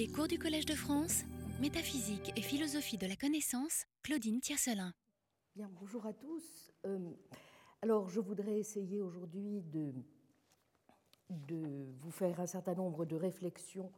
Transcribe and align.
Les 0.00 0.08
cours 0.08 0.28
du 0.28 0.38
Collège 0.38 0.64
de 0.64 0.72
France, 0.72 1.24
métaphysique 1.60 2.32
et 2.34 2.40
philosophie 2.40 2.96
de 2.96 3.06
la 3.06 3.16
connaissance, 3.16 3.84
Claudine 4.02 4.40
Tiercelin. 4.40 4.94
Bien, 5.54 5.68
bonjour 5.78 6.06
à 6.06 6.14
tous. 6.14 6.72
Euh, 6.86 7.10
alors, 7.82 8.08
je 8.08 8.18
voudrais 8.18 8.58
essayer 8.58 9.02
aujourd'hui 9.02 9.60
de, 9.60 9.92
vous 11.28 12.10
faire 12.10 12.40
un 12.40 12.46
certain 12.46 12.72
nombre 12.72 13.04
de 13.04 13.14
réflexions 13.14 13.92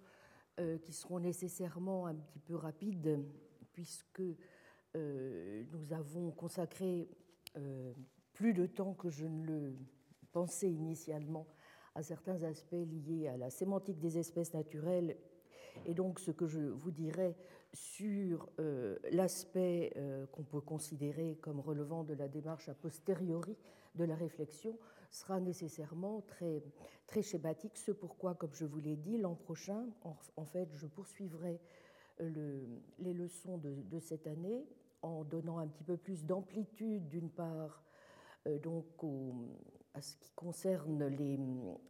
euh, 0.58 0.76
qui 0.78 0.92
seront 0.92 1.20
nécessairement 1.20 2.06
un 2.08 2.16
petit 2.16 2.40
peu 2.40 2.56
rapides, 2.56 3.24
puisque 3.72 4.22
euh, 4.96 5.62
nous 5.70 5.92
avons 5.92 6.32
consacré 6.32 7.08
plus 8.32 8.54
de 8.54 8.66
temps 8.66 8.94
que 8.94 9.08
je 9.08 9.26
ne 9.26 9.46
le 9.46 9.78
pensais 10.32 10.72
initialement 10.72 11.46
à 11.94 12.02
certains 12.02 12.42
aspects 12.42 12.72
liés 12.72 13.28
à 13.28 13.36
la 13.36 13.50
sémantique 13.50 14.00
des 14.00 14.18
espèces 14.18 14.52
naturelles 14.52 15.16
et 15.86 15.94
donc 15.94 16.18
ce 16.20 16.30
que 16.30 16.46
je 16.46 16.60
vous 16.60 16.90
dirai 16.90 17.36
sur 17.72 18.48
euh, 18.58 18.98
l'aspect 19.10 19.92
euh, 19.96 20.26
qu'on 20.26 20.42
peut 20.42 20.60
considérer 20.60 21.38
comme 21.40 21.60
relevant 21.60 22.04
de 22.04 22.14
la 22.14 22.28
démarche 22.28 22.68
a 22.68 22.74
posteriori 22.74 23.56
de 23.94 24.04
la 24.04 24.14
réflexion 24.14 24.78
sera 25.10 25.40
nécessairement 25.40 26.22
très, 26.22 26.62
très 27.06 27.22
schématique, 27.22 27.76
ce 27.76 27.92
pourquoi, 27.92 28.34
comme 28.34 28.54
je 28.54 28.64
vous 28.64 28.80
l'ai 28.80 28.96
dit, 28.96 29.18
l'an 29.18 29.34
prochain, 29.34 29.84
en, 30.02 30.44
fait, 30.46 30.72
je 30.72 30.86
poursuivrai 30.86 31.60
le, 32.18 32.66
les 32.98 33.12
leçons 33.12 33.58
de, 33.58 33.98
cette 33.98 34.26
année 34.26 34.64
en 35.02 35.24
donnant 35.24 35.58
un 35.58 35.66
petit 35.66 35.84
peu 35.84 35.98
plus 35.98 36.24
d'amplitude, 36.24 37.08
d'une 37.08 37.28
part, 37.28 37.84
euh, 38.46 38.58
donc 38.58 38.86
à 39.92 40.00
ce 40.00 40.16
qui 40.16 40.30
concerne 40.32 41.06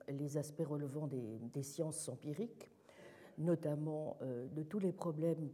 les, 0.09 0.37
aspects 0.37 0.67
relevant 0.67 1.07
des 1.07 1.63
sciences 1.63 2.09
empiriques, 2.09 2.72
notamment 3.39 4.17
euh, 4.23 4.47
de 4.49 4.63
tous 4.63 4.79
les 4.79 4.93
problèmes 4.93 5.49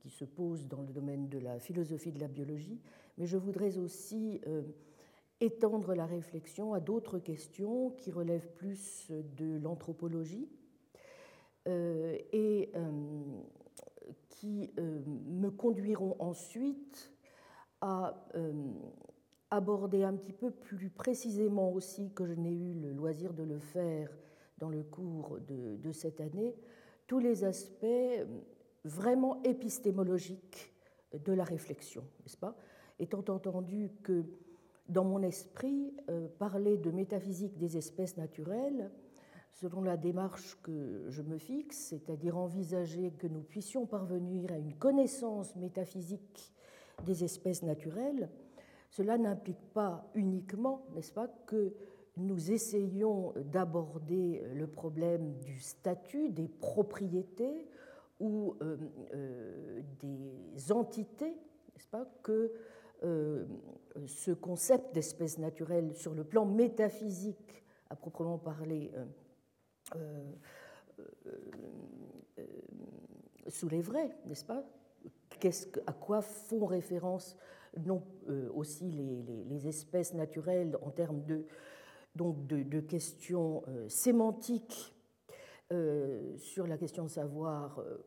qui, 0.00 0.08
se 0.08 0.24
posent 0.24 0.66
dans 0.66 0.80
le 0.80 0.92
domaine 0.92 1.28
de 1.28 1.38
la 1.38 1.60
philosophie 1.60 2.10
de 2.10 2.20
la 2.20 2.28
biologie, 2.28 2.80
mais 3.18 3.26
je 3.26 3.36
voudrais 3.36 3.76
aussi 3.76 4.40
euh, 4.46 4.62
étendre 5.40 5.94
la 5.94 6.06
réflexion 6.06 6.72
à 6.72 6.80
d'autres 6.80 7.18
questions 7.18 7.90
qui 7.90 8.10
relèvent 8.10 8.50
plus 8.52 9.10
de 9.10 9.58
l'anthropologie 9.58 10.48
euh, 11.68 12.16
et 12.32 12.72
qui 14.30 14.70
me 14.78 15.50
conduiront 15.50 16.16
ensuite 16.18 17.12
à 17.82 18.24
aborder 19.50 20.04
un 20.04 20.14
petit 20.14 20.32
peu 20.32 20.50
plus 20.50 20.88
précisément 20.88 21.72
aussi 21.72 22.10
que 22.12 22.24
je 22.24 22.32
n'ai 22.32 22.54
eu 22.54 22.72
le 22.74 22.92
loisir 22.92 23.34
de 23.34 23.42
le 23.42 23.58
faire 23.58 24.16
dans 24.58 24.68
le 24.68 24.82
cours 24.82 25.38
de, 25.40 25.76
de 25.76 25.92
cette 25.92 26.20
année, 26.20 26.54
tous 27.08 27.18
les 27.18 27.42
aspects 27.42 27.86
vraiment 28.84 29.42
épistémologiques 29.42 30.72
de 31.12 31.32
la 31.32 31.42
réflexion, 31.42 32.04
n'est-ce 32.22 32.36
pas? 32.36 32.54
Étant 33.00 33.24
entendu 33.28 33.90
que 34.02 34.24
dans 34.88 35.04
mon 35.04 35.22
esprit, 35.22 35.94
euh, 36.08 36.28
parler 36.38 36.76
de 36.76 36.90
métaphysique 36.90 37.58
des 37.58 37.76
espèces 37.76 38.16
naturelles, 38.16 38.90
selon 39.50 39.82
la 39.82 39.96
démarche 39.96 40.56
que 40.62 41.06
je 41.08 41.22
me 41.22 41.38
fixe, 41.38 41.76
c'est-à-dire 41.76 42.36
envisager 42.36 43.10
que 43.12 43.26
nous 43.26 43.42
puissions 43.42 43.86
parvenir 43.86 44.52
à 44.52 44.58
une 44.58 44.74
connaissance 44.74 45.56
métaphysique 45.56 46.52
des 47.04 47.24
espèces 47.24 47.62
naturelles, 47.62 48.30
cela 48.90 49.18
n'implique 49.18 49.64
pas 49.72 50.10
uniquement, 50.14 50.86
n'est-ce 50.94 51.12
pas, 51.12 51.28
que 51.46 51.74
nous 52.18 52.50
essayons 52.50 53.32
d'aborder 53.36 54.42
le 54.54 54.66
problème 54.66 55.34
du 55.38 55.58
statut, 55.60 56.30
des 56.30 56.48
propriétés 56.48 57.68
ou 58.20 58.56
euh, 58.60 58.76
euh, 59.14 59.82
des 60.00 60.72
entités, 60.72 61.30
n'est-ce 61.30 61.88
pas, 61.88 62.06
que 62.22 62.52
euh, 63.04 63.44
ce 64.06 64.32
concept 64.32 64.94
d'espèce 64.94 65.38
naturelle 65.38 65.94
sur 65.94 66.14
le 66.14 66.24
plan 66.24 66.44
métaphysique, 66.44 67.64
à 67.90 67.96
proprement 67.96 68.38
parler, 68.38 68.90
soulèverait, 73.48 74.10
n'est-ce 74.26 74.44
pas? 74.44 74.64
À 75.86 75.92
quoi 75.92 76.20
font 76.20 76.66
référence 76.66 77.36
non 77.78 78.02
aussi 78.54 78.90
les, 78.90 79.68
espèces 79.68 80.12
naturelles 80.12 80.76
en 80.82 80.90
termes 80.90 81.22
de 81.24 81.46
donc 82.14 82.46
de, 82.46 82.80
questions 82.80 83.62
euh, 83.68 83.88
sémantiques 83.88 84.94
euh, 85.72 86.36
sur 86.36 86.66
la 86.66 86.76
question 86.76 87.04
de 87.04 87.10
savoir 87.10 87.78
euh, 87.78 87.98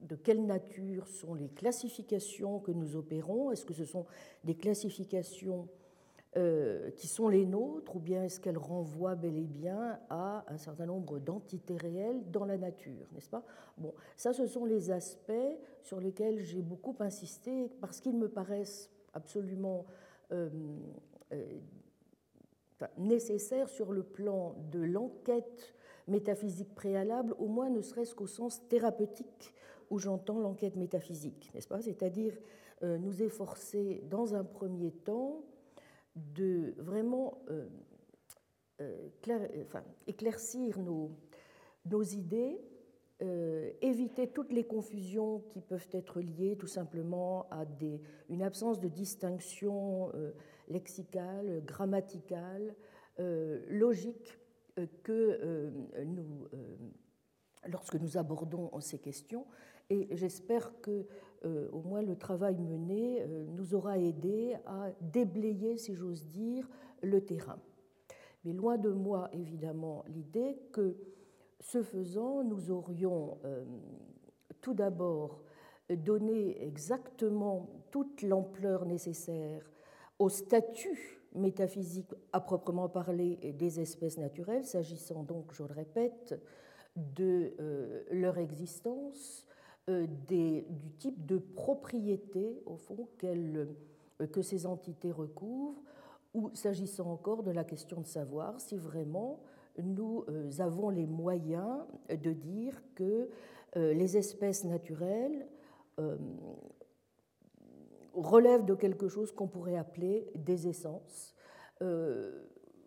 de 0.00 0.16
quelle 0.16 0.46
nature 0.46 1.08
sont 1.08 1.34
les 1.34 1.48
classifications 1.48 2.60
que 2.60 2.72
nous 2.72 2.96
opérons. 2.96 3.50
Est-ce 3.52 3.64
que 3.64 3.74
ce 3.74 3.84
sont 3.84 4.06
des 4.44 4.54
classifications 4.54 5.68
qui 6.96 7.08
sont 7.08 7.28
les 7.28 7.44
nôtres 7.44 7.94
ou 7.94 7.98
bien 7.98 8.24
est-ce 8.24 8.40
qu'elles 8.40 8.56
renvoient 8.56 9.16
bel 9.16 9.36
et 9.36 9.46
bien 9.46 10.00
à 10.08 10.46
un 10.48 10.56
certain 10.56 10.86
nombre 10.86 11.18
d'entités 11.18 11.76
réelles 11.76 12.30
dans 12.30 12.46
la 12.46 12.56
nature, 12.56 13.06
n'est-ce 13.12 13.28
pas? 13.28 13.44
Bon, 13.76 13.92
ça, 14.16 14.32
ce 14.32 14.46
sont 14.46 14.64
les 14.64 14.90
aspects 14.90 15.30
sur 15.82 16.00
lesquels 16.00 16.40
j'ai 16.40 16.62
beaucoup 16.62 16.96
insisté 17.00 17.68
parce 17.82 18.00
qu'ils 18.00 18.16
me 18.16 18.30
paraissent 18.30 18.90
absolument 19.12 19.84
nécessaire 22.98 23.68
sur 23.68 23.92
le 23.92 24.02
plan 24.02 24.54
de 24.70 24.80
l'enquête 24.80 25.74
métaphysique 26.08 26.74
préalable, 26.74 27.34
au 27.38 27.46
moins 27.46 27.70
ne 27.70 27.80
serait-ce 27.80 28.14
qu'au 28.14 28.26
sens 28.26 28.66
thérapeutique 28.68 29.54
où 29.90 29.98
j'entends 29.98 30.38
l'enquête 30.38 30.76
métaphysique, 30.76 31.50
n'est-ce 31.54 31.68
pas? 31.68 31.82
C'est-à-dire 31.82 32.34
euh, 32.82 32.98
nous 32.98 33.22
efforcer 33.22 34.02
dans 34.10 34.34
un 34.34 34.42
premier 34.42 34.90
temps 34.90 35.44
de 36.16 36.74
vraiment 36.78 37.38
euh, 37.50 37.68
euh, 38.80 39.08
éclaircir 40.06 40.78
nos, 40.80 41.10
nos 41.86 42.02
idées 42.02 42.60
éviter 43.80 44.26
toutes 44.26 44.50
les 44.50 44.64
confusions 44.64 45.44
qui 45.50 45.60
peuvent 45.60 45.86
être 45.92 46.20
liées 46.20 46.56
tout 46.58 46.66
simplement 46.66 47.46
à 47.52 47.64
des, 47.64 48.00
une 48.28 48.42
absence 48.42 48.80
de 48.80 48.88
distinction 48.88 50.10
lexicale, 50.72 51.62
grammaticale, 51.64 52.74
euh, 53.20 53.60
logique 53.68 54.38
que 55.02 55.70
nous, 56.06 56.48
lorsque 57.68 57.96
nous 57.96 58.16
abordons 58.16 58.70
ces 58.80 58.98
questions. 58.98 59.44
Et 59.90 60.08
j'espère 60.16 60.80
que 60.80 61.06
au 61.44 61.82
moins 61.82 62.00
le 62.00 62.16
travail 62.16 62.56
mené 62.56 63.22
nous 63.48 63.74
aura 63.74 63.98
aidé 63.98 64.56
à 64.64 64.90
déblayer, 65.02 65.76
si 65.76 65.94
j'ose 65.94 66.26
dire, 66.28 66.66
le 67.02 67.20
terrain. 67.20 67.58
Mais 68.44 68.52
loin 68.52 68.78
de 68.78 68.90
moi, 68.90 69.28
évidemment, 69.32 70.04
l'idée 70.08 70.58
que 70.72 70.96
ce 71.60 71.82
faisant, 71.82 72.42
nous 72.42 72.70
aurions 72.70 73.38
euh, 73.44 73.64
tout 74.60 74.74
d'abord 74.74 75.42
donné 75.88 76.62
exactement 76.64 77.68
toute 77.90 78.22
l'ampleur 78.22 78.84
nécessaire 78.84 79.70
au 80.22 80.28
statut 80.28 81.20
métaphysique 81.34 82.14
à 82.32 82.40
proprement 82.40 82.88
parler 82.88 83.36
des 83.58 83.80
espèces 83.80 84.18
naturelles, 84.18 84.64
s'agissant 84.64 85.24
donc, 85.24 85.52
je 85.52 85.64
le 85.64 85.72
répète, 85.72 86.40
de 86.96 87.54
euh, 87.58 88.04
leur 88.12 88.38
existence, 88.38 89.46
euh, 89.88 90.06
du 90.06 90.92
type 90.98 91.26
de 91.26 91.38
propriété, 91.38 92.62
au 92.66 92.76
fond, 92.76 93.08
que 93.18 94.42
ces 94.42 94.66
entités 94.66 95.10
recouvrent, 95.10 95.82
ou 96.34 96.50
s'agissant 96.54 97.10
encore 97.10 97.42
de 97.42 97.50
la 97.50 97.64
question 97.64 98.00
de 98.00 98.06
savoir 98.06 98.60
si 98.60 98.76
vraiment 98.76 99.40
nous 99.82 100.24
euh, 100.28 100.50
avons 100.58 100.90
les 100.90 101.06
moyens 101.06 101.80
de 102.10 102.32
dire 102.32 102.80
que 102.94 103.28
euh, 103.76 103.92
les 103.94 104.16
espèces 104.16 104.64
naturelles 104.64 105.46
euh, 108.14 108.20
relèvent 108.20 108.64
de 108.64 108.74
quelque 108.74 109.08
chose 109.08 109.32
qu'on 109.32 109.48
pourrait 109.48 109.76
appeler 109.76 110.30
des 110.34 110.68
essences, 110.68 111.34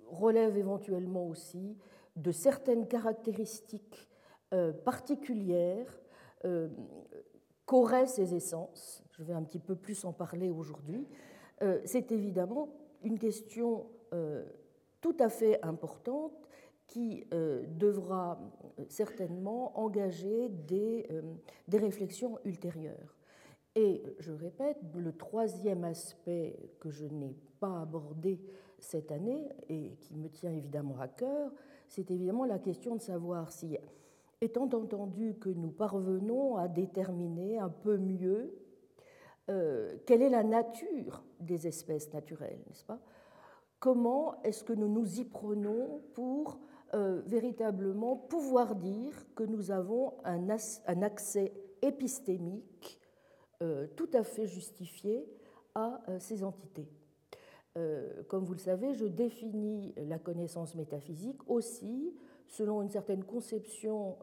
relèvent 0.07 0.57
éventuellement 0.57 1.27
aussi 1.27 1.77
de 2.15 2.31
certaines 2.31 2.87
caractéristiques 2.87 4.09
particulières 4.85 6.01
qu'auraient 7.65 8.07
ces 8.07 8.33
essences. 8.33 9.03
Je 9.11 9.23
vais 9.23 9.33
un 9.33 9.43
petit 9.43 9.59
peu 9.59 9.75
plus 9.75 10.05
en 10.05 10.13
parler 10.13 10.49
aujourd'hui. 10.49 11.05
C'est 11.83 12.13
évidemment 12.13 12.69
une 13.03 13.19
question 13.19 13.87
tout 15.01 15.17
à 15.19 15.27
fait 15.27 15.59
importante 15.61 16.45
qui 16.87 17.25
euh, 17.33 17.63
devra 17.67 18.39
euh, 18.79 18.83
certainement 18.89 19.77
engager 19.79 20.49
euh, 20.71 21.21
des, 21.67 21.77
réflexions 21.77 22.39
ultérieures. 22.45 23.15
Et 23.75 24.03
je 24.19 24.31
répète, 24.31 24.77
le 24.95 25.11
troisième 25.11 25.83
aspect 25.83 26.57
que 26.79 26.89
je 26.89 27.05
n'ai 27.05 27.35
pas 27.59 27.81
abordé 27.81 28.39
cette 28.79 29.11
année 29.11 29.49
et 29.67 29.97
qui 29.99 30.15
me 30.15 30.29
tient 30.29 30.51
évidemment 30.51 30.99
à 30.99 31.07
cœur, 31.07 31.51
c'est 31.87 32.09
évidemment 32.11 32.45
la 32.45 32.59
question 32.59 32.95
de 32.95 33.01
savoir 33.01 33.51
si 33.51 33.77
étant 34.41 34.63
entendu 34.63 35.35
que 35.39 35.49
nous 35.49 35.71
parvenons 35.71 36.55
à 36.55 36.67
déterminer 36.67 37.57
un 37.57 37.69
peu 37.69 37.97
mieux 37.97 38.53
euh, 39.49 39.97
quelle 40.05 40.21
est 40.21 40.29
la 40.29 40.43
nature 40.43 41.23
des 41.39 41.67
espèces 41.67 42.11
naturelles, 42.13 42.59
n'est-ce 42.67 42.85
pas? 42.85 42.99
Comment 43.79 44.41
est-ce 44.43 44.63
que 44.63 44.73
nous 44.73 44.87
nous 44.87 45.19
y 45.19 45.25
prenons 45.25 46.01
pour 46.13 46.59
euh, 46.93 47.21
véritablement 47.25 48.15
pouvoir 48.15 48.75
dire 48.75 49.13
que 49.35 49.43
nous 49.43 49.69
avons 49.69 50.13
un, 50.23 50.49
accès 51.01 51.53
épistémique 51.81 52.99
tout 53.95 54.09
à 54.13 54.23
fait 54.23 54.47
justifié 54.47 55.27
à 55.75 56.01
ces 56.19 56.43
entités. 56.43 56.87
Comme 58.27 58.43
vous 58.45 58.53
le 58.53 58.59
savez, 58.59 58.93
je 58.93 59.05
définis 59.05 59.93
la 59.97 60.19
connaissance 60.19 60.75
métaphysique 60.75 61.39
aussi 61.47 62.13
selon 62.47 62.81
une 62.81 62.89
certaine 62.89 63.23
conception 63.23 64.17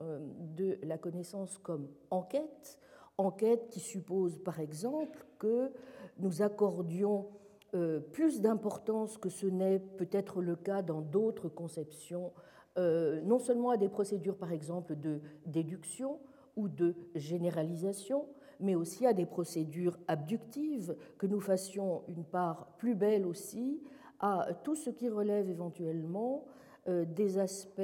de 0.57 0.79
la 0.83 0.97
connaissance 0.97 1.59
comme 1.59 1.89
enquête, 2.11 2.79
enquête 3.19 3.69
qui 3.69 3.81
suppose 3.81 4.39
par 4.39 4.61
exemple 4.61 5.27
que 5.39 5.71
nous 6.19 6.43
accordions 6.43 7.27
euh, 7.75 8.01
plus 8.01 8.43
d'importance 8.43 9.17
que 9.17 9.31
ce 9.31 9.47
n'est 9.47 9.79
peut-être 9.79 10.43
le 10.43 10.57
cas 10.57 10.83
dans 10.83 11.01
d'autres 11.01 11.49
conceptions, 11.49 12.31
euh, 12.77 13.23
non 13.23 13.39
seulement 13.39 13.71
à 13.71 13.79
des 13.79 13.89
procédures 13.89 14.37
par 14.37 14.53
exemple 14.53 14.95
de 14.95 15.21
déduction 15.47 16.21
ou 16.55 16.69
de 16.69 16.95
généralisation, 17.15 18.27
mais 18.61 18.75
aussi 18.75 19.07
à 19.07 19.13
des 19.13 19.27
procédures 19.27 19.99
abductives, 20.09 20.97
que 21.19 21.27
nous 21.27 21.41
fassions 21.41 22.03
une 22.09 22.25
part 22.25 22.75
plus 22.79 22.95
belle 22.95 23.27
aussi 23.27 23.83
à 24.21 24.49
tout 24.63 24.77
ce 24.77 24.91
qui 24.91 25.09
relève 25.09 25.49
éventuellement 25.49 26.45
euh, 26.89 27.05
des 27.05 27.39
aspects 27.39 27.81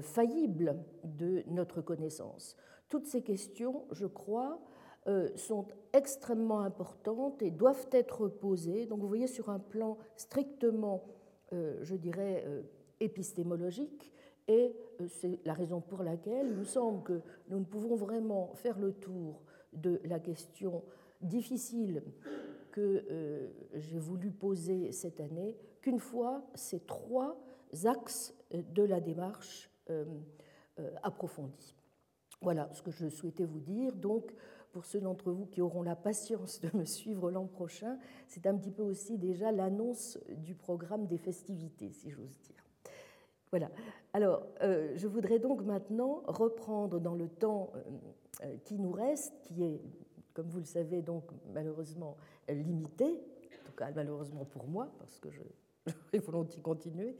faillibles 0.00 0.76
de 1.02 1.42
notre 1.48 1.80
connaissance. 1.80 2.56
Toutes 2.88 3.06
ces 3.06 3.22
questions, 3.22 3.84
je 3.90 4.06
crois, 4.06 4.60
euh, 5.08 5.28
sont 5.36 5.66
extrêmement 5.94 6.60
importantes 6.60 7.40
et 7.40 7.50
doivent 7.50 7.88
être 7.92 8.28
posées. 8.28 8.84
Donc 8.84 9.00
vous 9.00 9.08
voyez 9.08 9.26
sur 9.26 9.48
un 9.48 9.58
plan 9.58 9.96
strictement, 10.16 11.02
euh, 11.54 11.78
je 11.80 11.94
dirais, 11.94 12.44
euh, 12.46 12.60
épistémologique, 13.00 14.12
et 14.48 14.74
c'est 15.06 15.38
la 15.44 15.52
raison 15.52 15.80
pour 15.80 16.02
laquelle 16.02 16.48
il 16.48 16.56
me 16.56 16.64
semble 16.64 17.02
que 17.04 17.20
nous 17.48 17.60
ne 17.60 17.64
pouvons 17.64 17.94
vraiment 17.94 18.52
faire 18.54 18.78
le 18.78 18.92
tour 18.92 19.42
de 19.72 20.00
la 20.04 20.18
question 20.18 20.82
difficile 21.20 22.02
que 22.72 23.04
j'ai 23.74 23.98
voulu 23.98 24.30
poser 24.30 24.90
cette 24.92 25.20
année 25.20 25.56
qu'une 25.80 26.00
fois 26.00 26.42
ces 26.54 26.80
trois 26.80 27.38
axes 27.84 28.34
de 28.52 28.82
la 28.82 29.00
démarche 29.00 29.70
approfondis. 31.02 31.76
Voilà 32.40 32.70
ce 32.72 32.82
que 32.82 32.90
je 32.90 33.08
souhaitais 33.08 33.44
vous 33.44 33.60
dire. 33.60 33.94
Donc, 33.94 34.32
pour 34.72 34.84
ceux 34.84 35.00
d'entre 35.00 35.32
vous 35.32 35.46
qui 35.46 35.60
auront 35.60 35.82
la 35.82 35.96
patience 35.96 36.60
de 36.60 36.70
me 36.76 36.84
suivre 36.84 37.30
l'an 37.30 37.46
prochain, 37.46 37.98
c'est 38.26 38.46
un 38.46 38.56
petit 38.56 38.70
peu 38.70 38.82
aussi 38.82 39.18
déjà 39.18 39.50
l'annonce 39.50 40.18
du 40.36 40.54
programme 40.54 41.06
des 41.06 41.18
festivités, 41.18 41.90
si 41.90 42.10
j'ose 42.10 42.36
dire. 42.38 42.67
Voilà. 43.50 43.70
Alors, 44.12 44.46
euh, 44.62 44.92
je 44.94 45.06
voudrais 45.06 45.38
donc 45.38 45.62
maintenant 45.62 46.22
reprendre 46.26 47.00
dans 47.00 47.14
le 47.14 47.28
temps 47.28 47.72
euh, 47.74 47.80
euh, 48.44 48.56
qui 48.64 48.78
nous 48.78 48.92
reste, 48.92 49.32
qui 49.42 49.64
est, 49.64 49.80
comme 50.34 50.48
vous 50.48 50.58
le 50.58 50.64
savez, 50.64 51.02
donc 51.02 51.24
malheureusement 51.52 52.16
limité, 52.48 53.06
en 53.06 53.66
tout 53.66 53.72
cas 53.76 53.90
malheureusement 53.94 54.44
pour 54.44 54.66
moi, 54.66 54.90
parce 54.98 55.18
que 55.18 55.30
je, 55.30 55.40
vais 56.12 56.18
volontiers 56.18 56.60
continuer, 56.60 57.16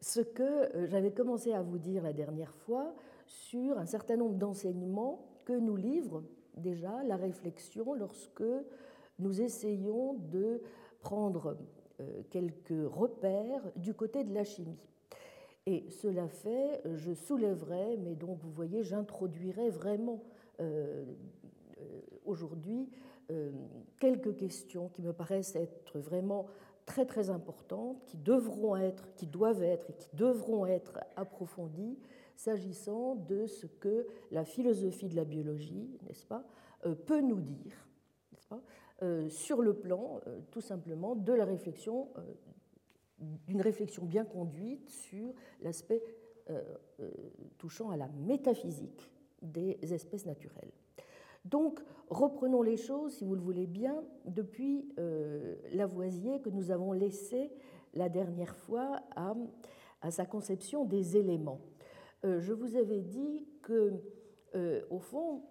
ce 0.00 0.20
que 0.20 0.86
j'avais 0.86 1.12
commencé 1.12 1.52
à 1.52 1.60
vous 1.60 1.78
dire 1.78 2.02
la 2.02 2.14
dernière 2.14 2.54
fois 2.54 2.94
sur 3.26 3.78
un 3.78 3.86
certain 3.86 4.16
nombre 4.16 4.36
d'enseignements 4.36 5.26
que 5.44 5.52
nous 5.52 5.76
livre 5.76 6.22
déjà 6.56 7.02
la 7.04 7.16
réflexion 7.16 7.92
lorsque 7.92 8.42
nous 9.18 9.42
essayons 9.42 10.14
de 10.14 10.62
prendre 11.00 11.58
quelques 12.30 12.90
repères 12.90 13.62
du 13.76 13.92
côté 13.92 14.24
de 14.24 14.32
la 14.32 14.44
chimie. 14.44 14.78
Et 15.70 15.88
cela 15.88 16.26
fait, 16.28 16.82
je 16.96 17.12
soulèverai, 17.12 17.96
mais 17.98 18.16
donc 18.16 18.38
vous 18.40 18.50
voyez, 18.50 18.82
j'introduirai 18.82 19.70
vraiment 19.70 20.20
euh, 20.60 21.04
euh, 21.80 22.00
aujourd'hui 22.24 22.88
quelques 24.00 24.34
questions 24.34 24.88
qui 24.88 25.02
me 25.02 25.12
paraissent 25.12 25.54
être 25.54 26.00
vraiment 26.00 26.46
très 26.84 27.06
très 27.06 27.30
importantes, 27.30 28.02
qui 28.06 28.16
devront 28.16 28.74
être, 28.74 29.14
qui 29.14 29.28
doivent 29.28 29.62
être 29.62 29.88
et 29.90 29.92
qui 29.92 30.08
devront 30.16 30.66
être 30.66 30.98
approfondies 31.14 31.96
s'agissant 32.34 33.14
de 33.14 33.46
ce 33.46 33.66
que 33.66 34.08
la 34.32 34.44
philosophie 34.44 35.08
de 35.08 35.14
la 35.14 35.24
biologie, 35.24 35.88
n'est-ce 36.08 36.26
pas, 36.26 36.44
euh, 36.86 36.96
peut 36.96 37.20
nous 37.20 37.40
dire, 37.40 37.86
n'est-ce 38.32 38.48
pas, 38.48 38.60
euh, 39.02 39.28
sur 39.28 39.62
le 39.62 39.74
plan 39.74 40.20
euh, 40.26 40.40
tout 40.50 40.60
simplement 40.60 41.14
de 41.14 41.32
la 41.32 41.44
réflexion, 41.44 42.08
d'une 43.20 43.60
réflexion 43.60 44.04
bien 44.04 44.24
conduite 44.24 44.88
sur 44.88 45.34
l'aspect 45.60 46.02
touchant 47.58 47.90
à 47.90 47.96
la 47.96 48.08
métaphysique 48.08 49.12
des 49.40 49.78
espèces 49.92 50.26
naturelles. 50.26 50.72
Donc, 51.44 51.80
reprenons 52.08 52.62
les 52.62 52.76
choses, 52.76 53.14
si 53.14 53.24
vous 53.24 53.36
le 53.36 53.40
voulez 53.40 53.66
bien, 53.66 54.02
depuis 54.24 54.88
Lavoisier 55.72 56.40
que 56.40 56.48
nous 56.48 56.70
avons 56.70 56.92
laissé 56.92 57.52
la 57.94 58.08
dernière 58.08 58.56
fois 58.56 59.00
à, 59.14 59.34
à 60.02 60.10
sa 60.10 60.26
conception 60.26 60.84
des 60.84 61.16
éléments. 61.16 61.60
Euh, 62.24 62.40
je 62.40 62.52
vous 62.52 62.76
avais 62.76 63.00
dit 63.00 63.46
que, 63.62 63.94
euh, 64.54 64.82
au 64.90 64.98
fond, 64.98 65.42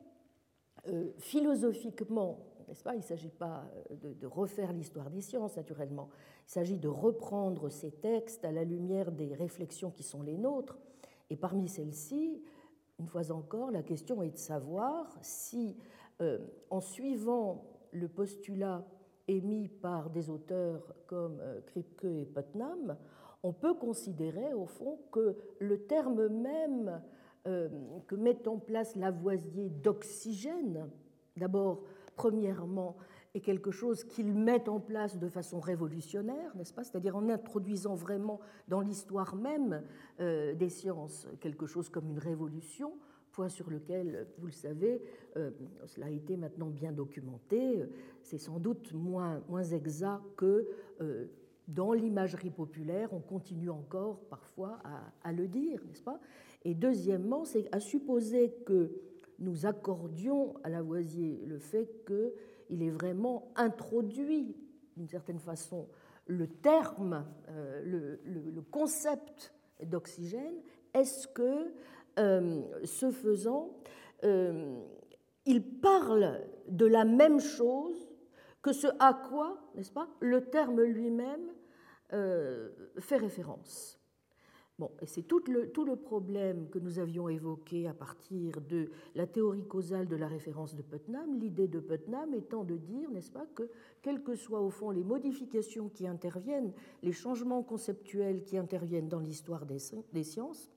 euh, 0.88 1.12
philosophiquement, 1.18 2.46
n'est-ce 2.70 2.84
pas, 2.84 2.94
il 2.94 3.00
ne 3.00 3.04
s'agit 3.04 3.30
pas 3.32 3.66
de, 3.92 4.28
refaire 4.28 4.72
l'histoire 4.72 5.10
des 5.10 5.22
sciences, 5.22 5.58
naturellement, 5.58 6.10
il 6.48 6.52
s'agit 6.52 6.78
de 6.78 6.88
reprendre 6.88 7.70
ces 7.70 7.92
textes 7.92 8.46
à 8.46 8.52
la 8.52 8.64
lumière 8.64 9.12
des 9.12 9.34
réflexions 9.34 9.92
qui 9.92 10.04
sont 10.04 10.22
les 10.22 10.38
nôtres. 10.38 10.78
Et 11.30 11.36
parmi 11.36 11.68
celles-ci, 11.68 12.42
une 13.00 13.08
fois 13.08 13.32
encore, 13.32 13.72
la 13.72 13.84
question 13.84 14.24
est 14.24 14.32
de 14.32 14.38
savoir 14.38 15.18
si, 15.22 15.76
en 16.70 16.82
suivant 16.82 17.66
le 17.92 18.08
postulat 18.08 18.86
émis 19.28 19.68
par 19.68 20.10
des 20.10 20.30
auteurs 20.30 20.96
comme 21.08 21.42
Kripke 21.68 22.06
et 22.06 22.26
Putnam, 22.26 22.98
on 23.44 23.54
peut 23.54 23.74
considérer 23.74 24.54
au 24.54 24.66
fond 24.66 25.00
que 25.12 25.38
le 25.60 25.86
terme 25.86 26.28
même 26.28 27.02
euh, 27.48 27.70
que 28.08 28.16
met 28.16 28.48
en 28.48 28.58
place 28.58 28.96
Lavoisier 28.96 29.70
d'oxygène, 29.70 30.90
d'abord, 31.38 31.84
premièrement, 32.20 32.98
est 33.34 33.40
quelque 33.40 33.72
chose 33.72 34.04
qu'il 34.04 34.34
met 34.34 34.68
en 34.68 34.82
place 34.82 35.18
de 35.18 35.30
façon 35.30 35.62
révolutionnaire, 35.62 36.54
n'est-ce 36.58 36.74
pas? 36.74 36.84
C'est-à-dire 36.84 37.16
en 37.16 37.30
introduisant 37.30 37.96
vraiment 37.96 38.42
dans 38.68 38.82
l'histoire 38.82 39.38
même 39.38 39.84
euh, 40.20 40.54
des 40.54 40.68
sciences 40.68 41.30
quelque 41.40 41.66
chose 41.66 41.88
comme 41.88 42.10
une 42.10 42.20
révolution, 42.20 42.92
point 43.32 43.48
sur 43.48 43.70
lequel, 43.70 44.28
vous 44.38 44.48
le 44.48 44.52
savez, 44.52 45.02
euh, 45.38 45.52
cela 45.86 46.08
a 46.08 46.10
été 46.10 46.36
maintenant 46.36 46.68
bien 46.68 46.92
documenté, 46.92 47.86
c'est 48.22 48.38
sans 48.38 48.60
doute 48.60 48.92
moins, 48.92 49.42
moins 49.48 49.64
exact 49.64 50.22
que 50.36 50.68
dans 51.70 51.94
l'imagerie 51.94 52.50
populaire, 52.50 53.14
on 53.14 53.22
continue 53.22 53.70
encore 53.70 54.20
parfois 54.30 54.80
à, 55.24 55.32
le 55.32 55.48
dire, 55.48 55.82
n'est-ce 55.88 56.02
pas? 56.02 56.20
Et 56.66 56.74
deuxièmement, 56.74 57.46
c'est 57.46 57.70
à 57.72 57.80
supposer 57.80 58.56
que 58.66 58.92
nous 59.40 59.66
accordions 59.66 60.56
à 60.64 60.70
Lavoisier 60.70 61.44
le 61.46 61.60
fait 61.60 62.06
qu'il 62.06 62.84
ait 62.84 62.90
vraiment 62.90 63.52
introduit, 63.56 64.56
d'une 64.98 65.08
certaine 65.08 65.40
façon, 65.40 65.88
le 66.28 66.48
terme, 66.48 67.26
euh, 67.50 68.18
le, 68.26 68.62
concept 68.70 69.54
d'oxygène, 69.84 70.62
est-ce 70.94 71.28
que, 71.28 71.74
euh, 72.20 72.62
ce 72.84 73.10
faisant, 73.10 73.78
euh, 74.24 74.80
il 75.46 75.64
parle 75.80 76.42
de 76.68 76.86
la 76.86 77.06
même 77.06 77.40
chose 77.40 78.14
que 78.62 78.74
ce 78.74 78.88
à 79.00 79.14
quoi, 79.14 79.58
n'est-ce 79.76 79.92
pas, 79.92 80.08
le 80.20 80.46
terme 80.46 80.82
lui-même 80.82 81.52
fait 82.98 83.18
référence? 83.18 83.99
C'est 85.06 85.28
tout 85.28 85.42
le, 85.48 85.96
problème 85.96 86.70
que 86.70 86.80
nous 86.80 87.00
avions 87.00 87.30
évoqué 87.30 87.88
à 87.88 87.94
partir 87.94 88.62
de 88.62 88.90
la 89.16 89.28
théorie 89.28 89.66
causale 89.66 90.08
de 90.08 90.16
la 90.16 90.28
référence 90.28 90.76
de 90.76 90.82
Putnam, 90.82 91.40
l'idée 91.40 91.68
de 91.68 91.80
Putnam 91.80 92.34
étant 92.34 92.64
de 92.64 92.78
dire, 92.78 93.10
n'est-ce 93.12 93.32
pas, 93.32 93.46
que 93.56 93.70
quelles 94.02 94.24
que 94.24 94.36
soient 94.36 94.62
au 94.62 94.70
fond 94.70 94.92
les 94.92 95.04
modifications 95.04 95.90
qui 95.90 96.08
interviennent, 96.08 96.74
les 97.04 97.12
changements 97.12 97.64
conceptuels 97.64 98.44
qui 98.44 98.58
interviennent 98.58 99.10
dans 99.10 99.20
l'histoire 99.20 99.66
des, 99.66 99.80
sciences, 99.80 100.70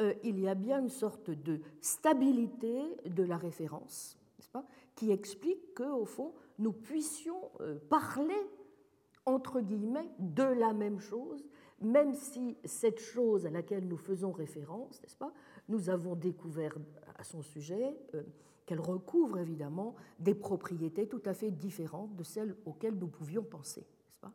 euh, 0.00 0.14
il 0.24 0.40
y 0.40 0.48
a 0.48 0.54
bien 0.54 0.80
une 0.80 0.88
sorte 0.88 1.30
de 1.30 1.60
stabilité 1.80 2.82
de 3.04 3.22
la 3.22 3.36
référence, 3.36 4.18
pas, 4.52 4.66
qui 4.96 5.12
explique 5.12 5.74
qu'au 5.74 6.06
fond, 6.06 6.32
nous 6.58 6.72
puissions 6.72 7.50
euh, 7.60 7.78
parler 7.88 8.40
entre 9.26 9.60
guillemets, 9.60 10.10
de 10.18 10.42
la 10.42 10.72
même 10.72 11.00
chose, 11.00 11.44
même 11.80 12.14
si 12.14 12.56
cette 12.64 13.00
chose 13.00 13.46
à 13.46 13.50
laquelle 13.50 13.86
nous 13.86 13.96
faisons 13.96 14.32
référence, 14.32 15.00
n'est-ce 15.02 15.16
pas, 15.16 15.32
nous 15.68 15.88
avons 15.88 16.14
découvert 16.14 16.76
à 17.16 17.24
son 17.24 17.42
sujet 17.42 17.96
euh, 18.14 18.22
qu'elle 18.66 18.80
recouvre 18.80 19.38
évidemment 19.38 19.94
des 20.18 20.34
propriétés 20.34 21.08
tout 21.08 21.22
à 21.24 21.34
fait 21.34 21.50
différentes 21.50 22.14
de 22.16 22.22
celles 22.22 22.54
auxquelles 22.66 22.96
nous 22.96 23.08
pouvions 23.08 23.42
penser. 23.42 23.86
Pas? 24.20 24.32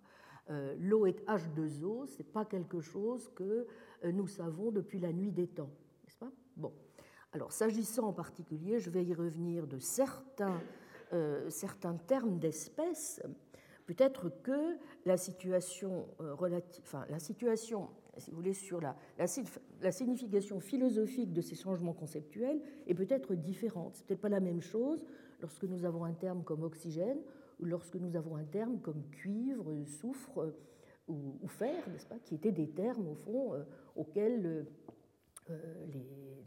Euh, 0.50 0.75
L'eau 0.80 1.06
est 1.06 1.24
H2O, 1.28 2.08
ce 2.08 2.18
n'est 2.18 2.30
pas 2.30 2.46
quelque 2.46 2.82
chose 2.82 3.30
que 3.36 3.68
euh, 4.04 4.12
nous 4.12 4.28
savons 4.28 4.72
depuis 4.72 5.00
la 5.00 5.14
nuit 5.14 5.32
des 5.32 5.48
temps, 5.48 5.72
n'est-ce 6.04 6.18
pas? 6.18 6.32
Bon. 6.58 6.74
Alors, 7.32 7.52
s'agissant 7.52 8.08
en 8.08 8.14
particulier, 8.14 8.80
je 8.80 8.90
vais 8.90 9.04
y 9.04 9.14
revenir 9.14 9.68
de 9.68 9.78
certains, 9.78 10.62
certains 11.50 11.96
termes 11.96 12.40
d'espèces 12.40 13.22
Peut-être 13.86 14.30
que 14.42 14.77
la 15.06 15.18
situation, 15.18 16.08
euh, 16.20 16.36
enfin, 16.82 17.06
la 17.10 17.20
situation 17.20 17.89
si 18.18 18.32
vous 18.32 18.38
voulez, 18.38 18.54
sur 18.54 18.80
la, 18.80 18.96
la, 19.82 19.92
signification 19.92 20.62
philosophique 20.62 21.34
de 21.34 21.42
ces 21.42 21.56
changements 21.56 21.92
conceptuels 21.92 22.62
est 22.88 22.94
peut-être 22.94 23.36
différente. 23.36 23.98
C'est 23.98 24.06
peut-être 24.06 24.22
pas 24.22 24.30
la 24.30 24.39
même 24.39 24.62
chose 24.62 25.04
lorsque 25.42 25.65
nous 25.65 25.84
avons 25.84 26.06
un 26.06 26.13
terme 26.13 26.42
comme 26.44 26.63
oxygène 26.63 27.20
ou 27.60 27.65
lorsque 27.65 27.96
nous 27.96 28.15
avons 28.15 28.38
un 28.38 28.46
terme 28.46 28.80
comme 28.80 29.04
cuivre, 29.12 29.70
soufre 29.86 30.39
euh, 30.39 30.51
ou, 31.10 31.48
fer, 31.48 31.88
n'est-ce 31.89 32.08
pas, 32.08 32.18
qui 32.20 32.36
étaient 32.36 32.54
des 32.54 32.70
termes 32.70 33.10
au 33.10 33.15
fond 33.15 33.54
euh, 33.54 33.63
auxquels 33.98 34.65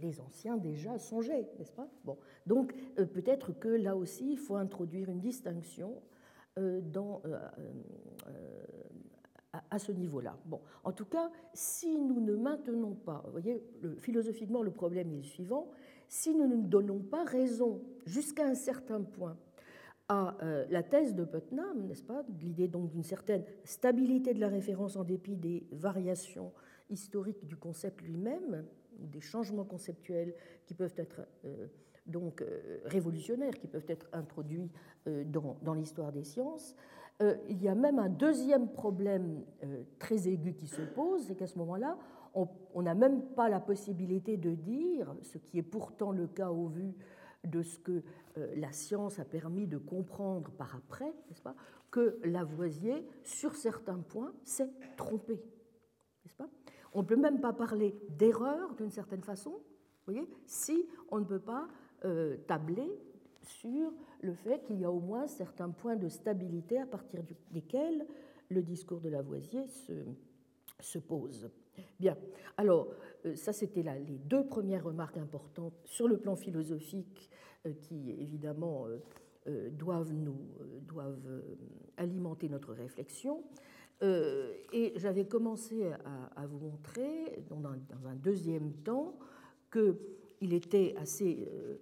les, 0.00 0.20
anciens 0.20 0.56
déjà 0.56 0.98
songeaient, 0.98 1.46
n'est-ce 1.58 1.72
pas? 1.72 1.88
Bon, 2.04 2.16
donc 2.46 2.74
peut-être 2.96 3.52
que 3.52 3.68
là 3.68 3.94
aussi 3.94 4.32
il 4.32 4.38
faut 4.38 4.56
introduire 4.56 5.08
une 5.10 5.20
distinction 5.20 6.02
dans, 6.82 7.22
euh, 7.24 7.38
euh, 8.28 8.64
à 9.70 9.78
ce 9.78 9.92
niveau-là. 9.92 10.36
Bon, 10.44 10.60
en 10.84 10.92
tout 10.92 11.06
cas, 11.06 11.30
si 11.52 11.98
nous 11.98 12.20
ne 12.20 12.34
maintenons 12.36 12.94
pas, 12.94 13.22
vous 13.24 13.32
voyez, 13.32 13.62
philosophiquement, 13.98 14.62
le 14.62 14.70
problème 14.70 15.10
est 15.12 15.16
le 15.16 15.22
suivant, 15.22 15.70
si 16.08 16.34
nous 16.34 16.46
ne 16.46 16.62
donnons 16.62 17.00
pas 17.00 17.24
raison 17.24 17.82
jusqu'à 18.06 18.46
un 18.46 18.54
certain 18.54 19.02
point 19.02 19.36
à 20.10 20.38
la 20.70 20.82
thèse 20.82 21.14
de 21.14 21.24
Putnam, 21.24 21.86
n'est-ce 21.86 22.02
pas, 22.02 22.24
l'idée 22.40 22.66
donc 22.66 22.88
d'une 22.88 23.02
certaine 23.02 23.44
stabilité 23.64 24.32
de 24.32 24.40
la 24.40 24.48
référence 24.48 24.96
en 24.96 25.04
dépit 25.04 25.36
des 25.36 25.66
variations 25.70 26.50
historiques 26.88 27.46
du 27.46 27.56
concept 27.56 28.00
lui-même, 28.00 28.64
des 28.98 29.20
changements 29.20 29.66
conceptuels 29.66 30.34
qui 30.64 30.72
peuvent 30.72 30.94
être 30.96 31.26
donc 32.08 32.42
euh, 32.42 32.80
révolutionnaires 32.84 33.54
qui 33.54 33.68
peuvent 33.68 33.84
être 33.88 34.08
introduits 34.12 34.70
euh, 35.06 35.24
dans, 35.24 35.74
l'histoire 35.74 36.12
des 36.12 36.24
sciences. 36.24 36.74
Euh, 37.20 37.36
il 37.48 37.62
y 37.62 37.68
a 37.68 37.74
même 37.74 37.98
un 37.98 38.08
deuxième 38.08 38.68
problème 38.68 39.44
très 39.98 40.28
aigu 40.28 40.54
qui 40.54 40.66
se 40.66 40.82
pose, 40.82 41.26
c'est 41.26 41.34
qu'à 41.34 41.46
ce 41.46 41.58
moment-là, 41.58 41.98
on 42.34 42.82
n'a 42.82 42.94
même 42.94 43.22
pas 43.34 43.48
la 43.48 43.58
possibilité 43.58 44.36
de 44.36 44.54
dire, 44.54 45.12
ce 45.22 45.38
qui 45.38 45.58
est 45.58 45.62
pourtant 45.62 46.12
le 46.12 46.28
cas 46.28 46.50
au 46.50 46.68
vu 46.68 46.94
de 47.44 47.62
ce 47.62 47.78
que 47.78 48.04
la 48.54 48.70
science 48.70 49.18
a 49.18 49.24
permis 49.24 49.66
de 49.66 49.76
comprendre 49.78 50.52
par 50.52 50.76
après, 50.76 51.12
n'est-ce 51.28 51.42
pas, 51.42 51.56
que 51.90 52.20
Lavoisier, 52.22 53.04
sur 53.24 53.56
certains 53.56 53.98
points, 53.98 54.32
s'est 54.44 54.70
trompé. 54.96 55.42
N'est-ce 56.24 56.36
pas 56.36 56.48
On 56.92 57.02
ne 57.02 57.06
peut 57.06 57.16
même 57.16 57.40
pas 57.40 57.52
parler 57.52 57.96
d'erreur 58.10 58.76
d'une 58.76 58.92
certaine 58.92 59.24
façon, 59.24 59.58
voyez, 60.12 60.28
si 60.46 60.88
on 61.10 61.18
ne 61.18 61.24
peut 61.24 61.40
pas 61.40 61.68
euh, 62.04 62.36
tabler 62.46 62.90
sur 63.42 63.92
le 64.20 64.32
fait 64.32 64.62
qu'il 64.64 64.80
y 64.80 64.84
a 64.84 64.90
au 64.90 65.00
moins 65.00 65.26
certains 65.26 65.70
points 65.70 65.96
de 65.96 66.08
stabilité 66.08 66.78
à 66.78 66.86
partir 66.86 67.22
desquels 67.50 68.06
le 68.50 68.62
discours 68.62 69.00
de 69.00 69.08
Lavoisier 69.08 69.66
se, 69.66 69.92
se 70.80 70.98
pose. 70.98 71.50
Bien, 71.98 72.16
alors 72.56 72.88
euh, 73.26 73.34
ça 73.34 73.52
c'était 73.52 73.82
les 73.82 74.18
deux 74.18 74.46
premières 74.46 74.84
remarques 74.84 75.16
importantes 75.16 75.74
sur 75.84 76.06
le 76.06 76.18
plan 76.18 76.36
philosophique 76.36 77.30
euh, 77.66 77.72
qui 77.72 78.10
évidemment 78.10 78.86
doivent, 79.72 80.12
nous, 80.12 80.38
doivent 80.82 81.42
alimenter 81.96 82.50
notre 82.50 82.74
réflexion. 82.74 83.42
et 84.02 84.92
j'avais 84.96 85.26
commencé 85.26 85.90
à, 86.36 86.46
vous 86.46 86.58
montrer 86.58 87.42
dans 87.48 87.72
un 88.06 88.14
deuxième 88.14 88.74
temps 88.74 89.18
que 89.70 89.98
il 90.40 90.52
était 90.52 90.94
assez 90.98 91.48
euh, 91.50 91.80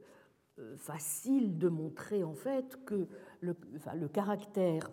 euh, 0.58 0.76
facile 0.76 1.58
de 1.58 1.68
montrer 1.68 2.24
en 2.24 2.34
fait 2.34 2.84
que 2.84 3.08
le, 3.40 3.54
caractère 4.08 4.90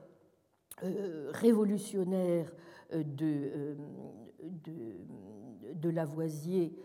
euh, 0.84 1.32
révolutionnaire 1.34 2.53
de, 2.93 3.75
de, 5.75 5.89
Lavoisier 5.89 6.75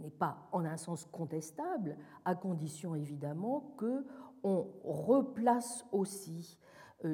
n'est 0.00 0.10
pas 0.18 0.48
en 0.52 0.64
un 0.64 0.76
sens 0.76 1.06
contestable, 1.10 1.96
à 2.24 2.34
condition 2.34 2.94
évidemment 2.94 3.74
que 3.76 4.04
on 4.42 4.66
replace 4.84 5.86
aussi 5.90 6.58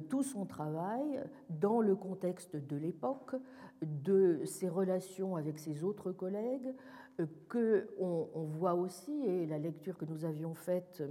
tout 0.08 0.22
son 0.22 0.46
travail 0.46 1.22
dans 1.48 1.80
le 1.80 1.96
contexte 1.96 2.56
de 2.56 2.76
l'époque, 2.76 3.34
de 3.82 4.42
ses 4.44 4.68
relations 4.68 5.36
avec 5.36 5.58
ses 5.58 5.84
autres 5.84 6.12
collègues, 6.12 6.74
euh, 7.18 7.26
que 7.48 7.88
on, 7.98 8.44
voit 8.44 8.74
aussi, 8.74 9.12
et 9.26 9.46
la 9.46 9.58
lecture 9.58 9.96
que 9.96 10.04
nous 10.04 10.24
avions 10.24 10.54
faite 10.54 11.02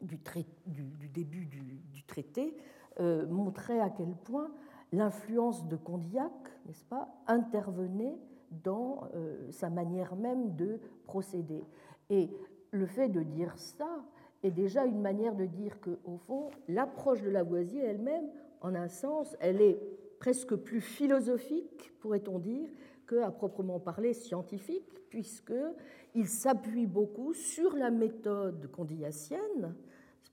du, 0.00 0.18
du, 0.66 1.08
début 1.08 1.46
du, 1.46 2.04
traité 2.06 2.56
euh, 3.00 3.26
montrait 3.26 3.80
à 3.80 3.90
quel 3.90 4.14
point 4.14 4.50
l'influence 4.92 5.66
de 5.68 5.76
Condillac, 5.76 6.32
n'est-ce 6.66 6.84
pas, 6.84 7.08
intervenait 7.26 8.18
dans 8.50 9.08
sa 9.50 9.68
manière 9.68 10.14
même 10.14 10.54
de 10.54 10.78
procéder. 11.06 11.64
Et 12.08 12.30
le 12.70 12.86
fait 12.86 13.08
de 13.08 13.24
dire 13.24 13.58
ça 13.58 14.04
est 14.44 14.50
déjà 14.50 14.84
une 14.84 15.00
manière 15.00 15.34
de 15.34 15.46
dire 15.46 15.80
que, 15.80 15.98
au 16.04 16.16
fond, 16.18 16.50
l'approche 16.68 17.22
de 17.22 17.30
Lavoisier 17.30 17.82
elle-même, 17.82 18.28
en 18.60 18.74
un 18.74 18.88
sens, 18.88 19.36
elle 19.40 19.60
est 19.60 19.78
presque 20.18 20.54
plus 20.56 20.80
philosophique, 20.80 21.92
pourrait-on 22.00 22.38
dire, 22.38 22.68
qu'à 23.08 23.30
proprement 23.30 23.80
parler 23.80 24.14
scientifique, 24.14 25.02
puisqu'il 25.10 26.26
s'appuie 26.26 26.86
beaucoup 26.86 27.34
sur 27.34 27.76
la 27.76 27.90
méthode 27.90 28.70
condillacienne, 28.70 29.74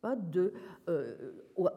pas, 0.02 0.16
de, 0.16 0.54
euh, 0.90 1.14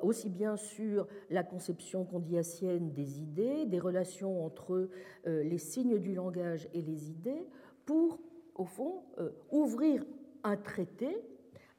aussi 0.00 0.31
bien 0.31 0.57
sur 0.57 1.07
la 1.29 1.43
conception 1.43 2.05
condillacienne 2.05 2.93
des 2.93 3.21
idées, 3.21 3.67
des 3.67 3.79
relations 3.79 4.47
entre 4.47 4.88
euh, 5.26 5.43
les 5.43 5.59
signes 5.59 5.99
du 5.99 6.14
langage 6.14 6.69
et 6.73 6.81
les 6.81 7.11
idées, 7.11 7.47
pour, 7.85 8.19
au 8.55 8.64
fond, 8.64 9.03
euh, 9.19 9.31
ouvrir 9.50 10.05
un 10.43 10.57
traité 10.57 11.19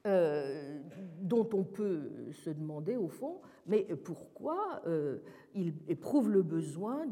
euh, 0.05 0.79
dont 1.19 1.49
on 1.53 1.63
peut 1.63 2.11
se 2.31 2.51
demander 2.51 2.95
au 2.95 3.07
fond, 3.07 3.41
mais 3.65 3.85
pourquoi 4.03 4.81
euh, 4.85 5.17
il 5.55 5.73
éprouve 5.87 6.29
le 6.29 6.43
besoin 6.43 7.07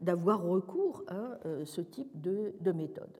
d'avoir 0.00 0.44
recours 0.44 1.02
à 1.08 1.40
euh, 1.44 1.64
ce 1.64 1.80
type 1.80 2.20
de, 2.20 2.72
méthode. 2.72 3.10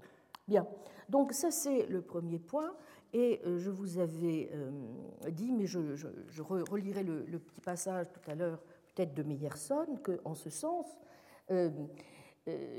Bien, 0.47 0.65
donc 1.09 1.33
ça 1.33 1.51
c'est 1.51 1.87
le 1.87 2.03
premier 2.03 2.39
point, 2.39 2.73
et 3.13 3.41
je 3.45 3.71
vous 3.71 3.99
avais 3.99 4.49
dit, 5.33 5.51
mais 5.51 5.67
je, 5.67 5.81
relirai 6.43 7.03
le, 7.03 7.25
le, 7.25 7.41
petit 7.41 7.61
passage 7.61 8.07
tout 8.13 8.31
à 8.31 8.37
l'heure, 8.37 8.61
peut-être 8.95 9.15
de 9.15 9.25
Meyerson, 9.25 9.87
qu'en 10.05 10.37
ce 10.37 10.51
sens, 10.51 10.87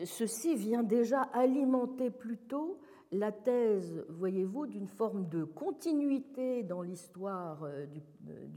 ceci 0.05 0.55
vient 0.55 0.83
déjà 0.83 1.23
alimenter 1.33 2.09
plutôt 2.09 2.79
la 3.11 3.31
thèse, 3.31 4.05
voyez-vous, 4.09 4.67
d'une 4.67 4.87
forme 4.87 5.27
de 5.27 5.43
continuité 5.43 6.63
dans 6.63 6.81
l'histoire 6.81 7.63
euh, 7.63 7.85
euh, 8.29 8.47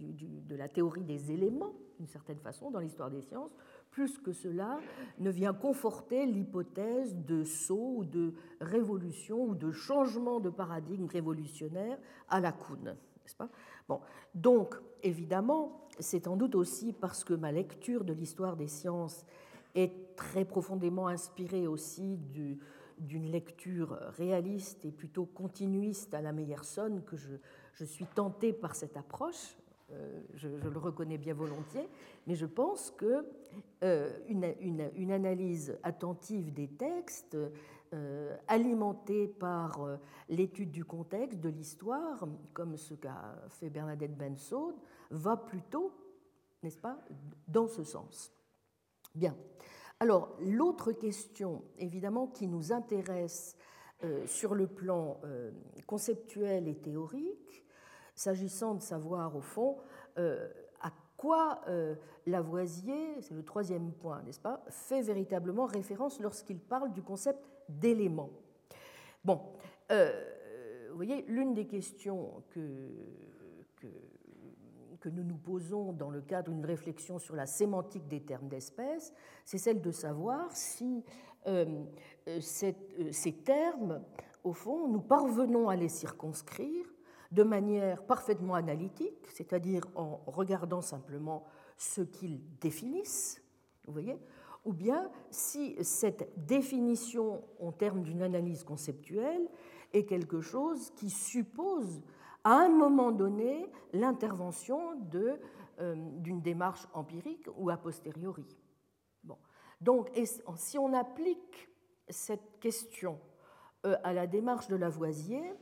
de 0.49 0.55
la 0.55 0.69
théorie 0.69 1.03
des 1.03 1.33
éléments, 1.33 1.75
d'une 1.99 2.07
certaine 2.07 2.39
façon, 2.39 2.71
dans 2.71 2.79
l'histoire 2.79 3.11
des 3.11 3.23
sciences, 3.23 3.51
plus 3.91 4.19
que 4.19 4.33
cela 4.33 4.79
ne 5.19 5.31
vient 5.31 5.53
conforter 5.53 6.27
l'hypothèse 6.27 7.17
de 7.17 7.45
saut 7.45 7.95
ou 7.99 8.05
de 8.05 8.35
révolution 8.61 9.45
ou 9.45 9.55
de 9.55 9.71
changement 9.71 10.41
de 10.41 10.51
paradigme 10.51 11.07
révolutionnaire 11.07 11.99
à 12.29 12.41
la 12.41 12.53
Kuhn. 12.53 12.97
Pas? 13.39 13.49
Bon, 13.89 14.01
donc, 14.35 14.75
évidemment, 15.03 15.89
c'est 15.99 16.25
sans 16.25 16.37
doute 16.37 16.55
aussi 16.55 16.93
parce 16.93 17.25
que 17.25 17.35
ma 17.35 17.51
lecture 17.51 18.05
de 18.05 18.13
l'histoire 18.13 18.57
des 18.57 18.69
sciences 18.69 19.25
est 19.75 20.15
très 20.17 20.45
profondément 20.45 21.09
inspirée 21.09 21.67
aussi 21.67 22.17
du, 22.17 22.59
d'une 22.99 23.31
lecture 23.31 23.99
réaliste 24.17 24.85
et 24.85 24.93
plutôt 24.93 25.27
continuiste 25.27 26.15
à 26.15 26.21
la 26.21 26.33
Meyerson 26.33 27.03
que 27.07 27.17
je, 27.17 27.85
suis 27.85 28.07
tentée 28.07 28.53
par 28.53 28.75
cette 28.75 28.97
approche. 28.97 29.57
Euh, 29.93 30.21
je, 30.35 30.49
le 30.49 30.79
reconnais 30.79 31.19
bien 31.19 31.35
volontiers, 31.35 31.89
mais 32.27 32.35
je 32.35 32.47
pense 32.47 32.91
que 32.91 33.27
euh, 33.83 34.11
une, 34.29 35.11
analyse 35.11 35.79
attentive 35.83 36.53
des 36.53 36.69
textes, 36.69 37.37
euh, 37.93 38.37
alimentée 38.49 39.29
par 39.29 39.99
l'étude 40.29 40.71
du 40.71 40.85
contexte, 40.85 41.41
de 41.41 41.49
l'histoire, 41.49 42.27
comme 42.53 42.77
ce 42.77 42.95
qu'a 42.95 43.37
fait 43.49 43.71
Bernadette 43.71 44.17
Bensaud, 44.17 44.79
va 45.11 45.37
plutôt, 45.37 45.93
n'est-ce 46.63 46.79
pas, 46.79 46.99
dans 47.47 47.69
ce 47.69 47.85
sens. 47.85 48.33
Bien. 49.15 49.37
Alors, 50.05 50.37
l'autre 50.39 50.93
question, 50.93 51.63
évidemment, 51.79 52.27
qui 52.27 52.47
nous 52.47 52.73
intéresse 52.73 53.57
euh, 54.03 54.27
sur 54.27 54.55
le 54.55 54.67
plan 54.67 55.19
euh, 55.25 55.51
conceptuel 55.87 56.69
et 56.69 56.75
théorique, 56.75 57.65
s'agissant 58.15 58.75
de 58.75 58.83
savoir, 58.83 59.35
au 59.35 59.41
fond, 59.41 59.79
euh, 60.19 60.47
à 60.83 60.93
quoi 61.17 61.63
Lavoisier, 62.27 63.23
c'est 63.23 63.33
le 63.33 63.45
troisième 63.45 63.93
point, 63.93 64.21
n'est-ce 64.25 64.41
pas, 64.41 64.63
fait 64.69 65.01
véritablement 65.01 65.65
référence 65.65 66.21
lorsqu'il 66.21 66.59
parle 66.59 66.93
du 66.93 67.01
concept 67.01 67.43
d'élément. 67.71 68.29
Bon, 69.25 69.41
vous 69.89 70.97
voyez, 70.97 71.23
l'une 71.29 71.55
des 71.55 71.67
questions 71.67 72.43
que, 72.51 72.91
que 73.77 73.89
que 75.05 75.11
nous 75.11 75.23
nous 75.23 75.37
posons 75.37 75.93
dans 75.93 76.09
le 76.09 76.23
cadre 76.23 76.51
d'une 76.51 76.65
réflexion 76.65 77.19
sur 77.19 77.37
la 77.37 77.45
sémantique 77.45 78.09
des 78.09 78.23
termes 78.23 78.49
d'espèce, 78.49 79.13
c'est 79.45 79.59
celle 79.59 79.83
de 79.83 79.91
savoir 79.91 80.51
si 80.57 81.05
euh, 81.47 81.85
euh, 82.27 82.41
euh, 82.63 83.09
ces 83.13 83.33
termes, 83.35 84.01
au 84.45 84.55
fond, 84.55 84.89
nous 84.89 85.03
parvenons 85.03 85.69
à 85.69 85.77
les 85.77 85.91
circonscrire 85.91 86.87
de 87.33 87.43
manière 87.43 88.03
parfaitement 88.07 88.55
analytique, 88.55 89.27
c'est-à-dire 89.35 89.83
en 89.95 90.23
regardant 90.27 90.81
simplement 90.81 91.45
ce 91.77 92.01
qu'ils 92.01 92.41
définissent, 92.59 93.43
vous 93.87 93.93
voyez, 93.93 94.19
ou 94.65 94.73
bien 94.73 95.11
si 95.31 95.77
cette 95.85 96.33
définition 96.47 97.45
en 97.61 97.73
termes 97.73 98.03
d'une 98.03 98.23
analyse 98.23 98.65
conceptuelle 98.65 99.51
est 99.93 100.07
quelque 100.07 100.41
chose 100.41 100.93
qui 100.97 101.11
suppose 101.11 102.01
à 102.45 102.57
un 102.57 102.69
moment 102.69 103.11
donné 103.11 103.67
l'intervention 103.93 105.01
euh, 105.81 105.95
d'une 106.19 106.41
démarche 106.41 106.87
empirique 106.93 107.49
ou 107.57 107.71
a 107.71 107.77
posteriori. 107.77 108.47
Bon. 109.25 109.39
Donc, 109.81 110.11
si 110.57 110.79
on 110.79 110.93
applique 110.93 111.69
cette 112.09 112.61
question 112.61 113.19
euh, 113.87 113.97
à 114.05 114.13
la 114.13 114.27
démarche 114.27 114.69
de 114.69 114.77
Lavoisier, 114.77 115.55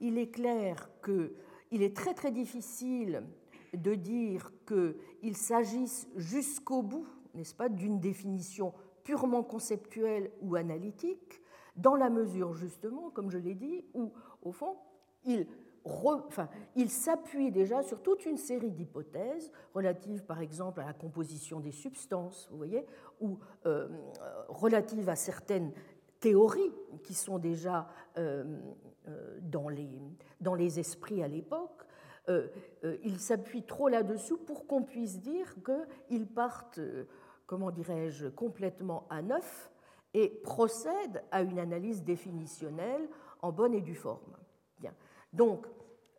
il 0.00 0.18
est 0.18 0.30
clair 0.30 0.90
qu'il 1.02 1.82
est 1.82 1.96
très 1.96 2.14
très 2.14 2.30
difficile 2.30 3.24
de 3.74 3.94
dire 3.94 4.52
qu'il 4.66 5.36
s'agisse 5.36 6.08
jusqu'au 6.16 6.82
bout, 6.82 7.06
n'est-ce 7.34 7.54
pas, 7.54 7.68
d'une 7.68 8.00
définition 8.00 8.72
purement 9.02 9.42
conceptuelle 9.42 10.30
ou 10.42 10.56
analytique, 10.56 11.42
dans 11.76 11.94
la 11.94 12.10
mesure 12.10 12.54
justement, 12.54 13.10
comme 13.10 13.30
je 13.30 13.38
l'ai 13.38 13.54
dit, 13.54 13.84
où 13.94 14.12
au 14.42 14.52
fond, 14.52 14.76
il 15.24 15.46
il 16.76 16.90
s'appuie 16.90 17.50
déjà 17.50 17.82
sur 17.82 18.02
toute 18.02 18.26
une 18.26 18.36
série 18.36 18.70
d'hypothèses 18.70 19.50
relatives, 19.74 20.24
par 20.24 20.40
exemple, 20.40 20.80
à 20.80 20.86
la 20.86 20.92
composition 20.92 21.60
des 21.60 21.72
substances, 21.72 22.48
vous 22.50 22.56
voyez, 22.56 22.84
ou 23.20 23.38
euh, 23.66 23.88
relatives 24.48 25.08
à 25.08 25.16
certaines 25.16 25.72
théories 26.20 26.72
qui 27.02 27.14
sont 27.14 27.38
déjà 27.38 27.88
euh, 28.16 28.44
euh, 29.08 29.38
dans, 29.40 29.68
les, 29.68 30.00
dans 30.40 30.54
les 30.54 30.78
esprits 30.78 31.22
à 31.22 31.28
l'époque. 31.28 31.84
il 33.04 33.18
s'appuie 33.18 33.62
trop 33.62 33.88
là-dessous 33.88 34.36
pour 34.36 34.66
qu'on 34.66 34.82
puisse 34.82 35.18
dire 35.18 35.54
qu'ils 35.64 36.26
partent, 36.26 36.80
comment 37.46 37.70
dirais-je, 37.70 38.28
complètement 38.28 39.06
à 39.08 39.22
neuf 39.22 39.70
et 40.12 40.28
procèdent 40.28 41.22
à 41.30 41.40
une 41.40 41.58
analyse 41.58 42.02
définitionnelle 42.02 43.08
en 43.40 43.50
bonne 43.50 43.72
et 43.72 43.80
due 43.80 43.94
forme. 43.94 44.36
Bien. 44.78 44.92
Donc, 45.32 45.66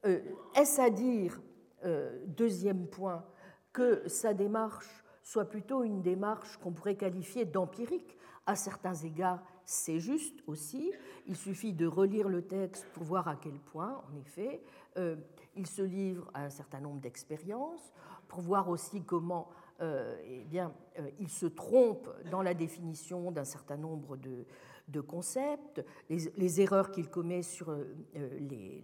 est-ce 0.04 0.82
à 0.82 0.90
dire, 0.90 1.42
euh, 1.86 2.24
deuxième 2.28 2.88
point, 2.88 3.26
que 3.74 4.08
sa 4.08 4.34
démarche 4.34 5.04
soit 5.24 5.46
plutôt 5.46 5.84
une 5.84 6.02
démarche 6.02 6.58
qu'on 6.58 6.72
pourrait 6.72 6.96
qualifier 6.96 7.46
d'empirique? 7.46 8.18
À 8.46 8.56
certains 8.56 8.96
égards, 8.96 9.44
c'est 9.66 10.00
juste 10.00 10.40
aussi. 10.48 10.92
Il 11.28 11.36
suffit 11.36 11.74
de 11.74 11.86
relire 11.86 12.30
le 12.30 12.42
texte 12.42 12.86
pour 12.94 13.04
voir 13.04 13.28
à 13.28 13.36
quel 13.36 13.60
point, 13.60 14.02
en 14.12 14.16
effet, 14.18 14.64
euh, 14.98 15.16
il 15.56 15.68
se 15.68 15.84
livre 15.84 16.32
à 16.34 16.46
un 16.46 16.50
certain 16.50 16.80
nombre 16.80 17.00
d'expériences, 17.00 17.94
pour 18.28 18.42
voir 18.42 18.70
aussi 18.70 19.04
comment 19.04 19.50
eh 19.82 20.44
bien, 20.44 20.74
il 21.22 21.30
se 21.30 21.46
trompe 21.46 22.10
dans 22.30 22.42
la 22.42 22.54
définition 22.54 23.32
d'un 23.32 23.46
certain 23.46 23.78
nombre 23.78 24.18
de, 24.18 25.00
concepts, 25.00 25.82
les, 26.10 26.60
erreurs 26.60 26.92
qu'il 26.92 27.10
commet 27.10 27.44
sur 27.44 27.74
les 28.14 28.84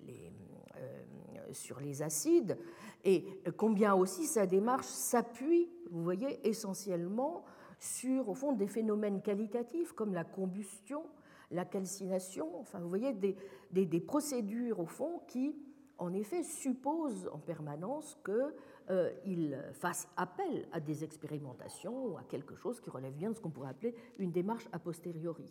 sur 1.51 1.79
les 1.79 2.01
acides, 2.01 2.57
et 3.03 3.23
combien 3.57 3.93
aussi 3.93 4.25
sa 4.25 4.45
démarche 4.45 4.87
s'appuie, 4.87 5.69
vous 5.91 6.03
voyez, 6.03 6.47
essentiellement 6.47 7.45
sur, 7.79 8.29
au 8.29 8.33
fond, 8.33 8.53
des 8.53 8.67
phénomènes 8.67 9.21
qualitatifs 9.21 9.93
comme 9.93 10.13
la 10.13 10.23
combustion, 10.23 11.03
la 11.51 11.65
calcination, 11.65 12.59
enfin, 12.59 12.79
vous 12.79 12.89
voyez, 12.89 13.13
des, 13.13 13.35
des, 13.71 13.99
procédures, 13.99 14.79
au 14.79 14.85
fond, 14.85 15.21
qui, 15.27 15.55
en 15.97 16.13
effet, 16.13 16.43
supposent 16.43 17.29
en 17.31 17.37
permanence 17.37 18.17
qu'il 18.25 19.53
euh, 19.53 19.73
fasse 19.73 20.07
appel 20.17 20.67
à 20.71 20.79
des 20.79 21.03
expérimentations 21.03 22.07
ou 22.07 22.17
à 22.17 22.23
quelque 22.23 22.55
chose 22.55 22.81
qui 22.81 22.89
relève 22.89 23.13
bien 23.13 23.29
de 23.29 23.35
ce 23.35 23.41
qu'on 23.41 23.51
pourrait 23.51 23.69
appeler 23.69 23.95
une 24.17 24.31
démarche 24.31 24.67
a 24.71 24.79
posteriori. 24.79 25.47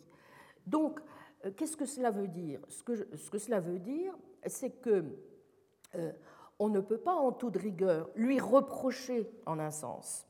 Donc, 0.67 0.99
euh, 0.99 1.03
qu'est-ce 1.57 1.77
que 1.77 1.85
cela 1.85 2.11
veut 2.11 2.27
dire? 2.27 2.59
Ce 2.69 2.83
que, 2.83 3.15
ce 3.15 3.29
que 3.29 3.37
cela 3.37 3.59
veut 3.59 3.79
dire, 3.79 4.13
c'est 4.47 4.81
que 4.81 5.05
euh, 5.95 6.11
on 6.59 6.69
ne 6.69 6.79
peut 6.79 6.97
pas 6.97 7.15
en 7.15 7.31
toute 7.31 7.57
rigueur 7.57 8.09
lui 8.15 8.39
reprocher, 8.39 9.29
en 9.45 9.59
un 9.59 9.71
sens, 9.71 10.25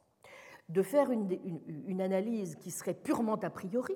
de 0.69 0.81
faire 0.81 1.11
une, 1.11 2.01
analyse 2.01 2.55
qui 2.55 2.71
serait 2.71 2.95
purement 2.95 3.35
a 3.35 3.49
priori, 3.49 3.95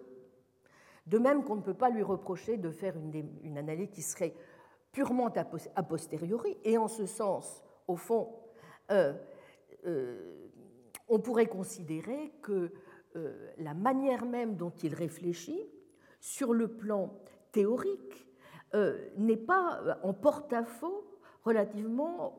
de 1.07 1.17
même 1.17 1.43
qu'on 1.43 1.55
ne 1.55 1.61
peut 1.61 1.73
pas 1.73 1.89
lui 1.89 2.03
reprocher 2.03 2.57
de 2.57 2.69
faire 2.69 2.95
une, 2.97 3.57
analyse 3.57 3.89
qui 3.89 4.03
serait 4.03 4.35
purement 4.91 5.27
a 5.27 5.83
posteriori, 5.83 6.57
et 6.63 6.77
en 6.77 6.87
ce 6.87 7.07
sens, 7.07 7.63
au 7.87 7.95
fond, 7.95 8.29
euh, 8.91 9.13
euh, 9.87 10.47
on 11.07 11.19
pourrait 11.19 11.47
considérer 11.47 12.31
que 12.43 12.71
la 13.57 13.73
manière 13.73 14.23
même 14.23 14.55
dont 14.55 14.69
il 14.83 14.93
réfléchit, 14.93 15.65
sur 16.19 16.53
le 16.53 16.67
plan 16.67 17.13
théorique, 17.51 18.27
n'est 19.17 19.37
pas 19.37 19.99
en 20.03 20.13
porte-à-faux 20.13 21.03
relativement 21.43 22.37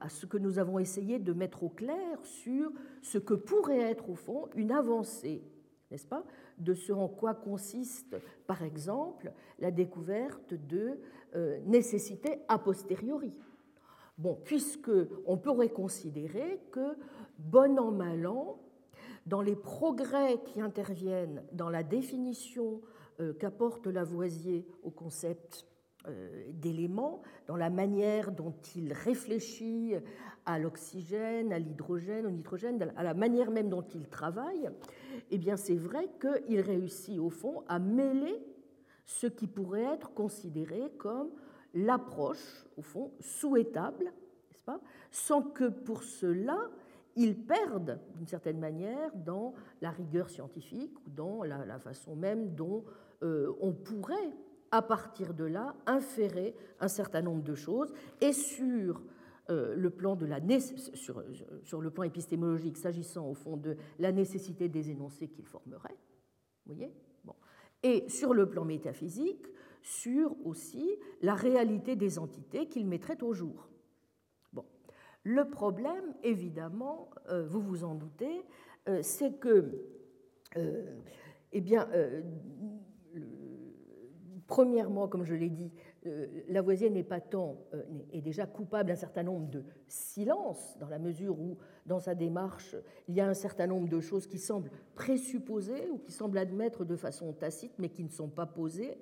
à 0.00 0.08
ce 0.08 0.26
que 0.26 0.38
nous 0.38 0.58
avons 0.58 0.78
essayé 0.78 1.18
de 1.18 1.32
mettre 1.32 1.64
au 1.64 1.68
clair 1.68 2.18
sur 2.22 2.70
ce 3.02 3.18
que 3.18 3.34
pourrait 3.34 3.80
être 3.80 4.08
au 4.08 4.14
fond 4.14 4.48
une 4.54 4.72
avancée, 4.72 5.42
n'est-ce 5.90 6.06
pas, 6.06 6.24
de 6.58 6.74
ce 6.74 6.92
en 6.92 7.08
quoi 7.08 7.34
consiste, 7.34 8.16
par 8.46 8.62
exemple, 8.62 9.32
la 9.58 9.70
découverte 9.70 10.54
de 10.54 11.00
euh, 11.34 11.58
nécessités 11.66 12.42
a 12.48 12.58
posteriori. 12.58 13.38
Bon, 14.16 14.38
puisque 14.44 14.92
on 15.26 15.36
pourrait 15.36 15.70
considérer 15.70 16.60
que, 16.70 16.96
bon 17.38 17.78
an, 17.78 17.90
mal 17.90 18.26
an, 18.26 18.60
dans 19.26 19.42
les 19.42 19.56
progrès 19.56 20.40
qui 20.44 20.60
interviennent 20.60 21.42
dans 21.52 21.70
la 21.70 21.82
définition 21.82 22.80
euh, 23.20 23.32
qu'apporte 23.32 23.86
Lavoisier 23.86 24.66
au 24.82 24.90
concept 24.90 25.66
euh, 26.06 26.50
d'éléments, 26.52 27.22
dans 27.46 27.56
la 27.56 27.70
manière 27.70 28.32
dont 28.32 28.54
il 28.76 28.92
réfléchit 28.92 29.94
à 30.44 30.58
l'oxygène, 30.58 31.52
à 31.52 31.58
l'hydrogène, 31.58 32.26
au 32.26 32.30
nitrogène, 32.30 32.92
à 32.96 33.02
la 33.02 33.14
manière 33.14 33.50
même 33.50 33.70
dont 33.70 33.86
il 33.94 34.08
travaille, 34.08 34.68
eh 35.30 35.38
bien 35.38 35.56
c'est 35.56 35.76
vrai 35.76 36.10
qu'il 36.20 36.60
réussit 36.60 37.18
au 37.18 37.30
fond 37.30 37.62
à 37.68 37.78
mêler 37.78 38.38
ce 39.06 39.26
qui 39.26 39.46
pourrait 39.46 39.94
être 39.94 40.12
considéré 40.12 40.90
comme 40.98 41.30
l'approche, 41.72 42.66
au 42.76 42.82
fond, 42.82 43.12
souhaitable, 43.20 44.04
n'est-ce 44.04 44.62
pas, 44.64 44.80
sans 45.10 45.42
que 45.42 45.68
pour 45.68 46.02
cela 46.02 46.70
il 47.16 47.36
perde, 47.36 48.00
d'une 48.16 48.26
certaine 48.26 48.58
manière, 48.58 49.10
dans 49.14 49.54
la 49.80 49.90
rigueur 49.90 50.30
scientifique 50.30 50.96
ou 51.06 51.10
dans 51.10 51.42
la, 51.42 51.78
façon 51.78 52.16
même 52.16 52.54
dont 52.54 52.84
euh, 53.22 53.52
on 53.60 53.72
pourrait 53.72 54.32
à 54.70 54.82
partir 54.82 55.34
de 55.34 55.44
là, 55.44 55.76
inférer 55.86 56.54
un 56.80 56.88
certain 56.88 57.22
nombre 57.22 57.44
de 57.44 57.54
choses 57.54 57.92
et 58.20 58.32
sur 58.32 59.02
euh, 59.48 59.76
le 59.76 59.90
plan 59.90 60.16
de 60.16 60.26
la 60.26 60.40
sur, 60.94 61.22
sur, 61.62 61.80
le 61.80 61.90
plan 61.90 62.02
épistémologique, 62.02 62.76
s'agissant 62.76 63.28
au 63.28 63.34
fond 63.34 63.56
de 63.56 63.76
la 64.00 64.10
nécessité 64.10 64.68
des 64.68 64.90
énoncés 64.90 65.28
qu'il 65.28 65.46
formerait, 65.46 65.96
voyez? 66.66 66.90
Bon. 67.24 67.34
et 67.84 68.08
sur 68.08 68.34
le 68.34 68.48
plan 68.48 68.64
métaphysique, 68.64 69.46
sur 69.80 70.34
aussi 70.44 70.90
la 71.22 71.34
réalité 71.34 71.94
des 71.94 72.18
entités 72.18 72.66
qu'il 72.66 72.86
mettrait 72.86 73.22
au 73.22 73.32
jour. 73.32 73.68
Le 75.24 75.48
problème, 75.48 76.14
évidemment, 76.22 77.10
euh, 77.30 77.44
vous 77.46 77.60
vous 77.60 77.82
en 77.84 77.94
doutez, 77.94 78.44
euh, 78.88 79.00
c'est 79.02 79.32
que, 79.32 79.80
eh 81.52 81.60
bien, 81.60 81.88
premièrement, 84.46 85.08
comme 85.08 85.24
je 85.24 85.34
l'ai 85.34 85.48
dit, 85.48 85.72
euh, 86.06 86.26
Lavoisier 86.48 86.90
n'est 86.90 87.02
pas 87.02 87.20
tant, 87.20 87.56
euh, 87.72 87.82
est 88.12 88.20
déjà 88.20 88.46
coupable 88.46 88.88
d'un 88.88 88.96
certain 88.96 89.22
nombre 89.22 89.48
de 89.48 89.64
silences, 89.88 90.76
dans 90.78 90.88
la 90.88 90.98
mesure 90.98 91.40
où, 91.40 91.56
dans 91.86 91.98
sa 91.98 92.14
démarche, 92.14 92.76
il 93.08 93.14
y 93.14 93.20
a 93.20 93.28
un 93.28 93.34
certain 93.34 93.66
nombre 93.66 93.88
de 93.88 94.00
choses 94.00 94.26
qui 94.26 94.38
semblent 94.38 94.70
présupposées 94.94 95.88
ou 95.90 95.98
qui 95.98 96.12
semblent 96.12 96.38
admettre 96.38 96.84
de 96.84 96.96
façon 96.96 97.32
tacite, 97.32 97.72
mais 97.78 97.88
qui 97.88 98.04
ne 98.04 98.10
sont 98.10 98.28
pas 98.28 98.46
posées. 98.46 98.98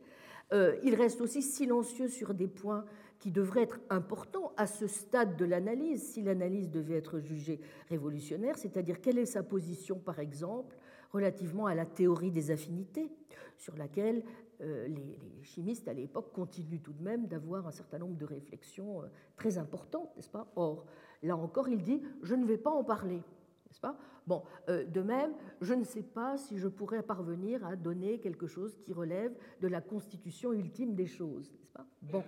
Euh, 0.52 0.76
il 0.84 0.94
reste 0.94 1.20
aussi 1.20 1.42
silencieux 1.42 2.08
sur 2.08 2.34
des 2.34 2.48
points 2.48 2.84
qui 3.22 3.30
devraient 3.30 3.62
être 3.62 3.78
importants 3.88 4.52
à 4.56 4.66
ce 4.66 4.88
stade 4.88 5.36
de 5.36 5.44
l'analyse, 5.44 6.02
si 6.02 6.22
l'analyse 6.22 6.68
devait 6.68 6.96
être 6.96 7.20
jugée 7.20 7.60
révolutionnaire, 7.88 8.58
c'est-à-dire 8.58 9.00
quelle 9.00 9.16
est 9.16 9.26
sa 9.26 9.44
position, 9.44 10.00
par 10.00 10.18
exemple, 10.18 10.76
relativement 11.12 11.66
à 11.66 11.76
la 11.76 11.86
théorie 11.86 12.32
des 12.32 12.50
affinités, 12.50 13.12
sur 13.56 13.76
laquelle 13.76 14.24
euh, 14.60 14.88
les, 14.88 15.20
chimistes 15.44 15.86
à 15.86 15.92
l'époque 15.92 16.32
continuent 16.32 16.80
tout 16.82 16.94
de 16.94 17.02
même 17.02 17.28
d'avoir 17.28 17.68
un 17.68 17.70
certain 17.70 18.00
nombre 18.00 18.16
de 18.16 18.24
réflexions 18.24 19.02
euh, 19.02 19.06
très 19.36 19.56
importantes, 19.56 20.16
n'est-ce 20.16 20.28
pas? 20.28 20.50
Or, 20.56 20.84
là 21.22 21.36
encore, 21.36 21.68
il 21.68 21.80
dit 21.80 22.02
je 22.24 22.34
ne 22.34 22.44
vais 22.44 22.58
pas 22.58 22.70
en 22.70 22.82
parler, 22.82 23.18
n'est-ce 23.18 23.80
pas? 23.80 23.96
Bon, 24.26 24.42
euh, 24.68 24.84
de 24.84 25.00
même, 25.00 25.32
je 25.60 25.74
ne 25.74 25.84
sais 25.84 26.02
pas 26.02 26.38
si 26.38 26.58
je 26.58 26.66
pourrais 26.66 27.04
parvenir 27.04 27.64
à 27.64 27.76
donner 27.76 28.18
quelque 28.18 28.48
chose 28.48 28.76
qui 28.84 28.92
relève 28.92 29.32
de 29.60 29.68
la 29.68 29.80
constitution 29.80 30.52
ultime 30.52 30.96
des 30.96 31.06
choses, 31.06 31.52
n'est-ce 31.52 31.70
pas? 31.70 31.86
Bon. 32.02 32.24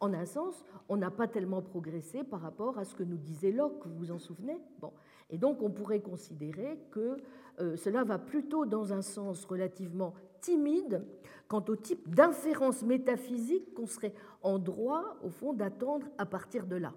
En 0.00 0.12
un 0.12 0.26
sens, 0.26 0.64
on 0.88 0.96
n'a 0.96 1.10
pas 1.10 1.28
tellement 1.28 1.62
progressé 1.62 2.24
par 2.24 2.40
rapport 2.40 2.78
à 2.78 2.84
ce 2.84 2.94
que 2.94 3.02
nous 3.02 3.16
disait 3.16 3.52
Locke, 3.52 3.86
vous 3.86 3.96
vous 3.96 4.10
en 4.10 4.18
souvenez? 4.18 4.60
Bon. 4.80 4.92
Et 5.30 5.38
donc, 5.38 5.62
on 5.62 5.70
pourrait 5.70 6.00
considérer 6.00 6.78
que 6.90 7.16
cela 7.76 8.04
va 8.04 8.18
plutôt 8.18 8.66
dans 8.66 8.92
un 8.92 9.02
sens 9.02 9.44
relativement 9.44 10.12
timide 10.40 11.06
quant 11.48 11.64
au 11.68 11.76
type 11.76 12.14
d'inférence 12.14 12.82
métaphysique 12.82 13.72
qu'on 13.74 13.86
serait 13.86 14.12
en 14.42 14.58
droit, 14.58 15.16
au 15.22 15.30
fond, 15.30 15.52
d'attendre 15.52 16.06
à 16.18 16.26
partir 16.26 16.66
de 16.66 16.76
là. 16.76 16.92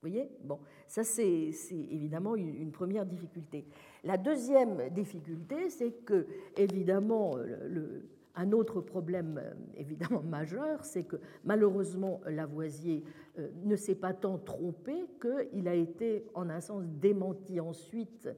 Vous 0.00 0.08
voyez? 0.08 0.30
Bon, 0.44 0.60
ça 0.86 1.02
c'est 1.02 1.50
évidemment 1.72 2.36
une 2.36 2.70
première 2.70 3.04
difficulté. 3.04 3.66
La 4.04 4.16
deuxième 4.16 4.88
difficulté, 4.90 5.70
c'est 5.70 5.90
que, 6.04 6.26
évidemment, 6.56 7.36
le, 7.36 8.08
un 8.34 8.52
autre 8.52 8.80
problème 8.80 9.40
euh, 9.42 9.52
évidemment 9.76 10.22
majeur, 10.24 10.84
c'est 10.84 11.04
que 11.04 11.16
malheureusement 11.44 12.20
Lavoisier 12.26 13.04
euh, 13.38 13.48
ne 13.64 13.76
s'est 13.76 13.94
pas 13.94 14.14
tant 14.14 14.38
trompé 14.38 15.06
qu'il 15.20 15.68
a 15.68 15.74
été 15.74 16.26
en 16.34 16.48
un 16.50 16.60
sens 16.60 16.84
démenti 16.86 17.60
ensuite 17.60 18.28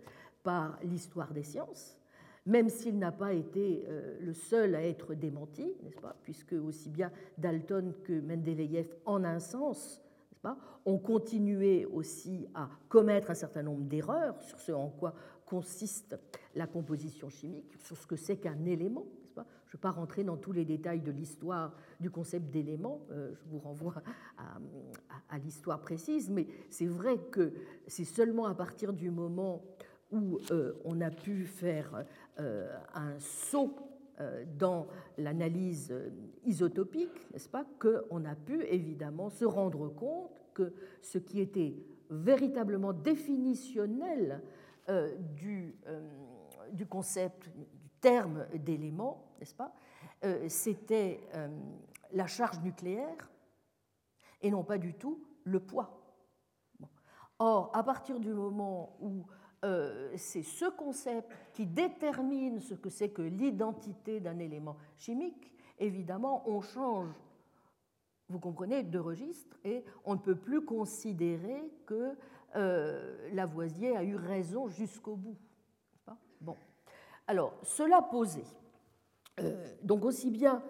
par 0.42 0.78
l'histoire 0.82 1.32
des 1.32 1.42
sciences, 1.42 1.98
même 2.46 2.68
s'il 2.68 2.98
n'a 2.98 3.12
pas 3.12 3.32
été 3.32 3.84
euh, 3.88 4.16
le 4.20 4.32
seul 4.32 4.74
à 4.74 4.82
être 4.82 5.14
démenti, 5.14 5.74
n'est-ce 5.82 6.00
pas, 6.00 6.16
puisque 6.22 6.54
aussi 6.54 6.88
bien 6.88 7.10
Dalton 7.36 7.94
que 8.02 8.20
Mendeleïev, 8.20 8.94
en 9.04 9.24
un 9.24 9.38
sens, 9.38 10.02
n'est-ce 10.30 10.40
pas, 10.40 10.56
ont 10.86 10.98
continué 10.98 11.84
aussi 11.84 12.48
à 12.54 12.70
commettre 12.88 13.30
un 13.30 13.34
certain 13.34 13.62
nombre 13.62 13.84
d'erreurs 13.84 14.40
sur 14.40 14.58
ce 14.58 14.72
en 14.72 14.88
quoi 14.88 15.14
consiste 15.44 16.16
la 16.54 16.66
composition 16.66 17.28
chimique, 17.28 17.74
sur 17.78 17.96
ce 17.96 18.06
que 18.06 18.16
c'est 18.16 18.36
qu'un 18.36 18.64
élément. 18.64 19.04
Je 19.70 19.76
ne 19.76 19.78
vais 19.78 19.82
pas 19.82 19.90
rentrer 19.92 20.24
dans 20.24 20.36
tous 20.36 20.50
les 20.50 20.64
détails 20.64 21.00
de 21.00 21.12
l'histoire 21.12 21.76
du 22.00 22.10
concept 22.10 22.50
d'élément, 22.50 23.02
euh, 23.12 23.32
je 23.34 23.48
vous 23.48 23.58
renvoie 23.58 24.02
à, 25.28 25.38
l'histoire 25.38 25.80
précise, 25.80 26.28
mais 26.28 26.48
c'est 26.70 26.86
vrai 26.86 27.18
que 27.30 27.52
c'est 27.86 28.04
seulement 28.04 28.46
à 28.46 28.54
partir 28.54 28.92
du 28.92 29.10
moment 29.10 29.62
où 30.10 30.40
euh, 30.50 30.72
on 30.84 31.00
a 31.00 31.10
pu 31.10 31.44
faire 31.44 32.04
euh, 32.40 32.76
un 32.94 33.18
saut 33.18 33.76
dans 34.58 34.86
l'analyse 35.16 35.94
isotopique, 36.44 37.32
n'est-ce 37.32 37.48
pas, 37.48 37.64
qu'on 37.78 38.26
a 38.26 38.34
pu 38.34 38.62
évidemment 38.64 39.30
se 39.30 39.46
rendre 39.46 39.88
compte 39.88 40.30
que 40.52 40.74
ce 41.00 41.16
qui 41.16 41.40
était 41.40 41.74
véritablement 42.10 42.92
définitionnel 42.92 44.42
du, 45.34 45.74
concept, 46.86 47.50
terme 48.00 48.46
d'élément, 48.54 49.24
n'est-ce 49.38 49.54
pas, 49.54 49.72
c'était 50.48 51.20
la 52.12 52.26
charge 52.26 52.60
nucléaire 52.60 53.30
et 54.42 54.50
non 54.50 54.64
pas 54.64 54.78
du 54.78 54.94
tout 54.94 55.22
le 55.44 55.60
poids. 55.60 56.00
Or, 57.38 57.70
à 57.74 57.82
partir 57.82 58.20
du 58.20 58.32
moment 58.32 58.96
où 59.00 59.24
euh, 59.64 60.10
c'est 60.16 60.42
ce 60.42 60.66
concept 60.70 61.30
qui 61.52 61.66
détermine 61.66 62.60
ce 62.60 62.74
que 62.74 62.88
c'est 62.88 63.10
que 63.10 63.22
l'identité 63.22 64.20
d'un 64.20 64.38
élément 64.38 64.76
chimique. 64.96 65.52
Évidemment, 65.78 66.42
on 66.48 66.60
change, 66.60 67.08
vous 68.28 68.38
comprenez, 68.38 68.82
de 68.82 68.98
registre 68.98 69.56
et 69.64 69.84
on 70.04 70.14
ne 70.14 70.20
peut 70.20 70.36
plus 70.36 70.64
considérer 70.64 71.62
que 71.86 72.16
euh, 72.56 73.30
Lavoisier 73.32 73.96
a 73.96 74.02
eu 74.02 74.16
raison 74.16 74.68
jusqu'au 74.68 75.16
bout. 75.16 75.36
Alors, 77.30 77.54
cela 77.62 78.02
posé, 78.02 78.42
euh, 79.38 79.64
donc 79.84 80.04
aussi 80.04 80.32
bien 80.32 80.62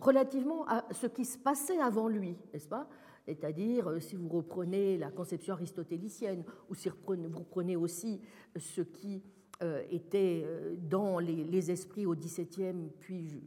relativement 0.00 0.66
à 0.66 0.84
ce 0.90 1.06
qui 1.06 1.24
se 1.24 1.38
passait 1.38 1.80
avant 1.80 2.08
lui, 2.08 2.36
n'est-ce 2.52 2.68
pas? 2.68 2.86
C'est-à-dire, 3.26 3.88
euh, 3.88 4.00
si 4.00 4.14
vous 4.16 4.28
reprenez 4.28 4.96
la 4.96 5.10
conception 5.10 5.54
aristotélicienne, 5.54 6.44
ou 6.70 6.74
si 6.74 6.88
vous 6.88 6.94
reprenez 7.38 7.76
aussi 7.76 8.20
ce 8.56 8.80
qui 8.80 9.22
euh, 9.62 9.82
était 9.90 10.44
euh, 10.46 10.76
dans 10.76 11.18
les, 11.18 11.70
esprits 11.70 12.06
au 12.06 12.14
XVIIe, 12.14 12.90
puis 13.00 13.42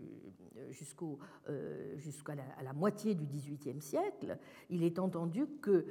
jusqu'à 1.98 2.36
la, 2.36 2.74
moitié 2.74 3.16
du 3.16 3.26
XVIIIe 3.26 3.82
siècle, 3.82 4.38
il 4.70 4.84
est 4.84 5.00
entendu 5.00 5.48
que 5.62 5.86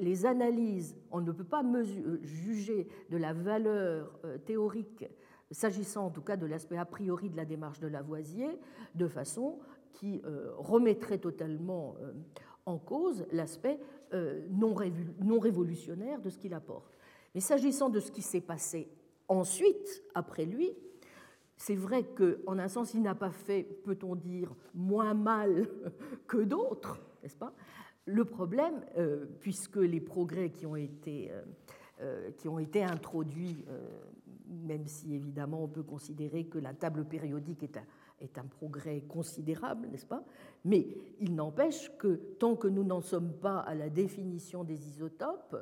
les 0.00 0.26
analyses, 0.26 0.94
on 1.10 1.20
ne 1.20 1.32
peut 1.32 1.44
pas 1.44 1.62
juger 2.22 2.88
de 3.08 3.16
la 3.16 3.32
valeur 3.32 4.20
théorique, 4.44 5.06
s'agissant 5.54 6.06
en 6.06 6.10
tout 6.10 6.22
cas 6.22 6.36
de 6.36 6.46
l'aspect 6.46 6.76
a 6.76 6.84
priori 6.84 7.30
de 7.30 7.36
la 7.36 7.44
démarche 7.44 7.80
de 7.80 7.86
Lavoisier, 7.88 8.58
de 8.94 9.08
façon 9.08 9.58
qui 9.92 10.22
remettrait 10.58 11.18
totalement 11.18 11.94
en 12.66 12.78
cause 12.78 13.26
l'aspect 13.32 13.78
euh, 14.12 14.46
non, 14.50 14.74
révolutionnaire 15.38 16.20
de 16.20 16.30
ce 16.30 16.38
qu'il 16.38 16.54
apporte. 16.54 16.98
Mais 17.34 17.40
s'agissant 17.40 17.90
de 17.90 18.00
ce 18.00 18.10
qui 18.10 18.22
s'est 18.22 18.40
passé 18.40 18.88
ensuite, 19.28 20.02
après 20.14 20.44
lui, 20.44 20.70
c'est 21.56 21.74
vrai 21.74 22.04
qu'en 22.04 22.58
un 22.58 22.68
sens, 22.68 22.94
il 22.94 23.02
n'a 23.02 23.14
pas 23.14 23.30
fait, 23.30 23.64
peut-on 23.84 24.14
dire, 24.14 24.54
moins 24.74 25.14
mal 25.14 25.68
que 26.26 26.38
d'autres, 26.38 27.00
n'est-ce 27.22 27.36
pas? 27.36 27.52
Le 28.06 28.24
problème, 28.24 28.84
euh, 28.98 29.24
puisque 29.40 29.76
les 29.76 30.00
progrès 30.00 30.50
qui 30.50 30.66
ont 30.66 30.76
été, 30.76 31.32
euh, 32.00 32.30
qui 32.32 32.48
ont 32.48 32.58
été 32.58 32.84
introduits, 32.84 33.64
même 34.48 34.86
si 34.86 35.14
évidemment 35.14 35.64
on 35.64 35.68
peut 35.68 35.82
considérer 35.82 36.44
que 36.44 36.58
la 36.58 36.74
table 36.74 37.04
périodique 37.04 37.62
est 38.20 38.38
un, 38.38 38.44
progrès 38.44 39.02
considérable, 39.02 39.88
n'est-ce 39.88 40.06
pas? 40.06 40.24
Mais 40.64 40.86
il 41.20 41.34
n'empêche 41.34 41.90
que 41.98 42.14
tant 42.38 42.56
que 42.56 42.68
nous 42.68 42.84
n'en 42.84 43.00
sommes 43.00 43.32
pas 43.32 43.58
à 43.58 43.74
la 43.74 43.90
définition 43.90 44.64
des 44.64 44.88
isotopes, 44.88 45.56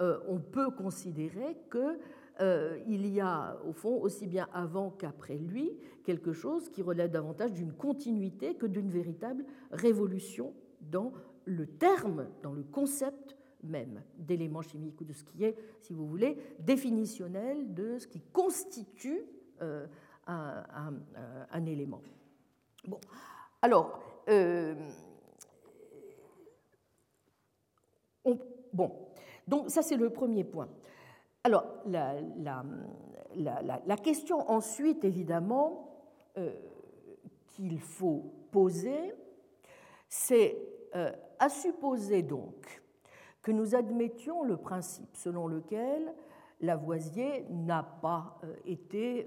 euh, 0.00 0.18
on 0.28 0.38
peut 0.38 0.70
considérer 0.70 1.56
qu'il 1.70 1.98
euh, 2.40 2.78
y 2.86 3.20
a, 3.20 3.58
au 3.66 3.72
fond, 3.72 4.00
aussi 4.00 4.26
bien 4.26 4.48
avant 4.52 4.90
qu'après 4.90 5.36
lui, 5.36 5.70
quelque 6.04 6.32
chose 6.32 6.68
qui 6.70 6.82
relève 6.82 7.10
davantage 7.10 7.52
d'une 7.52 7.72
continuité 7.72 8.54
que 8.54 8.66
d'une 8.66 8.90
véritable 8.90 9.44
révolution 9.70 10.54
dans 10.80 11.12
le 11.44 11.66
terme, 11.66 12.26
dans 12.42 12.52
le 12.52 12.62
concept 12.62 13.35
même 13.62 14.02
d'éléments 14.16 14.62
chimiques 14.62 15.00
ou 15.00 15.04
de 15.04 15.12
ce 15.12 15.24
qui 15.24 15.44
est, 15.44 15.56
si 15.80 15.92
vous 15.92 16.06
voulez, 16.06 16.36
définitionnel 16.58 17.74
de 17.74 17.98
ce 17.98 18.06
qui 18.06 18.20
constitue 18.20 19.22
euh, 19.62 19.86
un, 20.26 21.66
élément. 21.66 22.02
Bon, 22.86 23.00
alors, 23.62 24.00
euh, 24.28 24.74
bon, 28.72 28.92
donc 29.46 29.70
ça 29.70 29.82
c'est 29.82 29.96
le 29.96 30.10
premier 30.10 30.44
point. 30.44 30.68
Alors, 31.44 31.64
la, 31.86 32.16
la, 33.36 33.96
question 33.96 34.50
ensuite, 34.50 35.04
évidemment, 35.04 35.96
euh, 36.36 36.52
qu'il 37.48 37.80
faut 37.80 38.32
poser, 38.50 39.14
c'est 40.08 40.56
euh, 40.94 41.12
à 41.38 41.48
supposer 41.48 42.22
donc 42.22 42.82
que 43.46 43.52
nous 43.52 43.76
admettions 43.76 44.42
le 44.42 44.56
principe 44.56 45.14
selon 45.14 45.46
lequel 45.46 46.12
Lavoisier 46.60 47.46
n'a 47.48 47.84
pas 47.84 48.40
été 48.64 49.24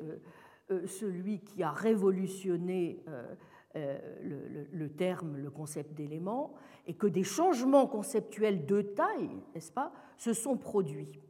euh, 0.71 0.85
celui 0.87 1.39
qui 1.39 1.63
a 1.63 1.71
révolutionné 1.71 3.01
euh, 3.07 3.33
euh, 3.77 4.67
le, 4.73 4.89
terme, 4.89 5.37
le 5.37 5.49
concept 5.49 5.93
d'élément, 5.93 6.53
et 6.85 6.95
que 6.95 7.07
des 7.07 7.23
changements 7.23 7.87
conceptuels 7.87 8.65
de 8.65 8.81
taille, 8.81 9.29
n'est-ce 9.55 9.71
pas, 9.71 9.93
se 10.17 10.33
sont 10.33 10.57
produits. 10.57 11.21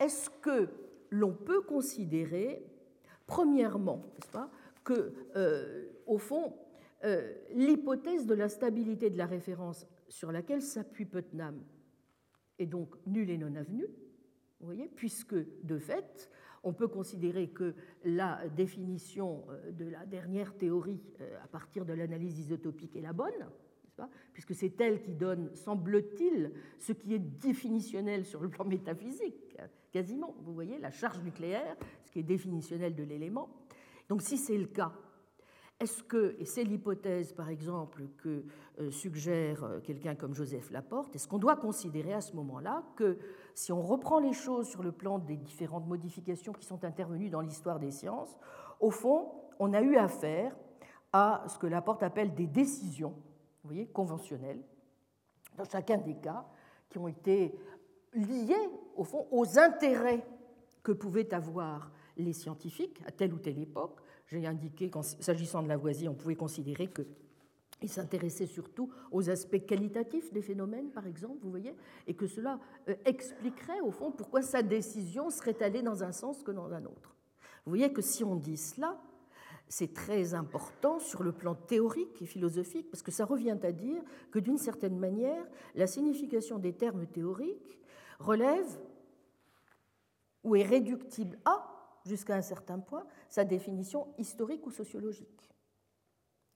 Est-ce 0.00 0.30
que 0.30 0.70
l'on 1.10 1.32
peut 1.32 1.60
considérer, 1.60 2.66
premièrement, 3.28 4.02
n'est-ce 4.14 4.32
pas, 4.32 4.50
que, 4.82 5.14
au 6.06 6.18
fond, 6.18 6.54
euh, 7.04 7.32
l'hypothèse 7.52 8.26
de 8.26 8.34
la 8.34 8.48
stabilité 8.48 9.10
de 9.10 9.18
la 9.18 9.26
référence 9.26 9.86
sur 10.08 10.32
laquelle 10.32 10.62
s'appuie 10.62 11.04
Putnam 11.04 11.62
est 12.58 12.66
donc 12.66 12.94
nulle 13.06 13.30
et 13.30 13.38
non 13.38 13.54
avenue, 13.56 13.86
vous 14.60 14.66
voyez, 14.66 14.88
puisque 14.88 15.34
de 15.34 15.78
fait, 15.78 16.30
on 16.62 16.72
peut 16.72 16.88
considérer 16.88 17.48
que 17.48 17.74
la 18.04 18.48
définition 18.48 19.44
euh, 19.50 19.70
de 19.72 19.86
la 19.86 20.06
dernière 20.06 20.56
théorie 20.56 21.02
euh, 21.20 21.38
à 21.42 21.46
partir 21.48 21.84
de 21.84 21.92
l'analyse 21.92 22.38
isotopique 22.38 22.96
est 22.96 23.02
la 23.02 23.12
bonne, 23.12 23.50
puisque 24.32 24.54
c'est 24.54 24.80
elle 24.80 25.02
qui 25.02 25.14
donne, 25.14 25.54
semble-t-il, 25.54 26.52
ce 26.78 26.92
qui 26.92 27.14
est 27.14 27.18
définitionnel 27.18 28.24
sur 28.24 28.40
le 28.40 28.48
plan 28.48 28.64
métaphysique, 28.64 29.56
quasiment. 29.92 30.34
Vous 30.40 30.52
voyez, 30.52 30.78
la 30.78 30.90
charge 30.90 31.20
nucléaire, 31.20 31.76
ce 32.04 32.10
qui 32.10 32.18
est 32.18 32.24
définitionnel 32.24 32.96
de 32.96 33.04
l'élément. 33.04 33.48
Donc 34.08 34.22
si 34.22 34.36
c'est 34.36 34.58
le 34.58 34.66
cas, 34.66 34.92
est-ce 35.78 36.02
que, 36.02 36.34
et 36.38 36.44
c'est 36.44 36.64
l'hypothèse 36.64 37.32
par 37.32 37.48
exemple 37.48 38.08
que 38.18 38.44
suggère 38.90 39.64
euh, 39.64 39.80
quelqu'un 39.80 40.14
comme 40.14 40.34
Joseph 40.34 40.70
Laporte, 40.70 41.14
est-ce 41.14 41.28
qu'on 41.28 41.38
doit 41.38 41.56
considérer 41.56 42.12
à 42.12 42.20
ce 42.20 42.34
moment-là 42.34 42.82
que 42.96 43.18
si 43.54 43.72
on 43.72 43.82
reprend 43.82 44.18
les 44.18 44.32
choses 44.32 44.66
sur 44.66 44.82
le 44.82 44.92
plan 44.92 45.18
des 45.18 45.36
différentes 45.36 45.86
modifications 45.86 46.52
qui 46.52 46.66
sont 46.66 46.84
intervenues 46.84 47.30
dans 47.30 47.40
l'histoire 47.40 47.78
des 47.78 47.90
sciences, 47.90 48.36
au 48.80 48.90
fond, 48.90 49.30
on 49.58 49.72
a 49.72 49.80
eu 49.80 49.96
affaire 49.96 50.54
à 51.12 51.44
ce 51.46 51.58
que 51.58 51.66
Laporte 51.66 52.02
appelle 52.02 52.34
des 52.34 52.46
décisions, 52.46 53.10
vous 53.62 53.70
voyez, 53.70 53.86
conventionnelles, 53.86 54.62
dans 55.56 55.64
chacun 55.64 55.98
des 55.98 56.16
cas, 56.16 56.44
qui 56.90 56.98
ont 56.98 57.08
été 57.08 57.56
liées, 58.12 58.68
au 58.96 59.04
fond, 59.04 59.26
aux 59.30 59.58
intérêts 59.58 60.26
que 60.82 60.92
pouvaient 60.92 61.32
avoir 61.32 61.92
les 62.16 62.32
scientifiques 62.32 63.00
à 63.06 63.12
telle 63.12 63.32
ou 63.32 63.38
telle 63.38 63.58
époque. 63.58 64.00
J'ai 64.26 64.46
indiqué 64.46 64.90
qu'en 64.90 65.02
s'agissant 65.02 65.62
de 65.62 65.68
Lavoisier, 65.68 66.08
on 66.08 66.14
pouvait 66.14 66.34
considérer 66.34 66.88
qu'il 67.84 67.92
s'intéressait 67.92 68.46
surtout 68.46 68.88
aux 69.10 69.28
aspects 69.28 69.66
qualitatifs 69.66 70.32
des 70.32 70.40
phénomènes, 70.40 70.88
par 70.88 71.06
exemple, 71.06 71.40
vous 71.42 71.50
voyez, 71.50 71.76
et 72.06 72.14
que 72.14 72.26
cela 72.26 72.58
euh, 72.88 72.94
expliquerait, 73.04 73.80
au 73.82 73.90
fond, 73.90 74.10
pourquoi 74.10 74.40
sa 74.40 74.62
décision 74.62 75.28
serait 75.28 75.62
allée 75.62 75.82
dans 75.82 76.02
un 76.02 76.12
sens 76.12 76.42
que 76.42 76.50
dans 76.50 76.72
un 76.72 76.86
autre. 76.86 77.14
Vous 77.66 77.70
voyez 77.70 77.92
que 77.92 78.00
si 78.00 78.24
on 78.24 78.36
dit 78.36 78.56
cela, 78.56 78.98
c'est 79.68 79.92
très 79.92 80.32
important 80.32 80.98
sur 80.98 81.22
le 81.22 81.32
plan 81.32 81.54
théorique 81.54 82.22
et 82.22 82.26
philosophique, 82.26 82.90
parce 82.90 83.02
que 83.02 83.10
ça 83.10 83.26
revient 83.26 83.58
à 83.62 83.72
dire 83.72 84.02
que 84.30 84.38
d'une 84.38 84.56
certaine 84.56 84.98
manière, 84.98 85.44
la 85.74 85.86
signification 85.86 86.58
des 86.58 86.72
termes 86.72 87.06
théoriques 87.06 87.78
relève 88.18 88.78
ou 90.42 90.56
est 90.56 90.62
réductible 90.62 91.38
à 91.44 92.00
jusqu'à 92.06 92.34
un 92.34 92.42
certain 92.42 92.78
point 92.78 93.04
sa 93.28 93.44
définition 93.44 94.08
historique 94.16 94.66
ou 94.66 94.70
sociologique. 94.70 95.53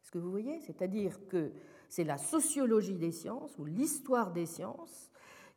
Ce 0.08 0.10
que 0.10 0.16
vous 0.16 0.30
voyez, 0.30 0.58
c'est-à-dire 0.60 1.18
que 1.28 1.52
c'est 1.90 2.02
la 2.02 2.16
sociologie 2.16 2.96
des 2.96 3.12
sciences 3.12 3.58
ou 3.58 3.66
l'histoire 3.66 4.32
des 4.32 4.46
sciences 4.46 5.10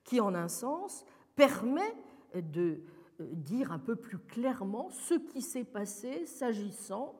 qui, 0.03 0.19
en 0.19 0.35
un 0.35 0.49
sens, 0.49 1.05
permet 1.37 1.95
de 2.35 2.81
euh, 3.21 3.29
dire 3.31 3.71
un 3.71 3.79
peu 3.79 3.95
plus 3.95 4.17
clairement 4.17 4.89
ce 4.89 5.13
qui 5.13 5.41
s'est 5.41 5.63
passé 5.63 6.25
s'agissant 6.25 7.15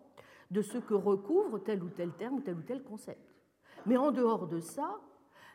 de 0.50 0.62
ce 0.62 0.78
que 0.78 0.94
recouvre 0.94 1.60
tel 1.60 1.82
ou 1.82 1.88
tel 1.88 2.12
terme 2.12 2.36
ou 2.36 2.42
tel 2.42 2.58
ou 2.58 2.64
tel 2.64 2.84
concept. 2.84 3.34
Mais 3.86 3.96
en 3.96 4.12
dehors 4.12 4.46
de 4.46 4.60
ça, 4.60 5.00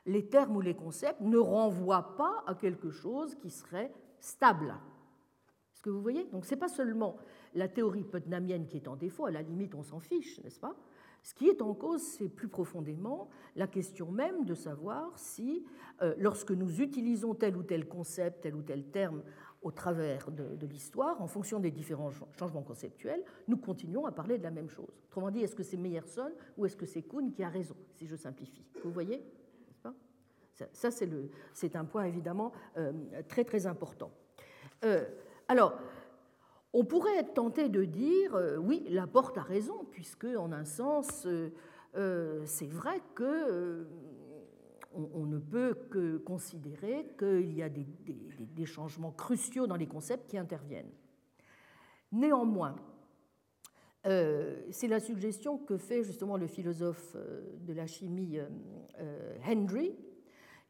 les 0.07 0.31
termes 0.31 0.57
ou 0.57 0.63
les 0.63 0.77
concepts 0.77 1.21
ne 1.21 1.37
renvoient 1.37 2.17
pas 2.17 2.43
à 2.47 2.55
quelque 2.55 2.91
chose 2.91 3.35
qui 3.35 3.51
serait 3.51 3.93
stable. 4.19 4.75
Que 5.87 5.91
vous 5.93 6.03
voyez? 6.03 6.25
Donc 6.33 6.45
ce 6.47 6.51
n'est 6.51 6.59
pas 6.59 6.69
seulement 6.69 7.17
la 7.55 7.69
théorie 7.69 8.03
putnamienne 8.03 8.67
qui 8.67 8.77
est 8.77 8.89
en 8.89 8.97
défaut, 8.97 9.27
à 9.27 9.31
la 9.31 9.43
limite 9.43 9.73
on 9.77 9.85
s'en 9.85 10.01
fiche, 10.01 10.43
n'est-ce 10.43 10.59
pas? 10.59 10.75
Ce 11.27 11.35
qui 11.35 11.49
est 11.49 11.61
en 11.61 11.75
cause, 11.75 12.03
c'est 12.03 12.29
plus 12.29 12.47
profondément 12.47 13.29
la 13.57 13.67
question 13.67 14.13
même 14.13 14.45
de 14.45 14.55
savoir 14.55 15.19
si, 15.19 15.67
euh, 16.01 16.15
lorsque 16.19 16.53
nous 16.53 16.81
utilisons 16.81 17.35
tel 17.35 17.57
ou 17.57 17.65
tel 17.65 17.89
concept, 17.89 18.43
tel 18.43 18.55
ou 18.55 18.63
tel 18.63 18.85
terme 18.85 19.25
au 19.61 19.73
travers 19.73 20.31
de, 20.31 20.67
l'histoire, 20.69 21.21
en 21.21 21.27
fonction 21.27 21.59
des 21.59 21.73
différents 21.73 22.13
changements 22.39 22.63
conceptuels, 22.63 23.25
nous 23.49 23.57
continuons 23.57 24.07
à 24.07 24.13
parler 24.13 24.39
de 24.39 24.45
la 24.45 24.53
même 24.53 24.69
chose. 24.69 25.03
Autrement 25.09 25.33
dit, 25.33 25.41
est-ce 25.41 25.57
que 25.57 25.65
c'est 25.65 25.77
Meyerson 25.77 26.31
ou 26.57 26.65
est-ce 26.65 26.77
que 26.77 26.87
c'est 26.87 27.03
Kuhn 27.03 27.33
qui 27.33 27.43
a 27.43 27.49
raison, 27.49 27.75
si 27.91 28.07
je 28.07 28.15
simplifie 28.15 28.65
Vous 28.85 28.93
voyez 28.93 29.21
Ça, 30.55 30.91
c'est 30.93 31.75
un 31.75 31.85
point 31.87 32.05
évidemment 32.05 32.53
euh, 32.77 32.93
très 33.27 33.43
très 33.43 33.67
important. 33.67 34.13
Euh, 34.85 35.05
alors, 35.49 35.77
on 36.79 36.85
pourrait 36.85 37.17
être 37.17 37.33
tenté 37.33 37.71
de 37.71 37.87
dire, 37.87 38.35
euh, 38.35 38.59
oui, 38.59 38.85
Laporte 38.91 39.39
a 39.39 39.43
raison, 39.43 39.87
puisque, 39.93 40.27
en 40.27 40.53
un 40.53 40.67
sens, 40.67 41.25
euh, 41.25 41.51
euh, 41.97 42.43
c'est 42.45 42.67
vrai 42.67 43.01
que 43.15 43.87
on, 44.93 45.25
ne 45.25 45.39
peut 45.39 45.75
que 45.91 46.19
considérer 46.19 47.07
qu'il 47.19 47.55
y 47.55 47.63
a 47.63 47.71
des, 47.71 47.87
des, 48.39 48.67
changements 48.67 49.13
cruciaux 49.13 49.67
dans 49.67 49.77
les 49.77 49.87
concepts 49.87 50.29
qui 50.29 50.39
interviennent. 50.39 50.91
Néanmoins, 52.13 52.77
c'est 54.05 54.89
la 54.89 55.01
suggestion 55.01 55.59
que 55.59 55.77
fait 55.77 56.03
justement 56.03 56.39
le 56.39 56.47
philosophe 56.47 57.15
de 57.61 57.75
la 57.75 57.87
chimie 57.87 58.39
Henry. 59.47 59.95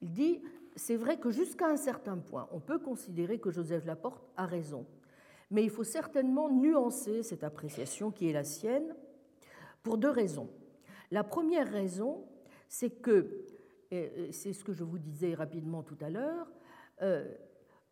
Il 0.02 0.10
dit 0.10 0.42
c'est 0.74 0.96
vrai 0.96 1.20
que 1.20 1.30
jusqu'à 1.30 1.68
un 1.68 1.76
certain 1.76 2.18
point, 2.18 2.48
on 2.50 2.58
peut 2.58 2.80
considérer 2.80 3.38
que 3.38 3.52
Joseph 3.52 3.84
Laporte 3.84 4.24
a 4.36 4.46
raison. 4.46 4.86
Mais 5.50 5.62
il 5.62 5.70
faut 5.70 5.84
certainement 5.84 6.50
nuancer 6.50 7.22
cette 7.22 7.44
appréciation 7.44 8.10
qui 8.10 8.28
est 8.28 8.32
la 8.32 8.44
sienne 8.44 8.94
pour 9.82 9.98
deux 9.98 10.10
raisons. 10.10 10.50
La 11.10 11.22
première 11.22 11.70
raison, 11.70 12.24
c'est 12.68 12.90
que, 12.90 13.44
c'est 13.90 14.52
ce 14.52 14.64
que 14.64 14.72
je 14.72 14.82
vous 14.82 14.98
disais 14.98 15.34
rapidement 15.34 15.82
tout 15.82 15.98
à 16.00 16.10
l'heure, 16.10 16.50
euh, 17.02 17.32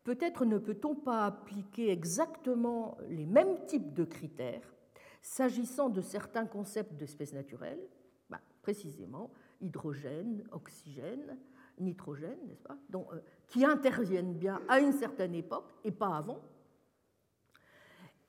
peut-être 0.02 0.44
ne 0.44 0.58
peut-on 0.58 0.94
pas 0.94 1.26
appliquer 1.26 1.90
exactement 1.90 2.98
les 3.08 3.26
mêmes 3.26 3.64
types 3.66 3.94
de 3.94 4.04
critères 4.04 4.74
s'agissant 5.22 5.88
de 5.88 6.02
certains 6.02 6.44
concepts 6.44 6.92
d'espèces 6.94 7.32
naturelles, 7.32 7.80
bah, 8.28 8.40
précisément 8.62 9.30
hydrogène, 9.60 10.44
oxygène, 10.52 11.38
nitrogène, 11.78 12.38
n'est-ce 12.46 12.62
pas, 12.62 12.76
euh, 12.94 13.20
qui 13.48 13.64
interviennent 13.64 14.34
bien 14.34 14.60
à 14.68 14.80
une 14.80 14.92
certaine 14.92 15.34
époque 15.34 15.72
et 15.82 15.90
pas 15.90 16.16
avant, 16.16 16.40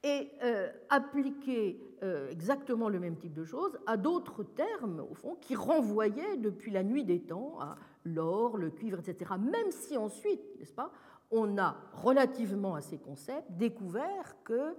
et 0.06 0.32
euh, 0.44 0.72
appliquer 0.89 1.82
euh, 2.04 2.30
exactement 2.30 2.88
le 2.88 3.00
même 3.00 3.18
type 3.18 3.34
de 3.34 3.44
choses 3.44 3.78
à 3.86 3.98
d'autres 3.98 4.44
termes, 4.44 5.06
au 5.10 5.15
fond, 5.15 5.36
qui 5.41 5.56
renvoyaient 5.56 6.38
depuis 6.38 6.72
la 6.72 6.84
nuit 6.84 7.04
des 7.04 7.20
temps 7.20 7.60
à 7.60 7.76
l'or, 8.06 8.58
le 8.58 8.70
cuivre, 8.70 9.00
etc. 9.00 9.32
Même 9.38 9.72
si 9.72 9.98
ensuite, 9.98 10.41
n'est-ce 10.60 10.74
pas, 10.74 10.91
on 11.32 11.58
a 11.58 11.76
relativement 11.91 12.76
à 12.76 12.82
ces 12.82 13.00
concepts 13.00 13.52
découvert 13.52 14.36
que 14.44 14.76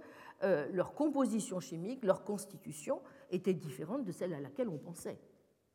leur 0.71 0.93
composition 0.93 1.59
chimique, 1.59 2.05
leur 2.05 2.23
constitution 2.23 3.01
était 3.31 3.55
différente 3.55 4.05
de 4.05 4.11
celle 4.11 4.33
à 4.33 4.39
laquelle 4.39 4.69
on 4.69 4.77
pensait. 4.77 5.19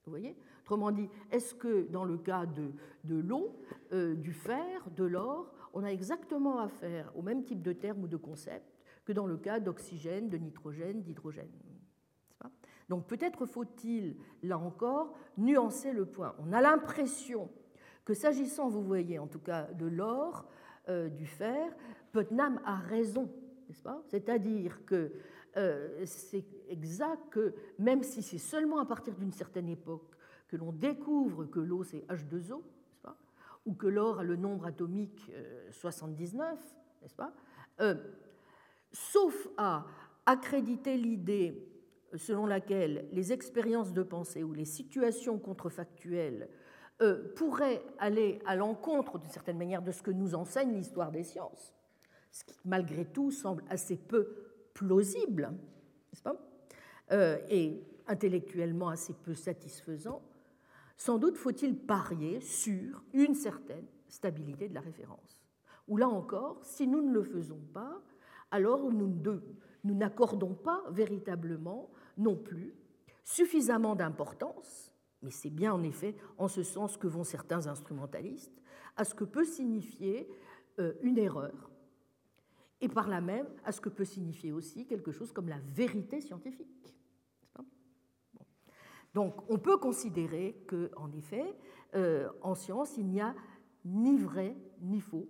Vous 0.05 0.11
voyez? 0.11 0.37
Autrement 0.63 0.91
dit, 0.91 1.09
est-ce 1.31 1.55
que 1.55 1.89
dans 1.91 2.05
le 2.05 2.19
cas 2.19 2.47
de, 2.47 2.73
de 3.05 3.17
l'eau, 3.17 3.57
euh, 3.93 4.15
du 4.15 4.33
fer, 4.33 4.89
de 4.97 5.05
l'or, 5.05 5.53
on 5.75 5.85
a 5.85 5.89
exactement 5.89 6.59
affaire 6.59 7.13
au 7.17 7.23
même 7.23 7.45
type 7.45 7.63
de 7.63 7.73
termes 7.73 8.05
ou 8.05 8.09
de 8.09 8.17
concepts 8.17 8.72
que 9.05 9.13
dans 9.13 9.27
le 9.27 9.37
cas 9.37 9.61
d'oxygène, 9.61 10.29
de 10.29 10.37
nitrogène, 10.37 11.03
d'hydrogène. 11.03 11.51
Donc 12.89 13.07
peut-être 13.07 13.47
faut-il, 13.47 14.17
là 14.43 14.59
encore, 14.59 15.15
nuancer 15.39 15.93
le 15.93 16.05
point. 16.05 16.35
On 16.39 16.53
a 16.53 16.61
l'impression 16.61 17.51
que 18.05 18.15
s'agissant, 18.15 18.69
vous 18.69 18.83
voyez, 18.83 19.19
en 19.19 19.27
tout 19.27 19.39
cas 19.39 19.65
de 19.73 19.87
l'or, 19.87 20.47
euh, 20.89 21.09
du 21.09 21.27
fer, 21.27 21.75
Putnam 22.13 22.61
a 22.65 22.77
raison, 22.77 23.31
n'est-ce 23.69 23.83
pas? 23.83 24.03
C'est-à-dire 24.09 24.85
que 24.85 25.13
euh, 25.57 26.05
c'est 26.05 26.45
exact 26.69 27.31
que 27.31 27.55
même 27.79 28.03
si 28.03 28.23
c'est 28.23 28.39
seulement 28.39 28.79
à 28.79 28.85
partir 28.85 29.15
d'une 29.15 29.33
certaine 29.33 29.69
époque 29.69 30.17
que 30.49 30.57
l'on 30.57 30.73
découvre 30.73 31.45
que 31.45 31.61
l'eau 31.61 31.85
c'est 31.85 32.05
H2O, 32.09 32.63
pas? 33.03 33.17
Ou 33.65 33.75
que 33.75 33.87
l'or 33.87 34.19
a 34.19 34.25
le 34.25 34.37
nombre 34.37 34.67
atomique 34.67 35.31
79, 35.71 36.59
euh, 36.59 37.03
n'est-ce 37.03 37.15
pas? 37.15 37.33
Sauf 38.93 39.49
à 39.57 39.87
accréditer 40.27 40.97
l'idée 40.97 41.69
selon 42.15 42.47
laquelle 42.47 43.09
les 43.13 43.33
expériences 43.33 43.93
de 43.93 44.03
pensée 44.03 44.43
ou 44.43 44.53
les 44.53 44.67
situations 44.67 45.39
contrefactuelles 45.39 46.49
pourraient 47.35 47.83
aller 47.99 48.39
à 48.47 48.55
l'encontre 48.55 49.19
d'une 49.19 49.31
certaine 49.31 49.59
manière 49.59 49.83
de 49.83 49.91
ce 49.91 50.03
que 50.03 50.11
nous 50.11 50.35
enseigne 50.35 50.75
l'histoire 50.75 51.11
des 51.11 51.25
sciences, 51.25 51.75
ce 52.31 52.45
qui 52.45 52.57
malgré 52.65 53.05
tout 53.05 53.31
semble 53.31 53.65
assez 53.69 53.97
peu 53.97 54.53
plausible, 54.75 55.51
n'est-ce 56.13 56.23
pas, 56.23 56.37
euh, 57.13 57.39
et 57.49 57.85
intellectuellement 58.07 58.89
assez 58.89 59.13
peu 59.13 59.35
satisfaisant, 59.35 60.23
sans 60.97 61.19
doute 61.19 61.37
faut-il 61.37 61.77
parier 61.77 62.41
sur 62.41 63.03
une 63.13 63.35
certaine 63.35 63.87
stabilité 64.09 64.69
de 64.69 64.75
la 64.75 64.81
référence. 64.81 65.41
Ou 65.89 65.97
là 65.97 66.09
encore, 66.09 66.61
si 66.63 66.87
nous 66.87 67.03
ne 67.03 67.13
le 67.13 67.23
faisons 67.23 67.61
pas, 67.73 68.01
alors 68.53 68.93
nous 68.93 69.95
n'accordons 69.95 70.55
pas 70.55 70.85
véritablement 70.91 71.91
non 72.17 72.37
plus 72.37 72.75
suffisamment 73.25 73.97
d'importance, 73.97 74.93
mais 75.23 75.31
c'est 75.31 75.51
bien 75.51 75.73
en 75.73 75.83
effet 75.83 76.15
en 76.39 76.47
ce 76.49 76.63
sens 76.63 76.97
que 76.97 77.07
vont 77.07 77.25
certains 77.25 77.67
instrumentalistes, 77.67 78.63
à 78.97 79.05
ce 79.05 79.15
que 79.15 79.25
peut 79.25 79.45
signifier 79.45 80.29
euh, 80.79 80.93
une 81.03 81.19
erreur, 81.19 81.71
et 82.81 82.89
par 82.89 83.09
là 83.09 83.21
même 83.21 83.47
à 83.65 83.73
ce 83.73 83.81
que 83.81 83.89
peut 83.89 84.05
signifier 84.05 84.53
aussi 84.53 84.87
quelque 84.87 85.13
chose 85.13 85.33
comme 85.33 85.49
la 85.49 85.59
vérité 85.75 86.21
scientifique. 86.21 86.95
Donc 89.15 89.49
on 89.51 89.59
peut 89.59 89.77
considérer 89.77 90.65
qu'en 90.69 91.11
effet, 91.13 91.55
euh, 91.95 92.29
en 92.41 92.55
science, 92.55 92.97
il 92.97 93.07
n'y 93.07 93.21
a 93.21 93.35
ni 93.85 94.17
vrai 94.17 94.57
ni 94.81 95.01
faux, 95.01 95.29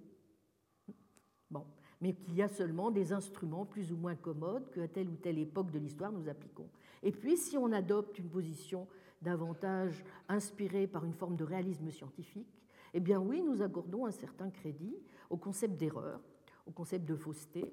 bon, 1.50 1.66
mais 2.02 2.14
qu'il 2.14 2.34
y 2.34 2.42
a 2.42 2.48
seulement 2.48 2.90
des 2.90 3.12
instruments 3.12 3.64
plus 3.64 3.92
ou 3.92 3.96
moins 3.96 4.16
commodes 4.16 4.68
qu'à 4.72 4.88
telle 4.88 5.08
ou 5.08 5.14
telle 5.14 5.38
époque 5.38 5.70
de 5.70 5.78
l'histoire 5.78 6.10
nous 6.10 6.28
appliquons. 6.28 6.68
Et 7.04 7.12
puis 7.12 7.36
si 7.36 7.56
on 7.56 7.70
adopte 7.72 8.18
une 8.18 8.28
position 8.28 8.88
davantage 9.22 10.04
inspirée 10.28 10.88
par 10.88 11.04
une 11.04 11.14
forme 11.14 11.36
de 11.36 11.44
réalisme 11.44 11.90
scientifique, 11.92 12.60
eh 12.92 12.98
bien 12.98 13.20
oui, 13.20 13.40
nous 13.40 13.62
accordons 13.62 14.04
un 14.04 14.10
certain 14.10 14.50
crédit 14.50 14.96
au 15.30 15.36
concept 15.36 15.76
d'erreur, 15.76 16.20
au 16.66 16.72
concept 16.72 17.06
de 17.06 17.14
fausseté, 17.14 17.72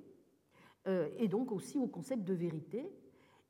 euh, 0.87 1.09
et 1.17 1.27
donc 1.27 1.51
aussi 1.51 1.79
au 1.79 1.87
concept 1.87 2.23
de 2.23 2.33
vérité. 2.35 2.87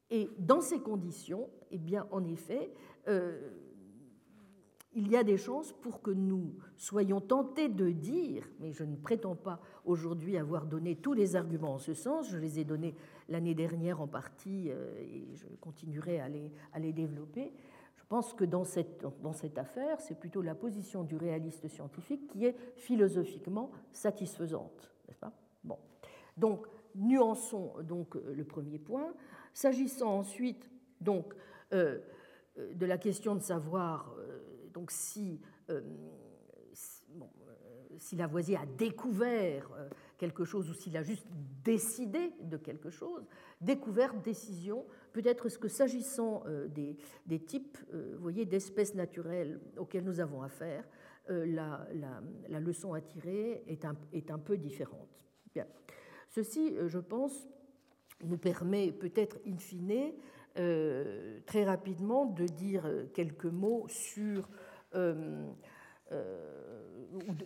Et 0.10 0.30
dans 0.40 0.62
ces 0.62 0.80
conditions, 0.80 1.50
eh 1.72 1.78
bien, 1.78 2.08
en 2.12 2.26
effet, 2.26 2.74
euh, 3.08 3.52
il 4.94 5.08
y 5.10 5.16
a 5.16 5.24
des 5.24 5.38
chances 5.38 5.72
pour 5.72 6.02
que 6.02 6.12
nous 6.12 6.56
soyons 6.76 7.22
tentés 7.22 7.70
de 7.70 7.92
dire, 7.92 8.50
mais 8.60 8.72
je 8.72 8.84
ne 8.84 8.96
prétends 8.96 9.36
pas 9.36 9.62
aujourd'hui 9.86 10.38
avoir 10.38 10.66
donné 10.66 10.96
tous 10.96 11.14
les 11.14 11.36
arguments 11.36 11.76
en 11.76 11.80
ce 11.80 11.94
sens, 11.94 12.30
je 12.30 12.38
les 12.38 12.60
ai 12.60 12.64
donnés 12.64 12.96
l'année 13.28 13.54
dernière 13.54 14.02
en 14.02 14.08
partie 14.08 14.72
euh, 14.72 15.00
et 15.00 15.28
je 15.36 15.46
continuerai 15.62 16.20
à 16.20 16.28
les, 16.28 16.94
développer. 16.94 17.54
Je 17.96 18.04
pense 18.08 18.34
que 18.34 18.44
dans 18.44 18.64
cette, 18.64 19.58
affaire, 19.58 20.02
c'est 20.02 20.20
plutôt 20.20 20.42
la 20.42 20.56
position 20.56 21.04
du 21.04 21.16
réaliste 21.16 21.68
scientifique 21.68 22.28
qui 22.28 22.46
est 22.46 22.56
philosophiquement 22.76 23.70
satisfaisante, 23.92 24.92
n'est-ce 25.08 25.20
pas? 25.20 25.34
Bon. 25.64 25.78
Donc, 26.36 26.66
nuançons 26.96 27.74
donc 27.84 28.16
le 28.16 28.44
premier 28.44 28.80
point. 28.80 29.14
S'agissant 29.54 30.18
ensuite 30.18 30.72
donc 31.02 31.36
euh, 31.74 32.00
de 32.74 32.86
la 32.86 32.98
question 32.98 33.36
de 33.36 33.42
savoir 33.42 34.16
euh, 34.18 34.40
donc 34.80 34.92
si, 34.92 35.42
euh, 35.70 35.82
si, 37.98 38.16
Lavoisier 38.16 38.56
a 38.56 38.66
découvert 38.66 39.70
quelque 40.18 40.46
chose 40.46 40.70
ou 40.70 40.74
s'il 40.74 40.96
a 40.96 41.04
juste 41.04 41.28
décidé 41.66 42.32
de 42.42 42.56
quelque 42.56 42.90
chose, 42.90 43.26
découverte, 43.60 44.24
décision, 44.24 44.86
peut-être 45.12 45.48
est-ce 45.48 45.60
que 45.60 45.68
s'agissant 45.68 46.44
des, 46.70 46.96
des, 47.26 47.40
types 47.40 47.78
voyez, 48.20 48.46
d'espèces 48.46 48.96
naturelles 48.96 49.60
auxquelles 49.76 50.06
nous 50.06 50.22
avons 50.22 50.44
affaire, 50.44 50.88
la, 51.28 51.86
la, 52.48 52.60
leçon 52.62 52.94
à 52.94 53.02
tirer 53.02 53.64
est 53.68 53.84
un, 53.84 53.98
est 54.14 54.32
un 54.32 54.40
peu 54.40 54.56
différente. 54.56 55.26
Ceci, 56.30 56.78
je 56.88 57.00
pense, 57.00 57.50
nous 58.24 58.38
permet 58.38 58.94
peut-être 58.94 59.40
in 59.46 59.58
fine 59.58 60.14
euh, 60.58 61.40
très 61.46 61.64
rapidement 61.64 62.26
de 62.26 62.46
dire 62.46 62.84
quelques 63.14 63.46
mots 63.46 63.86
sur, 63.88 64.50
euh, 64.96 65.48
euh, 66.12 66.68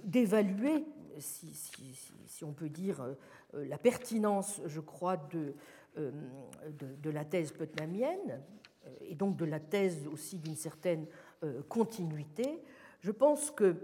d'évaluer, 0.04 0.86
si, 1.18 2.44
on 2.44 2.54
peut 2.54 2.70
dire, 2.70 3.16
la 3.54 3.78
pertinence, 3.78 4.62
je 4.66 4.80
crois, 4.80 5.18
de, 5.18 5.54
la 7.10 7.26
thèse 7.26 7.52
putnamienne, 7.52 8.42
et 9.02 9.16
donc 9.16 9.38
de 9.38 9.46
la 9.46 9.60
thèse 9.60 10.08
aussi 10.08 10.38
d'une 10.38 10.56
certaine 10.56 11.06
continuité. 11.70 12.64
Je 13.02 13.12
pense 13.12 13.52
que, 13.52 13.76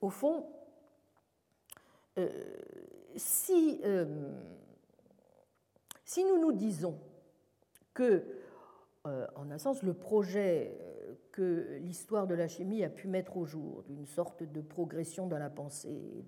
au 0.00 0.10
fond, 0.10 0.46
si 3.16 3.80
nous 6.24 6.38
nous 6.38 6.52
disons 6.52 6.98
que, 7.94 8.24
euh, 9.06 9.26
en 9.34 9.50
un 9.50 9.58
sens, 9.58 9.82
le 9.82 9.94
projet 9.94 10.78
euh, 10.80 11.01
que 11.32 11.78
l'histoire 11.80 12.26
de 12.26 12.34
la 12.34 12.46
chimie 12.46 12.84
a 12.84 12.90
pu 12.90 13.08
mettre 13.08 13.36
au 13.36 13.44
jour, 13.44 13.82
d'une 13.88 14.06
sorte 14.06 14.42
de 14.42 14.60
progression 14.60 15.26
dans 15.26 15.38
la 15.38 15.50
pensée, 15.50 16.24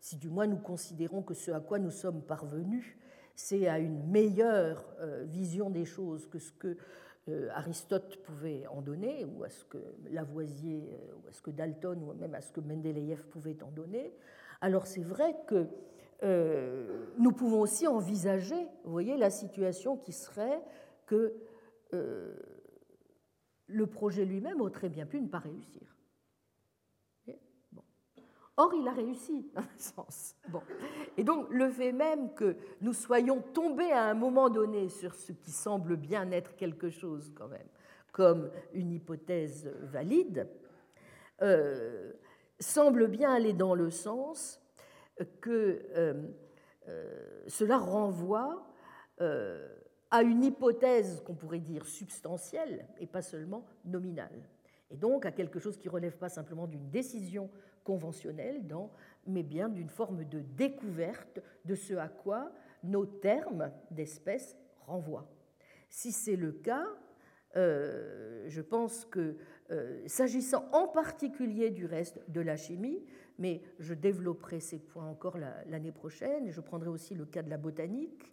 si 0.00 0.16
du 0.16 0.28
moins 0.28 0.46
nous 0.46 0.56
considérons 0.56 1.22
que 1.22 1.34
ce 1.34 1.50
à 1.50 1.60
quoi 1.60 1.78
nous 1.78 1.90
sommes 1.90 2.22
parvenus, 2.22 2.96
c'est 3.34 3.68
à 3.68 3.78
une 3.78 4.02
meilleure 4.08 4.84
euh, 5.00 5.24
vision 5.26 5.68
des 5.68 5.84
choses 5.84 6.26
que 6.26 6.38
ce 6.38 6.52
que 6.52 6.76
Aristote 7.54 8.22
pouvait 8.22 8.68
en 8.68 8.82
donner, 8.82 9.24
ou 9.24 9.42
à 9.42 9.48
ce 9.48 9.64
que 9.64 9.78
Lavoisier, 10.12 10.96
ou 11.16 11.28
à 11.28 11.32
ce 11.32 11.42
que 11.42 11.50
Dalton, 11.50 12.00
ou 12.00 12.14
même 12.14 12.36
à 12.36 12.40
ce 12.40 12.52
que 12.52 12.60
Mendeleïev 12.60 13.26
pouvait 13.26 13.60
en 13.64 13.72
donner, 13.72 14.12
alors 14.60 14.86
c'est 14.86 15.02
vrai 15.02 15.36
que 15.46 15.66
euh, 16.22 17.06
nous 17.18 17.32
pouvons 17.32 17.60
aussi 17.60 17.86
envisager, 17.86 18.68
vous 18.84 18.92
voyez, 18.92 19.16
la 19.16 19.30
situation 19.30 19.96
qui 19.96 20.12
serait 20.12 20.62
que 21.06 21.34
euh, 21.94 22.34
le 23.66 23.86
projet 23.86 24.24
lui-même 24.24 24.60
aurait 24.60 24.88
bien 24.88 25.06
pu 25.06 25.20
ne 25.20 25.28
pas 25.28 25.38
réussir. 25.38 25.96
Or, 28.58 28.72
il 28.74 28.88
a 28.88 28.92
réussi, 28.92 29.50
dans 29.54 29.60
un 29.60 29.78
sens. 29.78 30.34
Bon. 30.48 30.62
Et 31.16 31.24
donc, 31.24 31.48
le 31.50 31.70
fait 31.70 31.92
même 31.92 32.32
que 32.34 32.56
nous 32.80 32.94
soyons 32.94 33.42
tombés 33.52 33.92
à 33.92 34.04
un 34.04 34.14
moment 34.14 34.48
donné 34.48 34.88
sur 34.88 35.14
ce 35.14 35.32
qui 35.32 35.50
semble 35.50 35.96
bien 35.96 36.30
être 36.30 36.56
quelque 36.56 36.88
chose, 36.88 37.32
quand 37.34 37.48
même, 37.48 37.68
comme 38.12 38.50
une 38.72 38.92
hypothèse 38.92 39.70
valide, 39.82 40.48
euh, 41.42 42.12
semble 42.58 43.08
bien 43.08 43.34
aller 43.34 43.52
dans 43.52 43.74
le 43.74 43.90
sens 43.90 44.62
que 45.42 45.82
euh, 45.94 46.14
euh, 46.88 47.42
cela 47.46 47.76
renvoie 47.76 48.62
à 50.10 50.22
une 50.22 50.44
hypothèse 50.44 51.20
qu'on 51.24 51.34
pourrait 51.34 51.60
dire 51.60 51.86
substantielle 51.86 52.86
et 53.00 53.06
pas 53.06 53.22
seulement 53.22 53.64
nominale. 53.84 54.48
Et 54.90 54.96
donc 54.96 55.26
à 55.26 55.32
quelque 55.32 55.58
chose 55.58 55.76
qui 55.76 55.88
relève 55.88 56.16
pas 56.16 56.28
simplement 56.28 56.66
d'une 56.66 56.90
décision 56.90 57.50
conventionnelle, 57.82 58.62
mais 59.26 59.42
bien 59.42 59.68
d'une 59.68 59.88
forme 59.88 60.24
de 60.24 60.40
découverte 60.40 61.40
de 61.64 61.74
ce 61.74 61.94
à 61.94 62.08
quoi 62.08 62.52
nos 62.82 63.06
termes 63.06 63.72
d'espèce 63.90 64.56
renvoient. 64.80 65.28
Si 65.88 66.12
c'est 66.12 66.36
le 66.36 66.52
cas, 66.52 66.86
je 67.54 68.60
pense 68.60 69.04
que 69.06 69.36
s'agissant 70.06 70.68
en 70.72 70.86
particulier 70.86 71.70
du 71.70 71.86
reste 71.86 72.20
de 72.30 72.40
la 72.40 72.56
chimie, 72.56 73.04
mais 73.38 73.62
je 73.78 73.94
développerai 73.94 74.60
ces 74.60 74.78
points 74.78 75.08
encore 75.08 75.38
l'année 75.38 75.92
prochaine. 75.92 76.50
Je 76.50 76.60
prendrai 76.60 76.88
aussi 76.88 77.14
le 77.14 77.26
cas 77.26 77.42
de 77.42 77.50
la 77.50 77.58
botanique. 77.58 78.32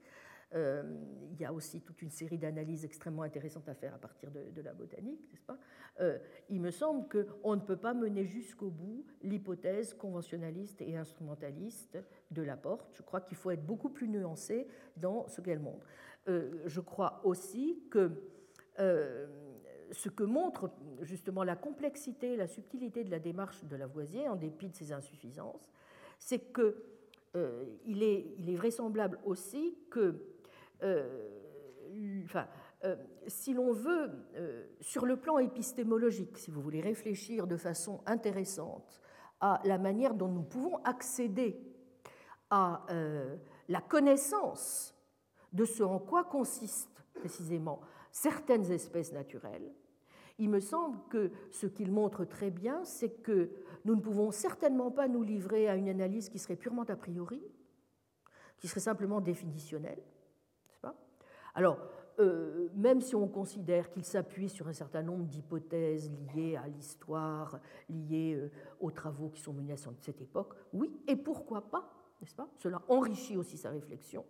Euh, 0.56 0.84
il 1.32 1.42
y 1.42 1.46
a 1.46 1.52
aussi 1.52 1.82
toute 1.82 2.02
une 2.02 2.12
série 2.12 2.38
d'analyses 2.38 2.86
extrêmement 2.86 3.24
intéressantes 3.24 3.68
à 3.68 3.74
faire 3.74 3.96
à 3.96 3.98
partir 3.98 4.30
de, 4.30 4.62
la 4.62 4.74
botanique, 4.74 5.22
n'est-ce 5.32 5.46
pas? 5.46 5.58
Euh, 6.00 6.20
Il 6.50 6.62
me 6.62 6.70
semble 6.70 7.08
qu'on 7.10 7.56
ne 7.56 7.62
peut 7.62 7.78
pas 7.78 7.96
mener 7.96 8.24
jusqu'au 8.26 8.70
bout 8.70 9.04
l'hypothèse 9.24 9.96
conventionnaliste 9.96 10.82
et 10.82 10.96
instrumentaliste 10.96 11.98
de 12.30 12.42
la 12.44 12.56
porte. 12.56 12.92
Je 12.94 13.02
crois 13.02 13.22
qu'il 13.22 13.36
faut 13.36 13.50
être 13.50 13.66
beaucoup 13.66 13.90
plus 13.90 14.08
nuancé 14.08 14.68
dans 14.96 15.28
ce 15.28 15.42
qu'elle 15.42 15.60
montre. 15.60 15.88
Euh, 16.28 16.62
je 16.68 16.82
crois 16.82 17.22
aussi 17.24 17.84
que 17.90 18.12
ce 19.92 20.10
que 20.10 20.24
montre 20.24 20.72
justement 21.02 21.44
la 21.44 21.56
complexité, 21.56 22.36
la 22.36 22.48
subtilité 22.48 23.04
de 23.04 23.12
la 23.12 23.20
démarche 23.20 23.64
de 23.66 23.76
Lavoisier, 23.76 24.28
en 24.28 24.36
dépit 24.36 24.70
de 24.70 24.76
ses 24.76 24.92
insuffisances, 24.92 25.72
c'est 26.18 26.52
qu'il 26.52 28.02
est, 28.02 28.34
il 28.38 28.50
est, 28.50 28.56
vraisemblable 28.56 29.20
aussi 29.26 29.78
que, 29.92 30.33
enfin, 30.82 32.48
euh, 32.84 32.96
si 33.28 33.54
l'on 33.54 33.72
veut, 33.72 34.12
sur 34.82 35.06
le 35.06 35.18
plan 35.18 35.40
épistémologique, 35.40 36.38
si 36.38 36.52
vous 36.52 36.62
voulez 36.62 36.82
réfléchir 36.82 37.48
de 37.48 37.58
façon 37.58 38.02
intéressante 38.06 39.02
à 39.40 39.62
la 39.66 39.78
manière 39.78 40.14
dont 40.14 40.30
nous 40.30 40.44
pouvons 40.44 40.78
accéder 40.84 41.60
à 42.50 42.86
la 43.68 43.82
connaissance 43.82 44.96
de 45.54 45.66
ce 45.66 45.84
en 45.84 46.00
quoi 46.00 46.24
consistent 46.24 47.04
précisément 47.14 47.82
certaines 48.12 48.72
espèces 48.72 49.12
naturelles, 49.12 49.74
il 50.40 50.50
me 50.50 50.60
semble 50.60 50.98
que 51.10 51.32
ce 51.52 51.68
qu'il 51.68 51.92
montre 51.92 52.26
très 52.26 52.50
bien, 52.50 52.84
c'est 52.84 53.22
que 53.22 53.52
nous 53.86 53.96
ne 53.96 54.02
pouvons 54.02 54.32
certainement 54.32 54.92
pas 54.92 55.08
nous 55.08 55.24
livrer 55.24 55.70
à 55.70 55.76
une 55.76 55.90
analyse 55.90 56.30
qui 56.30 56.40
serait 56.40 56.56
purement 56.56 56.84
a 56.84 56.96
priori, 56.96 57.42
qui 58.58 58.68
serait 58.68 58.80
simplement 58.80 59.22
définitionnelle. 59.22 60.02
Alors, 61.54 61.78
euh, 62.20 62.68
même 62.76 63.02
si 63.02 63.16
on 63.16 63.28
considère 63.28 63.90
qu'il 63.90 64.04
s'appuie 64.04 64.50
sur 64.50 64.68
un 64.68 64.74
certain 64.74 65.02
nombre 65.02 65.26
d'hypothèses 65.26 66.12
liées 66.36 66.56
à 66.56 66.68
l'histoire, 66.68 67.60
liées 67.90 68.36
euh, 68.36 68.52
aux 68.80 68.92
travaux 68.92 69.30
qui 69.30 69.42
sont 69.42 69.54
menés 69.54 69.74
à 69.74 69.78
cette 69.78 70.22
époque, 70.22 70.54
oui, 70.74 70.92
et 71.08 71.16
pourquoi 71.16 71.70
pas, 71.70 71.92
n'est-ce 72.22 72.36
pas? 72.36 72.48
Cela 72.58 72.82
enrichit 72.88 73.38
aussi 73.38 73.58
sa 73.58 73.70
réflexion. 73.70 74.26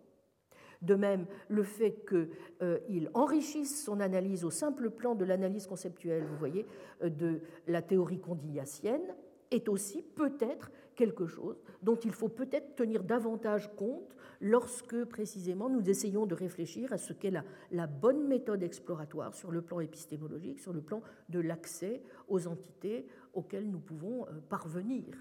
De 0.82 0.94
même, 0.94 1.26
le 1.48 1.62
fait 1.62 2.04
qu'il 2.06 3.10
enrichisse 3.14 3.84
son 3.84 4.00
analyse 4.00 4.44
au 4.44 4.50
simple 4.50 4.90
plan 4.90 5.14
de 5.14 5.24
l'analyse 5.24 5.66
conceptuelle, 5.66 6.24
vous 6.24 6.36
voyez, 6.36 6.66
de 7.02 7.40
la 7.66 7.80
théorie 7.80 8.20
condiliacienne, 8.20 9.14
est 9.50 9.68
aussi 9.68 10.02
peut-être 10.02 10.70
quelque 10.94 11.26
chose 11.26 11.62
dont 11.82 11.96
il 11.96 12.12
faut 12.12 12.28
peut-être 12.28 12.74
tenir 12.76 13.02
davantage 13.02 13.74
compte 13.76 14.14
lorsque 14.40 15.04
précisément 15.04 15.68
nous 15.68 15.88
essayons 15.88 16.26
de 16.26 16.34
réfléchir 16.34 16.92
à 16.92 16.98
ce 16.98 17.12
qu'est 17.12 17.32
la, 17.70 17.86
bonne 17.86 18.26
méthode 18.26 18.62
exploratoire 18.62 19.34
sur 19.34 19.50
le 19.50 19.62
plan 19.62 19.80
épistémologique, 19.80 20.60
sur 20.60 20.72
le 20.72 20.80
plan 20.80 21.02
de 21.28 21.40
l'accès 21.40 22.02
aux 22.28 22.46
entités 22.46 23.06
auxquelles 23.32 23.70
nous 23.70 23.80
pouvons 23.80 24.26
euh, 24.26 24.40
parvenir. 24.48 25.16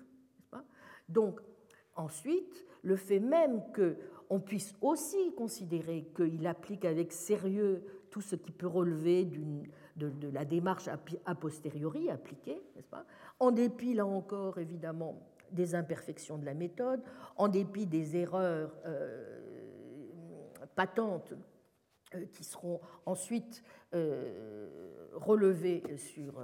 Donc, 1.10 1.42
ensuite, 1.96 2.66
le 2.82 2.96
fait 2.96 3.20
même 3.20 3.62
qu'on 3.74 4.40
puisse 4.40 4.74
aussi 4.82 5.34
considérer 5.36 6.10
qu'il 6.16 6.46
applique 6.48 6.86
avec 6.86 7.12
sérieux 7.12 7.84
tout 8.10 8.22
ce 8.22 8.36
qui 8.36 8.52
peut 8.52 8.68
relever 8.68 9.26
de, 9.96 10.30
la 10.32 10.46
démarche 10.46 10.88
a 10.88 11.36
posteriori 11.36 12.10
appliquée, 12.10 12.62
En 13.40 13.52
dépit, 13.52 13.94
là 13.94 14.06
encore, 14.06 14.60
évidemment, 14.60 15.33
des 15.54 15.76
imperfections 15.76 16.38
de 16.38 16.46
la 16.46 16.54
méthode, 16.54 17.02
en 17.38 17.48
dépit 17.48 17.86
des 17.86 18.18
erreurs 18.18 18.76
euh, 18.86 19.24
patentes 20.76 21.34
euh, 22.16 22.26
qui 22.34 22.44
seront 22.44 22.80
ensuite 23.06 23.64
euh, 23.94 25.10
relevées 25.14 25.84
sur, 25.98 26.42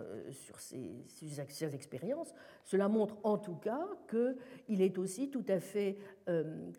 ces, 0.60 1.04
ces, 1.08 1.76
expériences, 1.76 2.34
cela 2.64 2.88
montre 2.88 3.18
en 3.24 3.38
tout 3.38 3.56
cas 3.56 3.88
qu'il 4.08 4.82
est 4.82 4.98
aussi 4.98 5.32
tout 5.32 5.46
à 5.48 5.60
fait 5.60 5.98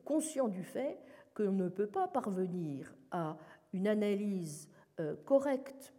conscient 0.05 0.47
du 0.47 0.63
fait 0.63 0.99
qu'on 1.35 1.51
ne 1.51 1.69
peut 1.69 1.89
pas 1.89 2.07
parvenir 2.07 2.95
à 3.11 3.37
une 3.73 3.89
analyse 3.89 4.69
correcte 5.25 5.93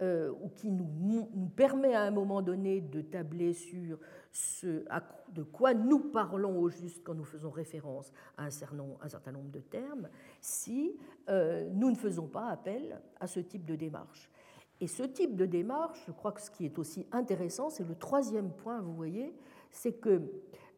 ou 0.00 0.48
qui 0.54 0.70
nous, 0.70 1.50
permet 1.54 1.92
à 1.92 2.02
un 2.02 2.10
moment 2.10 2.40
donné 2.40 2.80
de 2.80 3.02
tabler 3.02 3.52
sur 3.52 3.98
de 4.62 5.42
quoi 5.42 5.74
nous 5.74 5.98
parlons 5.98 6.58
au 6.58 6.68
juste 6.68 7.02
quand 7.02 7.14
nous 7.14 7.24
faisons 7.24 7.50
référence 7.50 8.12
à 8.36 8.44
un 8.44 8.50
certain 8.50 8.76
nombre, 8.76 9.50
de 9.50 9.60
termes, 9.60 10.08
si 10.40 10.96
euh, 11.28 11.68
nous 11.72 11.90
ne 11.90 11.96
faisons 11.96 12.26
pas 12.26 12.48
appel 12.48 13.00
à 13.20 13.26
ce 13.26 13.40
type 13.40 13.64
de 13.64 13.76
démarche. 13.76 14.30
Et 14.80 14.86
ce 14.86 15.02
type 15.02 15.34
de 15.34 15.46
démarche, 15.46 16.02
je 16.06 16.12
crois 16.12 16.32
que 16.32 16.40
ce 16.40 16.50
qui 16.50 16.64
est 16.64 16.78
aussi 16.78 17.06
intéressant, 17.10 17.68
c'est 17.68 17.86
le 17.86 17.96
troisième 17.96 18.52
point, 18.52 18.80
vous 18.80 18.94
voyez, 18.94 19.34
c'est 19.70 19.94
que 19.94 20.22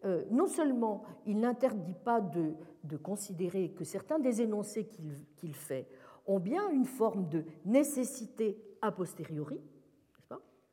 euh, 0.05 0.25
non 0.31 0.47
seulement 0.47 1.05
il 1.27 1.39
n'interdit 1.39 1.95
pas 1.95 2.21
de, 2.21 2.55
considérer 2.97 3.71
que 3.71 3.85
certains 3.85 4.19
des 4.19 4.41
énoncés 4.41 4.89
qu'il 5.37 5.55
fait 5.55 5.87
ont 6.27 6.39
bien 6.39 6.71
une 6.71 6.87
forme 6.87 7.29
de 7.29 7.45
nécessité 7.65 8.59
a 8.81 8.91
posteriori, 8.91 9.61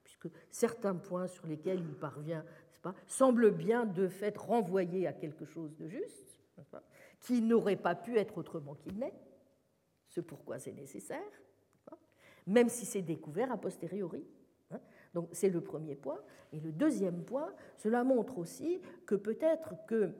puisque 0.04 0.30
certains 0.50 0.96
points 0.96 1.28
sur 1.28 1.46
lesquels 1.48 1.80
il 1.80 1.96
parvient 1.96 2.46
semble 3.06 3.52
bien 3.52 3.86
de 3.86 4.08
fait 4.08 4.38
renvoyer 4.38 5.08
à 5.08 5.14
quelque 5.14 5.46
chose 5.46 5.76
de 5.78 5.88
juste, 5.88 6.40
qui 7.20 7.42
n'aurait 7.42 7.76
pas 7.76 7.96
pu 7.96 8.18
être 8.18 8.38
autrement 8.38 8.76
qu'il 8.76 8.98
n'est, 8.98 9.14
ce 10.08 10.22
pourquoi 10.22 10.60
c'est 10.60 10.74
nécessaire, 10.74 11.20
même 12.46 12.70
si 12.70 12.86
c'est 12.86 13.02
découvert 13.02 13.52
a 13.52 13.58
posteriori. 13.58 14.26
Hein. 14.72 14.80
Donc 15.14 15.30
c'est 15.34 15.50
le 15.50 15.62
premier 15.62 15.96
point. 15.96 16.20
Et 16.54 16.60
le 16.60 16.72
deuxième 16.72 17.24
point, 17.24 17.54
cela 17.76 18.04
montre 18.04 18.38
aussi 18.38 18.82
que 19.06 19.16
peut-être 19.16 19.76
que 19.86 20.12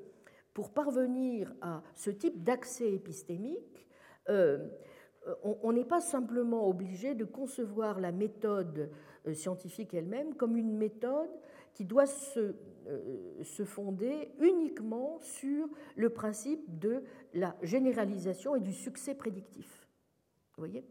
pour 0.54 0.72
parvenir 0.72 1.54
à 1.62 1.82
ce 1.96 2.10
type 2.10 2.44
d'accès 2.44 2.92
épistémique, 2.92 3.88
euh, 4.30 4.68
on 5.44 5.74
n'est 5.74 5.86
pas 5.86 6.02
simplement 6.02 6.68
obligé 6.68 7.14
de 7.14 7.26
concevoir 7.26 8.00
la 8.00 8.12
méthode 8.12 8.90
euh, 9.28 9.34
scientifique 9.34 9.94
elle-même 9.94 10.36
comme 10.36 10.58
une 10.58 10.76
méthode 10.76 11.30
qui 11.78 11.86
doit 11.86 12.08
se, 12.08 12.56
euh, 12.88 13.44
se, 13.44 13.64
fonder 13.64 14.32
uniquement 14.40 15.20
sur 15.20 15.70
le 15.96 16.10
principe 16.10 16.80
de 16.80 17.04
la 17.36 17.56
généralisation 17.62 18.56
et 18.56 18.60
du 18.60 18.74
succès 18.74 19.14
prédictif. 19.14 19.88
Vous 20.56 20.62
voyez? 20.62 20.84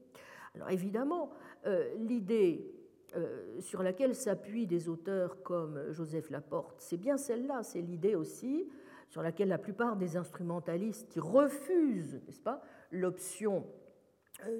Alors 0.55 0.71
évidemment, 0.71 1.31
euh, 1.67 1.93
l'idée 1.97 2.73
euh, 3.17 3.59
sur 3.59 3.83
laquelle 3.83 4.15
s'appuient 4.15 4.69
des 4.69 4.89
auteurs 4.89 5.43
comme 5.43 5.91
Joseph 5.91 6.31
Laporte, 6.31 6.77
c'est 6.79 6.99
bien 6.99 7.17
celle-là, 7.17 7.65
c'est 7.65 7.83
l'idée 7.83 8.15
aussi 8.15 8.69
sur 9.09 9.23
laquelle 9.23 9.49
la 9.49 9.59
plupart 9.59 9.97
des 9.97 10.17
instrumentalistes 10.17 11.09
qui 11.09 11.19
refusent, 11.19 12.21
n'est-ce 12.27 12.41
pas, 12.41 12.63
l'option 12.93 13.67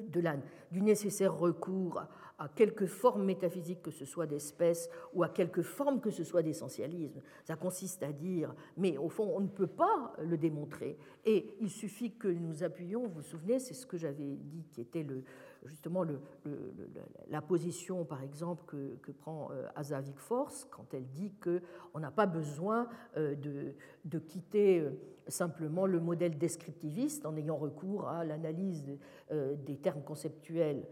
de 0.09 0.21
la, 0.21 0.37
du 0.71 0.81
nécessaire 0.83 1.37
recours 1.37 2.03
à 2.39 2.49
quelque 2.49 2.87
forme 2.87 3.25
métaphysique 3.25 3.83
que 3.83 3.91
ce 3.91 4.05
soit 4.05 4.27
d'espèce 4.27 4.91
ou 5.15 5.23
à 5.23 5.29
quelque 5.29 5.63
forme 5.63 6.01
que 6.01 6.11
ce 6.11 6.25
soit 6.25 6.43
d'essentialisme. 6.43 7.23
Ça 7.45 7.57
consiste 7.57 8.03
à 8.03 8.13
dire, 8.13 8.55
mais 8.77 8.99
au 8.99 9.09
fond, 9.09 9.33
on 9.35 9.41
ne 9.41 9.49
peut 9.49 9.67
pas 9.67 10.13
le 10.23 10.37
démontrer. 10.37 10.99
Et 11.25 11.57
il 11.61 11.71
suffit 11.71 12.13
que 12.13 12.29
nous 12.29 12.63
appuyions, 12.63 13.07
vous 13.07 13.15
vous 13.15 13.23
souvenez, 13.23 13.59
c'est 13.59 13.75
ce 13.75 13.87
que 13.87 13.97
j'avais 13.97 14.37
dit 14.37 14.65
qui 14.71 14.81
était 14.81 15.03
le, 15.03 15.25
justement 15.67 16.05
la 17.29 17.43
position, 17.43 18.05
par 18.05 18.23
exemple, 18.23 18.65
que, 18.67 19.13
prend 19.13 19.51
euh, 19.53 19.67
Asa 19.75 20.03
Force 20.17 20.67
quand 20.71 20.93
elle 20.95 21.07
dit 21.09 21.33
qu'on 21.43 21.99
n'a 21.99 22.11
pas 22.11 22.27
besoin 22.27 22.89
euh, 23.17 23.35
de, 24.05 24.19
quitter 24.19 24.81
euh, 24.81 24.91
simplement 25.29 25.87
le 25.87 26.01
modèle 26.01 26.39
descriptiviste 26.39 27.27
en 27.27 27.37
ayant 27.37 27.57
recours 27.57 28.09
à 28.09 28.25
l'analyse 28.25 28.85
des 29.31 29.77
termes 29.79 30.03
conceptuels 30.03 30.87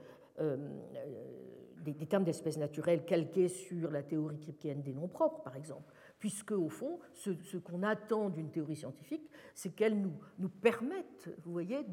des, 1.85 2.07
termes 2.07 2.25
d'espèces 2.25 2.59
naturelles 2.59 3.05
calqués 3.05 3.49
sur 3.49 3.91
la 3.91 4.03
théorie 4.03 4.39
kripkeenne 4.39 4.83
des 4.83 4.93
noms 4.93 5.09
propres, 5.09 5.43
par 5.43 5.55
exemple, 5.55 5.94
puisque 6.25 6.53
au 6.53 6.71
fond, 6.71 7.01
ce, 7.13 7.59
qu'on 7.59 7.83
attend 7.83 8.31
d'une 8.31 8.49
théorie 8.49 8.77
scientifique, 8.77 9.29
c'est 9.55 9.77
qu'elle 9.77 10.01
nous, 10.01 10.49
permette, 10.49 11.29
vous 11.45 11.53
voyez, 11.53 11.85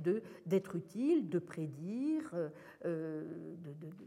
d'être 0.46 0.78
utile, 0.78 1.28
de 1.28 1.38
prédire, 1.38 2.32
euh, 2.34 2.48
euh, 2.86 3.26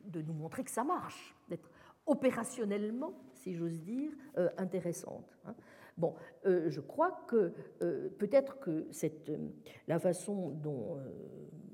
de, 0.06 0.22
nous 0.22 0.32
montrer 0.32 0.64
que 0.64 0.70
ça 0.70 0.82
marche, 0.82 1.36
d'être 1.50 1.68
opérationnellement, 2.06 3.12
si 3.34 3.52
j'ose 3.52 3.78
dire, 3.82 4.12
intéressante. 4.56 5.36
Hein. 5.44 5.54
Bon, 5.98 6.14
je 6.44 6.80
crois 6.80 7.26
que 7.28 7.52
peut-être 8.18 8.58
que 8.60 8.86
cette, 8.92 9.30
la 9.88 9.98
façon 9.98 10.52
dont 10.62 11.00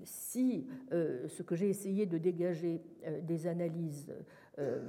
si 0.05 0.67
euh, 0.93 1.29
ce 1.29 1.43
que 1.43 1.55
j'ai 1.55 1.69
essayé 1.69 2.07
de 2.07 2.19
dégager 2.19 2.83
euh, 3.07 3.21
des 3.21 3.47
analyses 3.47 4.13
euh, 4.59 4.81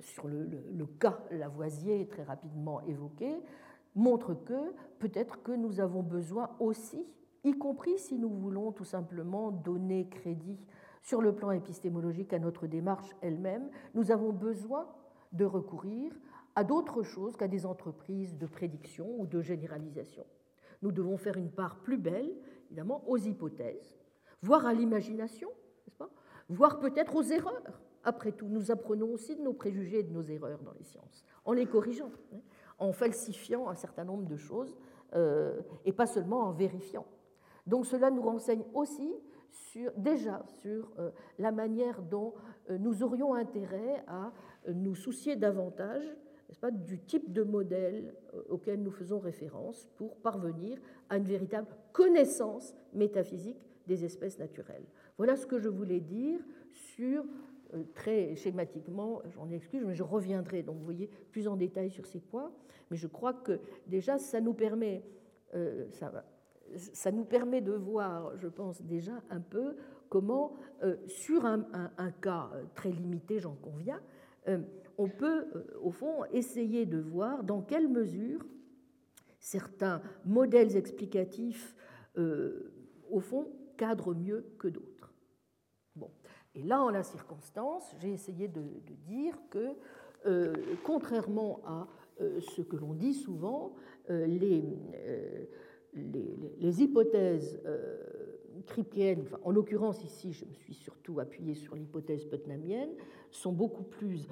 sur 0.00 0.28
le, 0.28 0.86
cas 0.98 1.20
Lavoisier, 1.30 2.06
très 2.08 2.22
rapidement 2.22 2.80
évoqué, 2.82 3.42
montre 3.94 4.34
que 4.34 4.72
peut-être 4.98 5.42
que 5.42 5.52
nous 5.52 5.80
avons 5.80 6.02
besoin 6.02 6.50
aussi, 6.60 7.04
y 7.44 7.52
compris 7.52 7.98
si 7.98 8.18
nous 8.18 8.30
voulons 8.30 8.72
tout 8.72 8.84
simplement 8.84 9.50
donner 9.50 10.08
crédit 10.08 10.58
sur 11.02 11.22
le 11.22 11.34
plan 11.34 11.50
épistémologique 11.50 12.32
à 12.32 12.38
notre 12.38 12.66
démarche 12.66 13.08
elle-même, 13.22 13.70
nous 13.94 14.10
avons 14.10 14.32
besoin 14.32 14.86
de 15.32 15.44
recourir 15.44 16.12
à 16.54 16.64
d'autres 16.64 17.02
choses 17.02 17.36
qu'à 17.36 17.48
des 17.48 17.64
entreprises 17.64 18.36
de 18.36 18.46
prédiction 18.46 19.08
ou 19.18 19.26
de 19.26 19.40
généralisation. 19.40 20.26
Nous 20.82 20.92
devons 20.92 21.16
faire 21.16 21.36
une 21.36 21.50
part 21.50 21.76
plus 21.80 21.98
belle, 21.98 22.30
évidemment, 22.66 23.02
aux 23.06 23.18
hypothèses, 23.18 23.98
voire 24.42 24.66
à 24.66 24.74
l'imagination, 24.74 25.48
voire 26.48 26.80
peut-être 26.80 27.16
aux 27.16 27.22
erreurs. 27.22 27.80
Après 28.04 28.32
tout, 28.32 28.48
nous 28.48 28.70
apprenons 28.70 29.12
aussi 29.12 29.36
de 29.36 29.42
nos 29.42 29.52
préjugés 29.52 30.00
et 30.00 30.02
de 30.02 30.12
nos 30.12 30.22
erreurs 30.22 30.60
dans 30.60 30.72
les 30.72 30.84
sciences, 30.84 31.24
en 31.44 31.52
les 31.52 31.66
corrigeant, 31.66 32.10
hein, 32.32 32.40
en 32.78 32.92
falsifiant 32.92 33.68
un 33.68 33.74
certain 33.74 34.04
nombre 34.04 34.26
de 34.26 34.36
choses, 34.36 34.74
euh, 35.14 35.60
et 35.84 35.92
pas 35.92 36.06
seulement 36.06 36.44
en 36.44 36.52
vérifiant. 36.52 37.06
Donc 37.66 37.86
cela 37.86 38.10
nous 38.10 38.22
renseigne 38.22 38.62
aussi 38.74 39.12
sur, 39.50 39.92
déjà 39.96 40.42
sur 40.60 40.90
euh, 40.98 41.10
la 41.38 41.52
manière 41.52 42.00
dont 42.02 42.34
euh, 42.70 42.78
nous 42.78 43.02
aurions 43.02 43.34
intérêt 43.34 44.02
à 44.06 44.32
nous 44.68 44.94
soucier 44.94 45.36
davantage 45.36 46.04
pas, 46.60 46.70
du 46.70 46.98
type 46.98 47.32
de 47.32 47.42
modèle 47.42 48.14
auquel 48.48 48.82
nous 48.82 48.90
faisons 48.90 49.20
référence 49.20 49.88
pour 49.96 50.16
parvenir 50.16 50.78
à 51.08 51.16
une 51.16 51.24
véritable 51.24 51.68
connaissance 51.92 52.74
métaphysique 52.92 53.60
des 53.86 54.04
espèces 54.04 54.38
naturelles. 54.38 54.84
Voilà 55.16 55.36
ce 55.36 55.46
que 55.46 55.58
je 55.58 55.68
voulais 55.68 56.00
dire 56.00 56.40
sur, 56.72 57.24
très 57.94 58.34
schématiquement, 58.36 59.22
j'en 59.34 59.50
excuse, 59.50 59.84
mais 59.84 59.94
je 59.94 60.02
reviendrai, 60.02 60.62
donc 60.62 60.78
vous 60.78 60.84
voyez, 60.84 61.10
plus 61.30 61.48
en 61.48 61.56
détail 61.56 61.90
sur 61.90 62.06
ces 62.06 62.20
points, 62.20 62.52
mais 62.90 62.96
je 62.96 63.06
crois 63.06 63.32
que 63.32 63.60
déjà, 63.86 64.18
ça 64.18 64.40
nous 64.40 64.54
permet, 64.54 65.02
euh, 65.54 65.86
ça, 66.92 67.10
nous 67.10 67.24
permet 67.24 67.60
de 67.60 67.72
voir, 67.72 68.36
je 68.36 68.48
pense 68.48 68.82
déjà 68.82 69.22
un 69.30 69.40
peu, 69.40 69.76
comment, 70.08 70.54
euh, 70.82 70.96
sur 71.06 71.44
un, 71.44 71.64
cas 72.20 72.50
très 72.74 72.90
limité, 72.90 73.38
j'en 73.38 73.54
conviens, 73.54 74.00
on 74.98 75.08
peut, 75.08 75.46
au 75.80 75.90
fond, 75.90 76.24
essayer 76.32 76.86
de 76.86 76.98
voir 76.98 77.44
dans 77.44 77.62
quelle 77.62 77.88
mesure 77.88 78.44
certains 79.38 80.02
modèles 80.24 80.76
explicatifs, 80.76 81.76
au 82.16 83.20
fond, 83.20 83.46
cadrent 83.76 84.14
mieux 84.14 84.44
que 84.58 84.68
d'autres. 84.68 85.09
Et 86.54 86.62
là, 86.62 86.82
en 86.82 86.90
la 86.90 87.02
circonstance, 87.02 87.94
j'ai 88.00 88.12
essayé 88.12 88.48
de, 88.48 88.62
dire 89.06 89.38
que, 89.50 89.76
euh, 90.26 90.52
contrairement 90.84 91.60
à 91.64 91.86
euh, 92.20 92.40
ce 92.40 92.62
que 92.62 92.76
l'on 92.76 92.94
dit 92.94 93.14
souvent, 93.14 93.74
euh, 94.10 94.26
les, 94.26 94.62
hypothèses 96.82 97.60
kripkeyennes, 98.66 99.24
en 99.42 99.50
l'occurrence 99.50 100.02
ici, 100.04 100.32
je 100.32 100.44
me 100.44 100.52
suis 100.52 100.74
surtout 100.74 101.20
appuyé 101.20 101.54
sur 101.54 101.76
l'hypothèse 101.76 102.24
putnamienne, 102.24 102.90
sont 103.30 103.52
beaucoup 103.52 103.84
plus 103.84 104.28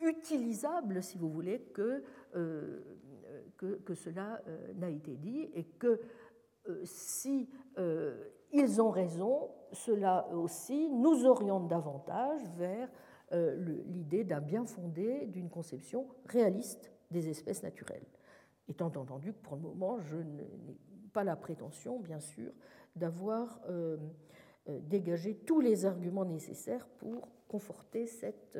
utilisables, 0.00 1.02
si 1.02 1.18
vous 1.18 1.30
voulez, 1.30 1.60
que, 1.72 2.02
que, 3.56 3.74
que 3.84 3.94
cela 3.94 4.42
n'a 4.76 4.90
été 4.90 5.16
dit, 5.16 5.48
et 5.54 5.64
que 5.64 6.00
si 6.84 7.48
ils 8.52 8.80
ont 8.82 8.90
raison, 8.90 9.50
cela 9.72 10.26
aussi 10.32 10.88
nous 10.90 11.24
oriente 11.24 11.68
davantage 11.68 12.42
vers 12.56 12.88
euh, 13.32 13.54
l'idée 13.86 14.24
d'un 14.24 14.40
bien 14.40 14.64
fondé, 14.66 15.26
d'une 15.26 15.48
conception 15.48 16.08
réaliste 16.26 16.92
des 17.10 17.28
espèces 17.28 17.62
naturelles. 17.62 18.06
Étant 18.68 18.88
entendu 18.88 19.32
que 19.32 19.38
pour 19.38 19.56
le 19.56 19.62
moment, 19.62 20.00
je 20.00 20.16
n'ai 20.16 20.76
pas 21.12 21.22
la 21.22 21.36
prétention, 21.36 22.00
bien 22.00 22.18
sûr, 22.18 22.52
d'avoir 22.96 23.60
euh, 23.68 23.96
euh, 24.68 24.80
dégagé 24.80 25.36
tous 25.36 25.60
les 25.60 25.86
arguments 25.86 26.24
nécessaires 26.24 26.86
pour 26.98 27.28
conforter 27.46 28.06
cette, 28.06 28.58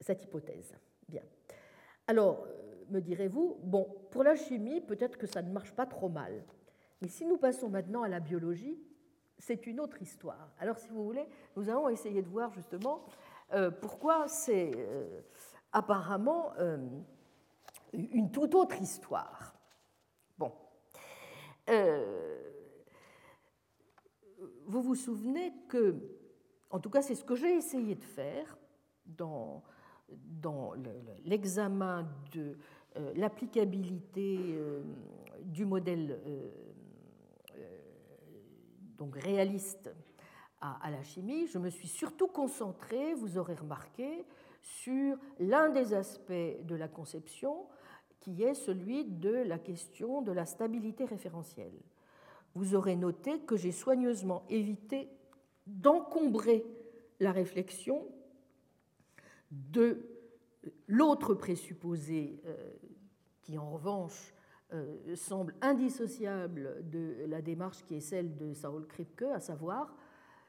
cette 0.00 0.24
hypothèse. 0.24 0.72
Bien. 1.08 1.22
Alors, 2.06 2.46
me 2.92 3.00
direz-vous, 3.00 3.58
bon, 3.64 3.88
pour 4.10 4.22
la 4.22 4.36
chimie, 4.36 4.80
peut-être 4.80 5.16
que 5.16 5.26
ça 5.26 5.42
ne 5.42 5.50
marche 5.50 5.72
pas 5.72 5.86
trop 5.86 6.08
mal. 6.08 6.44
Mais 7.00 7.08
si 7.08 7.26
nous 7.26 7.38
passons 7.38 7.68
maintenant 7.68 8.02
à 8.02 8.08
la 8.08 8.20
biologie, 8.20 8.78
c'est 9.38 9.66
une 9.66 9.80
autre 9.80 10.00
histoire. 10.00 10.50
Alors, 10.60 10.78
si 10.78 10.88
vous 10.90 11.04
voulez, 11.04 11.26
nous 11.56 11.68
allons 11.68 11.88
essayer 11.88 12.22
de 12.22 12.28
voir 12.28 12.52
justement 12.52 13.04
euh, 13.52 13.70
pourquoi 13.70 14.28
c'est 14.28 14.70
euh, 14.76 15.20
apparemment 15.72 16.52
euh, 16.58 16.78
une 17.92 18.30
toute 18.30 18.54
autre 18.54 18.80
histoire. 18.80 19.54
Bon. 20.38 20.52
vous 24.66 24.82
vous 24.82 24.94
souvenez 24.94 25.52
que, 25.68 25.96
en 26.70 26.78
tout 26.78 26.90
cas, 26.90 27.02
c'est 27.02 27.14
ce 27.14 27.24
que 27.24 27.34
j'ai 27.34 27.56
essayé 27.56 27.94
de 27.94 28.04
faire 28.04 28.56
dans, 29.04 29.62
dans 30.08 30.74
l'examen 31.24 32.08
de 32.32 32.56
l'applicabilité 33.14 34.38
du 35.44 35.64
modèle 35.64 36.18
donc 38.98 39.16
réaliste 39.16 39.90
à, 40.60 40.90
la 40.90 41.02
chimie, 41.02 41.48
je 41.48 41.58
me 41.58 41.70
suis 41.70 41.88
surtout 41.88 42.28
concentrée, 42.28 43.14
vous 43.14 43.36
aurez 43.36 43.54
remarqué, 43.54 44.24
sur 44.60 45.16
l'un 45.40 45.70
des 45.70 45.92
aspects 45.92 46.30
de 46.30 46.74
la 46.76 46.86
conception 46.86 47.66
qui 48.20 48.44
est 48.44 48.54
celui 48.54 49.04
de 49.04 49.30
la 49.30 49.58
question 49.58 50.22
de 50.22 50.30
la 50.30 50.46
stabilité 50.46 51.04
référentielle. 51.04 51.74
Vous 52.54 52.76
aurez 52.76 52.94
noté 52.94 53.40
que 53.40 53.56
j'ai 53.56 53.72
soigneusement 53.72 54.44
évité 54.48 55.08
d'encombrer 55.66 56.64
la 57.18 57.32
réflexion 57.32 58.06
de 59.50 60.06
l'autre 60.86 61.34
présupposé 61.34 62.40
euh, 62.46 62.72
qui, 63.42 63.58
en 63.58 63.70
revanche, 63.70 64.34
euh, 64.72 65.16
semble 65.16 65.54
indissociable 65.60 66.88
de 66.90 67.26
la 67.26 67.42
démarche 67.42 67.84
qui 67.84 67.96
est 67.96 68.00
celle 68.00 68.36
de 68.36 68.54
Saul 68.54 68.86
Kripke, 68.86 69.22
à 69.34 69.40
savoir 69.40 69.94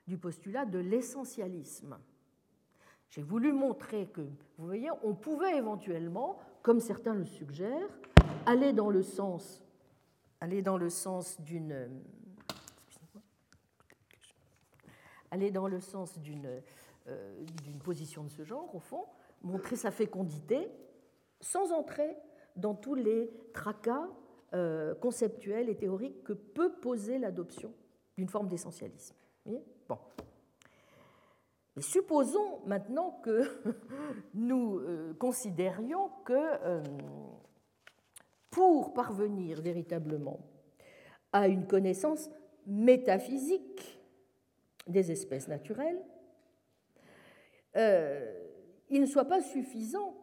du 0.08 0.18
postulat 0.18 0.66
de 0.66 0.80
l'essentialisme. 0.80 1.98
J'ai 3.10 3.22
voulu 3.22 3.52
montrer 3.52 4.08
que, 4.08 4.22
vous 4.22 4.66
voyez, 4.66 4.90
on 5.04 5.14
pouvait 5.14 5.58
éventuellement, 5.58 6.40
comme 6.62 6.80
certains 6.80 7.14
le 7.14 7.26
suggèrent, 7.26 8.00
aller 8.46 8.74
dans 8.74 8.90
le 8.90 9.04
sens, 9.04 9.64
aller 10.40 10.62
dans 10.62 10.78
le 10.78 10.90
sens 10.90 11.40
d'une, 11.42 11.90
aller 15.32 15.52
dans 15.52 15.68
le 15.68 15.80
sens 15.80 16.20
d'une, 16.20 16.62
euh, 17.08 17.46
d'une 17.64 17.80
position 17.80 18.24
de 18.24 18.30
ce 18.30 18.44
genre, 18.44 18.74
au 18.74 18.80
fond, 18.80 19.06
montrer 19.44 19.76
sa 19.76 19.92
fécondité, 19.92 20.70
sans 21.42 21.72
entrer 21.72 22.18
dans 22.56 22.74
tous 22.74 22.96
les 22.96 23.32
tracas 23.54 24.08
euh, 24.54 24.96
conceptuels 24.96 25.70
et 25.70 25.76
théoriques 25.76 26.24
que 26.24 26.34
peut 26.34 26.74
poser 26.74 27.18
l'adoption 27.18 27.74
d'une 28.18 28.30
forme 28.30 28.48
d'essentialisme. 28.48 29.16
Bon. 29.90 29.98
Mais 31.76 31.82
supposons 31.82 32.60
maintenant 32.66 33.20
que 33.24 33.42
nous 34.34 34.78
euh, 34.78 35.14
considérions 35.16 36.10
que 36.24 36.34
euh, 36.34 36.84
pour 38.52 38.94
parvenir 38.94 39.62
véritablement 39.62 40.40
à 41.32 41.48
une 41.48 41.66
connaissance 41.66 42.30
métaphysique 42.68 44.00
des 44.86 45.12
espèces 45.12 45.48
naturelles, 45.48 46.00
il 48.94 49.02
ne 49.02 49.08
soit 49.08 49.26
pas 49.26 49.42
suffisant 49.42 50.16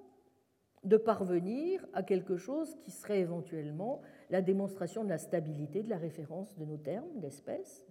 de 0.85 0.97
parvenir 0.97 1.85
à 1.93 2.05
quelque 2.05 2.37
chose 2.37 2.77
qui 2.83 2.93
serait 2.93 3.19
éventuellement 3.19 4.01
la 4.31 4.43
démonstration 4.43 5.03
de 5.03 5.09
la 5.09 5.19
stabilité 5.19 5.83
de 5.83 5.91
la 5.91 5.99
référence 5.99 6.57
de 6.57 6.65
nos 6.65 6.77
termes 6.77 7.19
d'espèces, 7.19 7.85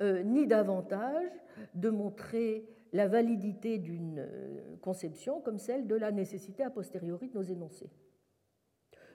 euh, 0.00 0.24
ni 0.24 0.48
davantage 0.48 1.30
de 1.74 1.90
montrer 1.90 2.68
la 2.92 3.06
validité 3.06 3.78
d'une 3.78 4.18
euh, 4.18 4.76
conception 4.80 5.40
comme 5.40 5.58
celle 5.58 5.86
de 5.86 5.94
la 5.94 6.10
nécessité 6.10 6.64
a 6.64 6.70
posteriori 6.70 7.28
de 7.28 7.34
nos 7.34 7.44
énoncés. 7.44 7.92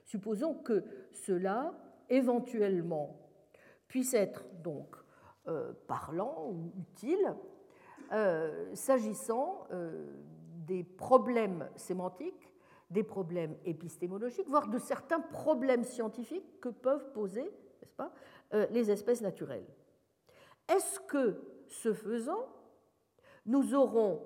Supposons 0.06 0.56
que 0.56 0.86
cela, 1.12 1.78
éventuellement, 2.10 3.20
puisse 3.90 4.14
être 4.14 4.46
donc 4.64 4.96
euh, 5.50 5.74
parlant 5.88 6.52
ou 6.52 6.72
utile 6.80 7.36
s'agissant 8.74 9.68
des 10.68 10.84
problèmes 10.84 11.70
sémantiques, 11.76 12.52
des 12.90 13.04
problèmes 13.04 13.58
épistémologiques, 13.66 14.48
voire 14.48 14.68
de 14.68 14.78
certains 14.78 15.20
problèmes 15.20 15.84
scientifiques 15.84 16.60
que 16.60 16.70
peuvent 16.70 17.12
poser, 17.14 17.44
n'est-ce 17.44 17.96
pas, 17.96 18.14
euh, 18.54 18.68
les 18.72 18.92
espèces 18.92 19.22
naturelles. 19.22 19.66
Est-ce 20.68 21.00
que, 21.02 21.42
ce 21.68 21.94
faisant, 21.94 22.48
nous 23.46 23.74
aurons 23.74 24.22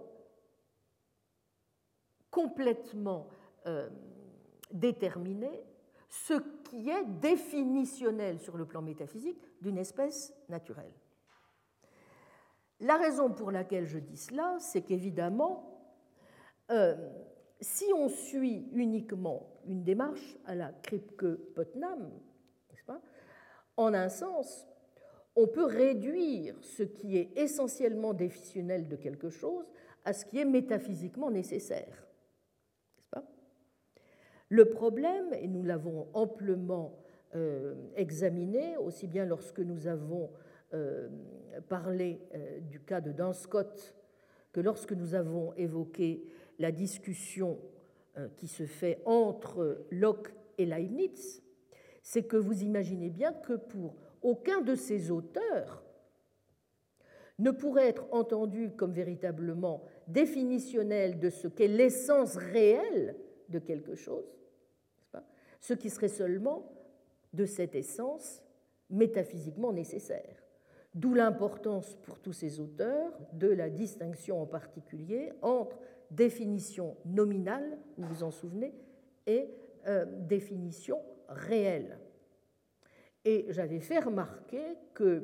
complètement 2.29 3.27
euh, 3.67 3.89
déterminé 4.71 5.63
ce 6.09 6.33
qui 6.63 6.89
est 6.89 7.05
définitionnel 7.05 8.39
sur 8.39 8.57
le 8.57 8.65
plan 8.65 8.81
métaphysique 8.81 9.41
d'une 9.61 9.77
espèce 9.77 10.33
naturelle? 10.49 10.93
La 12.79 12.97
raison 12.97 13.31
pour 13.31 13.51
laquelle 13.51 13.85
je 13.85 13.99
dis 13.99 14.17
cela, 14.17 14.57
c'est 14.59 14.81
qu'évidemment, 14.81 15.70
euh, 16.71 16.95
si 17.59 17.85
on 17.93 18.09
suit 18.09 18.67
uniquement 18.73 19.47
une 19.65 19.83
démarche 19.83 20.37
à 20.45 20.55
la 20.55 20.71
Kripke-Putnam, 20.71 22.09
en 23.77 23.93
un 23.93 24.09
sens, 24.09 24.67
on 25.35 25.47
peut 25.47 25.65
réduire 25.65 26.55
ce 26.61 26.83
qui 26.83 27.17
est 27.17 27.31
essentiellement 27.37 28.13
définitionnel 28.13 28.87
de 28.87 28.95
quelque 28.95 29.29
chose 29.29 29.65
à 30.03 30.13
ce 30.13 30.25
qui 30.25 30.39
est 30.39 30.45
métaphysiquement 30.45 31.31
nécessaire. 31.31 32.07
Pas? 33.11 33.23
Le 34.49 34.65
problème, 34.65 35.33
et 35.33 35.47
nous 35.47 35.63
l'avons 35.63 36.09
amplement 36.13 36.99
euh, 37.35 37.75
examiné, 37.95 38.75
aussi 38.77 39.07
bien 39.07 39.25
lorsque 39.25 39.59
nous 39.59 39.87
avons 39.87 40.31
euh, 40.73 41.09
parlé 41.69 42.19
du 42.69 42.81
cas 42.81 43.01
de 43.01 43.11
Dan 43.11 43.33
Scott 43.33 43.95
que 44.51 44.59
lorsque 44.59 44.93
nous 44.93 45.15
avons 45.15 45.53
évoqué 45.53 46.23
la 46.61 46.71
discussion 46.71 47.59
euh, 48.17 48.29
qui 48.37 48.47
se 48.47 48.65
fait 48.65 49.01
entre 49.05 49.85
Locke 49.89 50.33
et 50.57 50.65
Leibniz, 50.65 51.41
c'est 52.03 52.23
que 52.23 52.37
vous 52.37 52.63
imaginez 52.63 53.09
bien 53.09 53.33
que 53.33 53.53
pour 53.53 53.95
aucun 54.21 54.61
de 54.61 54.75
ces 54.75 55.11
auteurs 55.11 55.83
ne 57.39 57.51
pourrait 57.51 57.87
être 57.87 58.05
entendu 58.11 58.71
comme 58.75 58.93
véritablement 58.93 59.83
définitionnel 60.07 61.19
de 61.19 61.29
ce 61.29 61.47
qu'est 61.47 61.67
l'essence 61.67 62.35
réelle 62.35 63.15
de 63.49 63.57
quelque 63.57 63.95
chose, 63.95 64.37
ce 65.59 65.73
qui 65.73 65.89
serait 65.89 66.07
seulement 66.07 66.71
de 67.33 67.45
cette 67.45 67.73
essence 67.75 68.43
métaphysiquement 68.89 69.73
nécessaire. 69.73 70.43
D'où 70.93 71.13
l'importance 71.13 71.95
pour 72.03 72.19
tous 72.19 72.33
ces 72.33 72.59
auteurs 72.59 73.17
de 73.33 73.47
la 73.47 73.69
distinction 73.69 74.41
en 74.41 74.45
particulier 74.45 75.31
entre 75.41 75.79
définition 76.11 76.97
nominale, 77.05 77.79
vous 77.97 78.07
vous 78.07 78.23
en 78.23 78.31
souvenez, 78.31 78.73
et 79.25 79.49
euh, 79.87 80.05
définition 80.27 80.99
réelle. 81.27 81.97
Et 83.25 83.47
j'avais 83.49 83.79
fait 83.79 83.99
remarquer 83.99 84.77
que 84.93 85.23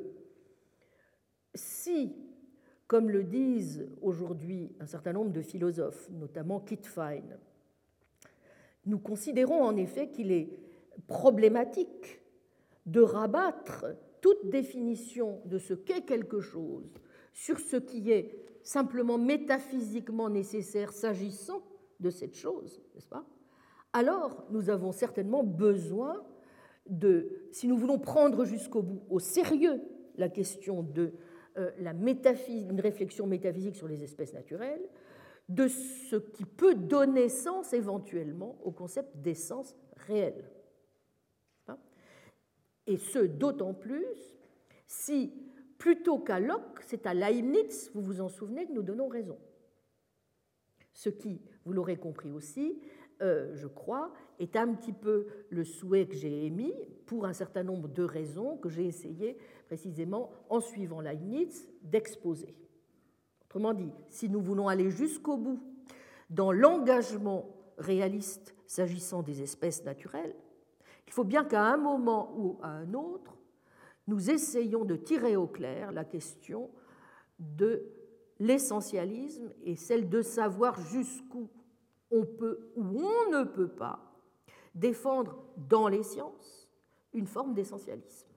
si, 1.54 2.16
comme 2.86 3.10
le 3.10 3.22
disent 3.22 3.86
aujourd'hui 4.00 4.72
un 4.80 4.86
certain 4.86 5.12
nombre 5.12 5.32
de 5.32 5.42
philosophes, 5.42 6.08
notamment 6.10 6.60
Kit 6.60 6.80
Fine, 6.82 7.38
nous 8.86 8.98
considérons 8.98 9.62
en 9.62 9.76
effet 9.76 10.08
qu'il 10.08 10.32
est 10.32 10.48
problématique 11.06 12.20
de 12.86 13.00
rabattre 13.00 13.86
toute 14.20 14.48
définition 14.48 15.40
de 15.44 15.58
ce 15.58 15.74
qu'est 15.74 16.02
quelque 16.02 16.40
chose 16.40 16.90
sur 17.34 17.60
ce 17.60 17.76
qui 17.76 18.10
est 18.10 18.47
simplement 18.68 19.16
métaphysiquement 19.16 20.28
nécessaire 20.28 20.92
s'agissant 20.92 21.62
de 22.00 22.10
cette 22.10 22.34
chose, 22.34 22.82
n'est-ce 22.94 23.08
pas? 23.08 23.24
Alors, 23.94 24.44
nous 24.50 24.68
avons 24.68 24.92
certainement 24.92 25.42
besoin 25.42 26.22
de, 26.86 27.48
si 27.50 27.66
nous 27.66 27.78
voulons 27.78 27.98
prendre 27.98 28.44
jusqu'au 28.44 28.82
bout, 28.82 29.02
au 29.08 29.20
sérieux, 29.20 29.80
la 30.16 30.28
question 30.28 30.82
de 30.82 31.14
euh, 31.56 31.70
la 31.78 31.92
une 31.92 32.80
réflexion 32.80 33.26
métaphysique 33.26 33.74
sur 33.74 33.88
les 33.88 34.02
espèces 34.02 34.34
naturelles, 34.34 34.86
de 35.48 35.66
ce 35.66 36.16
qui 36.16 36.44
peut 36.44 36.74
donner 36.74 37.30
sens 37.30 37.72
éventuellement 37.72 38.58
au 38.62 38.70
concept 38.70 39.16
d'essence 39.16 39.74
réelle. 39.96 40.44
Et 42.86 42.98
ce, 42.98 43.20
d'autant 43.20 43.72
plus 43.72 44.38
si, 44.86 45.32
plutôt 45.78 46.18
qu'à 46.18 46.40
Locke, 46.40 46.82
c'est 46.86 47.06
à 47.06 47.14
Leibniz, 47.14 47.90
vous 47.94 48.02
vous 48.02 48.20
en 48.20 48.28
souvenez, 48.28 48.66
que 48.66 48.72
nous 48.72 48.82
donnons 48.82 49.08
raison. 49.08 49.38
Ce 50.92 51.08
qui, 51.08 51.40
vous 51.64 51.72
l'aurez 51.72 51.96
compris 51.96 52.32
aussi, 52.32 52.80
euh, 53.22 53.54
je 53.54 53.68
crois, 53.68 54.12
est 54.38 54.56
un 54.56 54.74
petit 54.74 54.92
peu 54.92 55.26
le 55.50 55.64
souhait 55.64 56.06
que 56.06 56.14
j'ai 56.14 56.44
émis 56.46 56.74
pour 57.06 57.24
un 57.24 57.32
certain 57.32 57.62
nombre 57.62 57.88
de 57.88 58.02
raisons 58.02 58.56
que 58.56 58.68
j'ai 58.68 58.86
essayé 58.86 59.38
précisément 59.66 60.30
en 60.48 60.60
suivant 60.60 61.00
Leibniz 61.00 61.68
d'exposer. 61.82 62.54
Autrement 63.44 63.74
dit, 63.74 63.90
si 64.10 64.28
nous 64.28 64.40
voulons 64.40 64.68
aller 64.68 64.90
jusqu'au 64.90 65.36
bout 65.36 65.60
dans 66.30 66.52
l'engagement 66.52 67.48
réaliste 67.78 68.54
s'agissant 68.66 69.22
des 69.22 69.42
espèces 69.42 69.84
naturelles, 69.84 70.34
il 71.06 71.12
faut 71.12 71.24
bien 71.24 71.44
qu'à 71.44 71.64
un 71.64 71.78
moment 71.78 72.34
ou 72.36 72.58
à 72.62 72.68
un 72.68 72.92
autre, 72.92 73.37
nous 74.08 74.30
essayons 74.30 74.84
de 74.84 74.96
tirer 74.96 75.36
au 75.36 75.46
clair 75.46 75.92
la 75.92 76.04
question 76.04 76.70
de 77.38 77.84
l'essentialisme 78.40 79.52
et 79.62 79.76
celle 79.76 80.08
de 80.08 80.22
savoir 80.22 80.80
jusqu'où 80.80 81.50
on 82.10 82.24
peut 82.24 82.72
ou 82.74 82.82
on 82.82 83.30
ne 83.30 83.44
peut 83.44 83.68
pas 83.68 84.00
défendre 84.74 85.44
dans 85.56 85.88
les 85.88 86.02
sciences 86.02 86.70
une 87.12 87.26
forme 87.26 87.52
d'essentialisme. 87.52 88.28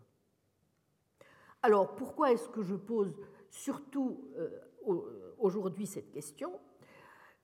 Alors 1.63 1.95
pourquoi 1.95 2.31
est-ce 2.33 2.49
que 2.49 2.61
je 2.61 2.75
pose 2.75 3.15
surtout 3.49 4.29
euh, 4.35 4.49
aujourd'hui 5.37 5.87
cette 5.87 6.11
question? 6.11 6.51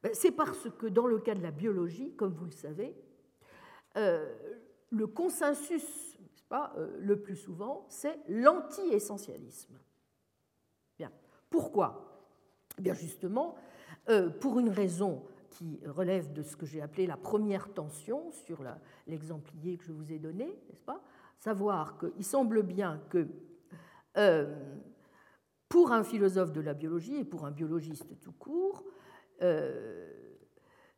Ben, 0.04 0.12
C'est 0.14 0.32
parce 0.32 0.70
que 0.78 0.88
dans 0.88 1.08
le 1.08 1.20
cas 1.20 1.36
de 1.36 1.44
la 1.44 1.52
biologie, 1.52 2.14
comme 2.16 2.34
vous 2.34 2.46
le 2.46 2.52
savez, 2.52 2.94
euh, 3.96 4.36
le 4.90 5.08
consensus 5.08 6.07
pas, 6.50 6.74
euh, 6.78 6.98
le 7.00 7.20
plus 7.20 7.36
souvent, 7.36 7.86
c'est 7.90 8.20
l'anti-essentialisme. 8.28 9.78
Bien. 10.98 11.12
Pourquoi? 11.50 12.26
Eh 12.78 12.82
Bien 12.82 12.94
justement, 12.94 13.56
pour 14.40 14.60
une 14.60 14.70
raison 14.70 15.26
qui 15.50 15.80
relève 15.86 16.32
de 16.34 16.44
ce 16.44 16.56
que 16.56 16.66
j'ai 16.66 16.82
appelé 16.82 17.08
la 17.08 17.18
première 17.18 17.74
tension 17.74 18.30
sur 18.32 18.64
l'exemplier 19.08 19.78
que 19.78 19.84
je 19.84 19.92
vous 19.92 20.12
ai 20.12 20.20
donné, 20.20 20.46
n'est-ce 20.46 20.84
pas? 20.84 21.02
Savoir 21.40 21.98
qu'il 21.98 22.24
semble 22.24 22.64
bien 22.64 23.02
que 23.10 23.28
euh, 24.18 24.56
pour 25.70 25.92
un 25.92 26.04
philosophe 26.04 26.52
de 26.52 26.62
la 26.62 26.74
biologie 26.74 27.18
et 27.18 27.26
pour 27.26 27.46
un 27.46 27.52
biologiste 27.52 28.20
tout 28.22 28.32
court, 28.34 28.84
euh, 29.42 30.12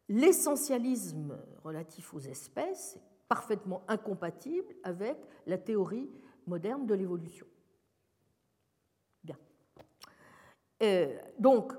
l'essentialisme 0.07 1.37
relatif 1.63 2.13
aux 2.13 2.19
espèces 2.19 2.99
parfaitement 3.29 3.83
incompatible 3.87 4.75
avec 4.83 5.17
la 5.45 5.57
théorie 5.57 6.09
moderne 6.47 6.85
de 6.85 6.93
l'évolution. 6.93 7.47
Bien. 9.23 9.37
Euh, 10.83 11.17
donc, 11.37 11.71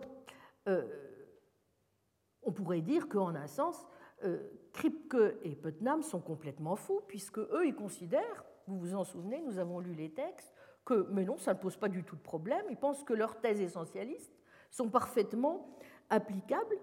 on 2.42 2.53
pourrait 2.53 2.80
dire 2.80 3.09
qu'en 3.09 3.34
un 3.34 3.46
sens, 3.46 3.86
euh, 4.24 4.38
Kripke 4.72 5.16
et 5.42 5.55
Putnam 5.57 6.03
sont 6.03 6.20
complètement 6.20 6.76
fous, 6.76 7.01
puisque 7.07 7.38
eux, 7.38 7.66
ils 7.66 7.74
considèrent, 7.74 8.44
vous 8.66 8.78
vous 8.78 8.94
en 8.94 9.05
souvenez, 9.05 9.40
nous 9.42 9.59
avons 9.59 9.80
lu 9.80 9.94
les 9.94 10.11
textes, 10.11 10.53
que, 10.84 11.07
mais 11.11 11.24
non, 11.24 11.36
ça 11.36 11.55
ne 11.55 11.59
pose 11.59 11.76
pas 11.76 11.88
du 11.88 12.05
tout 12.05 12.16
de 12.16 12.22
problème. 12.22 12.64
Ils 12.70 12.76
pensent 12.76 13.05
que 13.05 13.12
leurs 13.12 13.40
thèses 13.40 13.61
essentialistes 13.61 14.32
sont 14.70 14.88
parfaitement 14.88 15.76
applicables, 16.09 16.76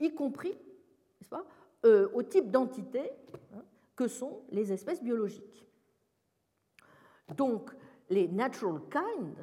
y 0.00 0.14
compris, 0.14 0.52
n'est-ce 0.52 1.28
pas, 1.28 1.44
euh, 1.84 2.08
au 2.14 2.22
type 2.22 2.50
d'entité 2.50 3.10
hein, 3.54 3.62
que 3.96 4.06
sont 4.06 4.42
les 4.50 4.72
espèces 4.72 5.02
biologiques. 5.02 5.66
Donc, 7.36 7.70
les 8.10 8.28
natural 8.28 8.80
kind, 8.90 9.34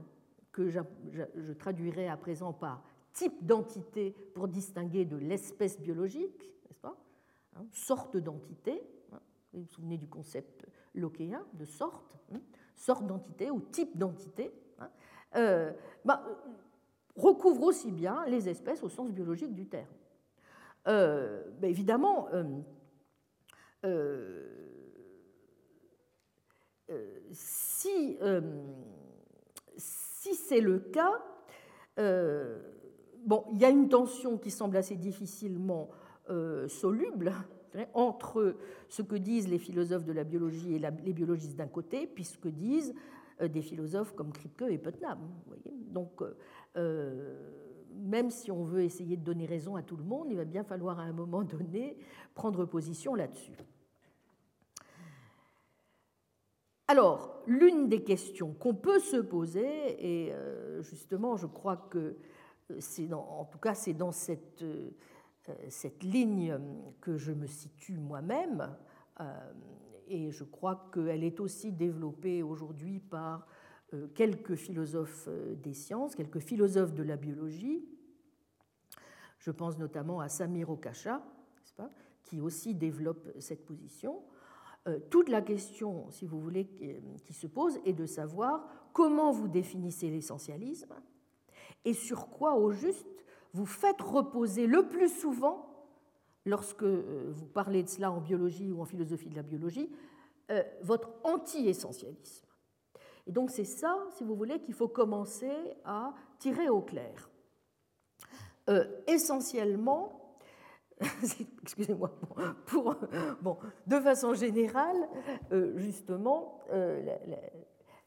que 0.51 0.69
je 0.69 1.51
traduirai 1.53 2.07
à 2.07 2.15
présent 2.15 2.53
par 2.53 2.83
type 3.11 3.45
d'entité 3.45 4.15
pour 4.33 4.47
distinguer 4.47 5.03
de 5.03 5.17
l'espèce 5.17 5.79
biologique, 5.79 6.53
n'est-ce 6.65 6.79
pas 6.79 6.95
hein, 7.55 7.65
Sorte 7.71 8.17
d'entité. 8.17 8.81
Hein, 9.11 9.19
vous 9.53 9.61
vous 9.61 9.67
souvenez 9.67 9.97
du 9.97 10.07
concept 10.07 10.65
lockéen 10.93 11.43
de 11.53 11.65
sorte, 11.65 12.17
hein, 12.33 12.41
sorte 12.75 13.05
d'entité 13.05 13.51
ou 13.51 13.59
type 13.59 13.97
d'entité. 13.97 14.51
Euh, 15.35 15.71
bah, 16.05 16.23
recouvre 17.15 17.63
aussi 17.63 17.91
bien 17.91 18.25
les 18.27 18.49
espèces 18.49 18.83
au 18.83 18.89
sens 18.89 19.11
biologique 19.11 19.53
du 19.53 19.65
terme. 19.65 19.87
Euh, 20.87 21.43
bah, 21.59 21.67
évidemment, 21.67 22.27
euh, 22.33 22.43
si, 27.31 28.17
si 29.77 30.35
c'est 30.35 30.61
le 30.61 30.79
cas, 30.79 31.21
bon, 33.25 33.45
il 33.51 33.59
y 33.59 33.65
a 33.65 33.69
une 33.69 33.89
tension 33.89 34.37
qui 34.37 34.51
semble 34.51 34.77
assez 34.77 34.95
difficilement 34.95 35.89
euh, 36.29 36.67
soluble 36.67 37.33
hein, 37.75 37.85
entre 37.93 38.55
ce 38.87 39.01
que 39.01 39.15
disent 39.15 39.47
les 39.47 39.59
philosophes 39.59 40.05
de 40.05 40.13
la 40.13 40.23
biologie 40.23 40.75
et 40.75 40.79
les 40.79 41.13
biologistes 41.13 41.57
d'un 41.57 41.67
côté, 41.67 42.07
puis 42.07 42.23
ce 42.23 42.37
que 42.37 42.49
disent 42.49 42.93
euh, 43.41 43.47
des 43.47 43.61
philosophes 43.61 44.13
comme 44.13 44.31
Kripke 44.31 44.63
et 44.69 44.77
Putnam. 44.77 45.19
Donc, 45.91 46.23
euh, 46.77 47.35
même 47.95 48.29
si 48.29 48.51
on 48.51 48.63
veut 48.63 48.83
essayer 48.83 49.17
de 49.17 49.23
donner 49.23 49.45
raison 49.45 49.75
à 49.75 49.83
tout 49.83 49.97
le 49.97 50.03
monde, 50.03 50.27
il 50.29 50.37
va 50.37 50.45
bien 50.45 50.63
falloir 50.63 50.99
à 50.99 51.03
un 51.03 51.13
moment 51.13 51.43
donné 51.43 51.97
prendre 52.33 52.65
position 52.65 53.15
là-dessus. 53.15 53.57
Alors, 56.87 57.41
l'une 57.47 57.87
des 57.87 58.03
questions 58.03 58.53
qu'on 58.53 58.75
peut 58.75 58.99
se 58.99 59.17
poser, 59.17 60.25
et 60.25 60.33
justement, 60.81 61.37
je 61.37 61.47
crois 61.47 61.77
que 61.77 62.17
en 63.11 63.45
tout 63.45 63.57
cas, 63.57 63.73
c'est 63.73 63.93
dans 63.93 64.11
cette, 64.11 64.61
euh, 64.63 64.89
ligne 66.01 66.57
que 67.01 67.17
je 67.17 67.31
me 67.31 67.47
situe 67.47 67.97
moi-même, 67.97 68.75
euh, 69.19 69.53
et 70.07 70.31
je 70.31 70.43
crois 70.43 70.89
qu'elle 70.93 71.23
est 71.23 71.39
aussi 71.39 71.71
développée 71.71 72.43
aujourd'hui 72.43 72.99
par 72.99 73.39
euh, 73.41 73.45
quelques 74.15 74.55
philosophes 74.55 75.29
des 75.61 75.73
sciences, 75.73 76.15
quelques 76.15 76.39
philosophes 76.39 76.93
de 76.93 77.03
la 77.03 77.17
biologie. 77.17 77.83
Je 79.39 79.51
pense 79.51 79.77
notamment 79.77 80.19
à 80.19 80.29
Samir 80.29 80.69
Okacha, 80.69 81.23
qui 82.23 82.39
aussi 82.41 82.73
développe 82.75 83.27
cette 83.39 83.65
position. 83.65 84.21
Toute 85.09 85.29
la 85.29 85.41
question, 85.41 86.09
si 86.11 86.25
vous 86.25 86.39
voulez, 86.39 86.67
qui 87.23 87.33
se 87.33 87.47
pose 87.47 87.79
est 87.85 87.93
de 87.93 88.05
savoir 88.05 88.67
comment 88.93 89.31
vous 89.31 89.47
définissez 89.47 90.09
l'essentialisme 90.09 90.93
et 91.85 91.93
sur 91.93 92.29
quoi, 92.29 92.55
au 92.55 92.71
juste, 92.71 93.05
vous 93.53 93.65
faites 93.65 94.01
reposer 94.01 94.67
le 94.67 94.87
plus 94.87 95.09
souvent, 95.09 95.69
lorsque 96.45 96.83
euh, 96.83 97.31
vous 97.31 97.45
parlez 97.45 97.83
de 97.83 97.89
cela 97.89 98.11
en 98.11 98.19
biologie 98.19 98.71
ou 98.71 98.81
en 98.81 98.85
philosophie 98.85 99.29
de 99.29 99.35
la 99.35 99.43
biologie, 99.43 99.89
euh, 100.51 100.63
votre 100.81 101.09
anti-essentialisme. 101.23 102.45
Et 103.27 103.31
donc 103.31 103.51
c'est 103.51 103.65
ça, 103.65 103.97
si 104.17 104.23
vous 104.23 104.35
voulez, 104.35 104.59
qu'il 104.59 104.73
faut 104.73 104.87
commencer 104.87 105.51
à 105.85 106.13
tirer 106.39 106.69
au 106.69 106.81
clair. 106.81 107.29
Euh, 108.69 108.85
essentiellement, 109.07 110.37
excusez-moi, 111.63 112.11
pour, 112.65 112.95
bon, 113.41 113.57
de 113.87 113.99
façon 113.99 114.33
générale, 114.33 115.09
justement, 115.75 116.59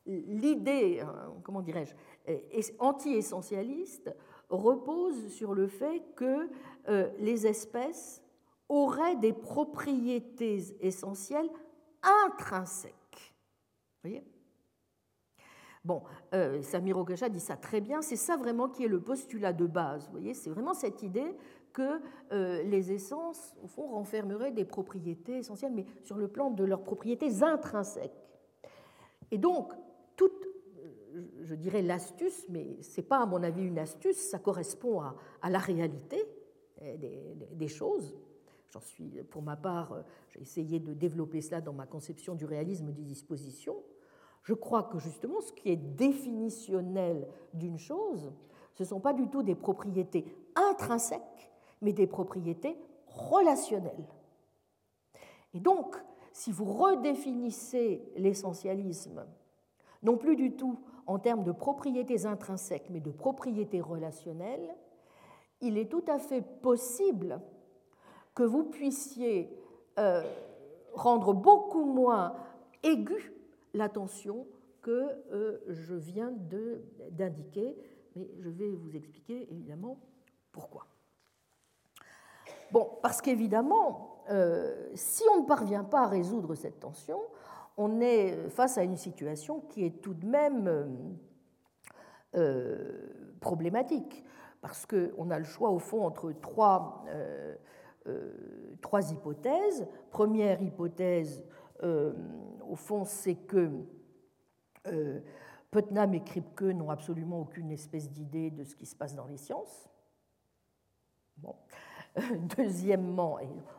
l'idée, 0.06 1.00
hein, 1.00 1.34
comment 1.42 1.62
dirais-je, 1.62 1.94
anti-essentialiste 2.78 4.14
repose 4.48 5.28
sur 5.28 5.54
le 5.54 5.66
fait 5.66 6.02
que 6.14 6.48
euh, 6.88 7.10
les 7.18 7.46
espèces 7.46 8.22
auraient 8.68 9.16
des 9.16 9.32
propriétés 9.32 10.76
essentielles 10.80 11.48
intrinsèques. 12.02 13.34
Voyez? 14.02 14.24
Bon, 15.86 16.02
euh, 16.34 16.60
Samir 16.62 17.04
dit 17.04 17.38
ça 17.38 17.56
très 17.56 17.80
bien, 17.80 18.02
c'est 18.02 18.16
ça 18.16 18.36
vraiment 18.36 18.68
qui 18.68 18.84
est 18.84 18.88
le 18.88 19.00
postulat 19.00 19.52
de 19.52 19.66
base. 19.66 20.06
Vous 20.06 20.18
voyez, 20.18 20.34
c'est 20.34 20.50
vraiment 20.50 20.74
cette 20.74 21.04
idée 21.04 21.36
que 21.72 22.00
euh, 22.32 22.64
les 22.64 22.90
essences, 22.90 23.54
au 23.62 23.68
fond, 23.68 23.86
renfermeraient 23.86 24.50
des 24.50 24.64
propriétés 24.64 25.36
essentielles, 25.36 25.70
mais 25.72 25.86
sur 26.02 26.16
le 26.16 26.26
plan 26.26 26.50
de 26.50 26.64
leurs 26.64 26.82
propriétés 26.82 27.44
intrinsèques. 27.44 28.18
Et 29.30 29.38
donc, 29.38 29.74
toute, 30.16 30.48
je 31.42 31.54
dirais 31.54 31.82
l'astuce, 31.82 32.46
mais 32.48 32.82
ce 32.82 33.00
n'est 33.00 33.06
pas 33.06 33.22
à 33.22 33.26
mon 33.26 33.44
avis 33.44 33.62
une 33.62 33.78
astuce, 33.78 34.16
ça 34.16 34.40
correspond 34.40 35.02
à, 35.02 35.14
la 35.48 35.58
réalité 35.60 36.20
eh, 36.82 36.98
des, 37.52 37.68
choses. 37.68 38.16
J'en 38.72 38.80
suis, 38.80 39.22
pour 39.30 39.42
ma 39.42 39.56
part, 39.56 40.02
j'ai 40.30 40.40
essayé 40.40 40.80
de 40.80 40.94
développer 40.94 41.40
cela 41.40 41.60
dans 41.60 41.72
ma 41.72 41.86
conception 41.86 42.34
du 42.34 42.44
réalisme 42.44 42.90
des 42.90 43.04
dispositions. 43.04 43.76
Je 44.46 44.54
crois 44.54 44.84
que 44.84 45.00
justement, 45.00 45.40
ce 45.40 45.52
qui 45.52 45.70
est 45.70 45.76
définitionnel 45.76 47.26
d'une 47.52 47.80
chose, 47.80 48.32
ce 48.74 48.84
ne 48.84 48.86
sont 48.86 49.00
pas 49.00 49.12
du 49.12 49.26
tout 49.26 49.42
des 49.42 49.56
propriétés 49.56 50.24
intrinsèques, 50.54 51.50
mais 51.82 51.92
des 51.92 52.06
propriétés 52.06 52.78
relationnelles. 53.08 54.06
Et 55.52 55.58
donc, 55.58 55.96
si 56.32 56.52
vous 56.52 56.64
redéfinissez 56.64 58.08
l'essentialisme, 58.14 59.26
non 60.04 60.16
plus 60.16 60.36
du 60.36 60.54
tout 60.54 60.78
en 61.08 61.18
termes 61.18 61.42
de 61.42 61.50
propriétés 61.50 62.24
intrinsèques, 62.24 62.88
mais 62.90 63.00
de 63.00 63.10
propriétés 63.10 63.80
relationnelles, 63.80 64.76
il 65.60 65.76
est 65.76 65.90
tout 65.90 66.04
à 66.06 66.20
fait 66.20 66.42
possible 66.62 67.40
que 68.32 68.44
vous 68.44 68.62
puissiez 68.62 69.58
euh, 69.98 70.22
rendre 70.94 71.32
beaucoup 71.32 71.84
moins 71.84 72.36
aiguë 72.84 73.35
l'attention 73.76 74.46
que 74.82 75.24
euh, 75.32 75.58
je 75.68 75.94
viens 75.94 76.32
d'indiquer, 77.10 77.76
mais 78.14 78.30
je 78.38 78.48
vais 78.48 78.70
vous 78.70 78.96
expliquer 78.96 79.48
évidemment 79.50 79.98
pourquoi. 80.52 80.86
Bon, 82.72 82.90
parce 83.02 83.20
qu'évidemment, 83.20 84.24
euh, 84.30 84.90
si 84.94 85.22
on 85.34 85.42
ne 85.42 85.46
parvient 85.46 85.84
pas 85.84 86.02
à 86.02 86.06
résoudre 86.06 86.54
cette 86.54 86.80
tension, 86.80 87.20
on 87.76 88.00
est 88.00 88.48
face 88.48 88.78
à 88.78 88.82
une 88.82 88.96
situation 88.96 89.60
qui 89.60 89.84
est 89.84 90.00
tout 90.00 90.14
de 90.14 90.26
même 90.26 91.18
euh, 92.34 93.34
problématique, 93.40 94.24
parce 94.60 94.86
qu'on 94.86 95.30
a 95.30 95.38
le 95.38 95.44
choix 95.44 95.70
au 95.70 95.78
fond 95.78 96.04
entre 96.04 96.32
trois, 96.32 97.04
trois 98.80 99.12
hypothèses. 99.12 99.86
Première 100.10 100.62
hypothèse, 100.62 101.44
au 101.82 102.76
fond, 102.76 103.04
c'est 103.04 103.34
que 103.34 103.70
Putnam 105.70 106.14
et 106.14 106.22
Kripke 106.22 106.62
n'ont 106.62 106.90
absolument 106.90 107.40
aucune 107.40 107.70
espèce 107.70 108.10
d'idée 108.10 108.50
de 108.50 108.64
ce 108.64 108.74
qui 108.74 108.86
se 108.86 108.96
passe 108.96 109.14
dans 109.14 109.26
les 109.26 109.36
sciences. 109.36 109.88
Deuxièmement, 112.56 113.38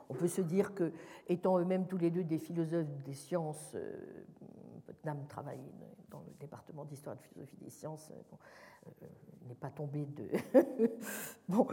on 0.09 0.13
peut 0.13 0.27
se 0.27 0.41
dire 0.41 0.73
que, 0.75 0.91
étant 1.27 1.57
eux-mêmes 1.59 1.87
tous 1.87 1.97
les 1.97 2.11
deux 2.11 2.23
des 2.23 2.37
philosophes 2.37 2.87
des 3.03 3.13
sciences, 3.13 3.71
euh, 3.75 4.25
Putnam 4.85 5.25
travaille 5.27 5.61
dans 6.09 6.19
le 6.19 6.31
département 6.39 6.85
d'histoire 6.85 7.15
de 7.15 7.21
philosophie 7.21 7.57
des 7.57 7.69
sciences, 7.69 8.11
euh, 8.11 8.13
euh, 8.15 8.76
n'est 9.47 9.55
pas 9.55 9.69
tombé 9.69 10.05
de. 10.05 10.27
bon, 11.49 11.67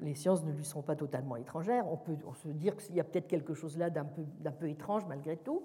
les 0.00 0.14
sciences 0.14 0.44
ne 0.44 0.52
lui 0.52 0.64
sont 0.64 0.82
pas 0.82 0.96
totalement 0.96 1.36
étrangères. 1.36 1.86
On 1.90 1.96
peut 1.96 2.16
se 2.34 2.48
dire 2.48 2.76
qu'il 2.76 2.94
y 2.94 3.00
a 3.00 3.04
peut-être 3.04 3.28
quelque 3.28 3.54
chose 3.54 3.76
là 3.76 3.90
d'un 3.90 4.04
peu, 4.04 4.68
étrange 4.68 5.06
malgré 5.06 5.36
tout. 5.36 5.62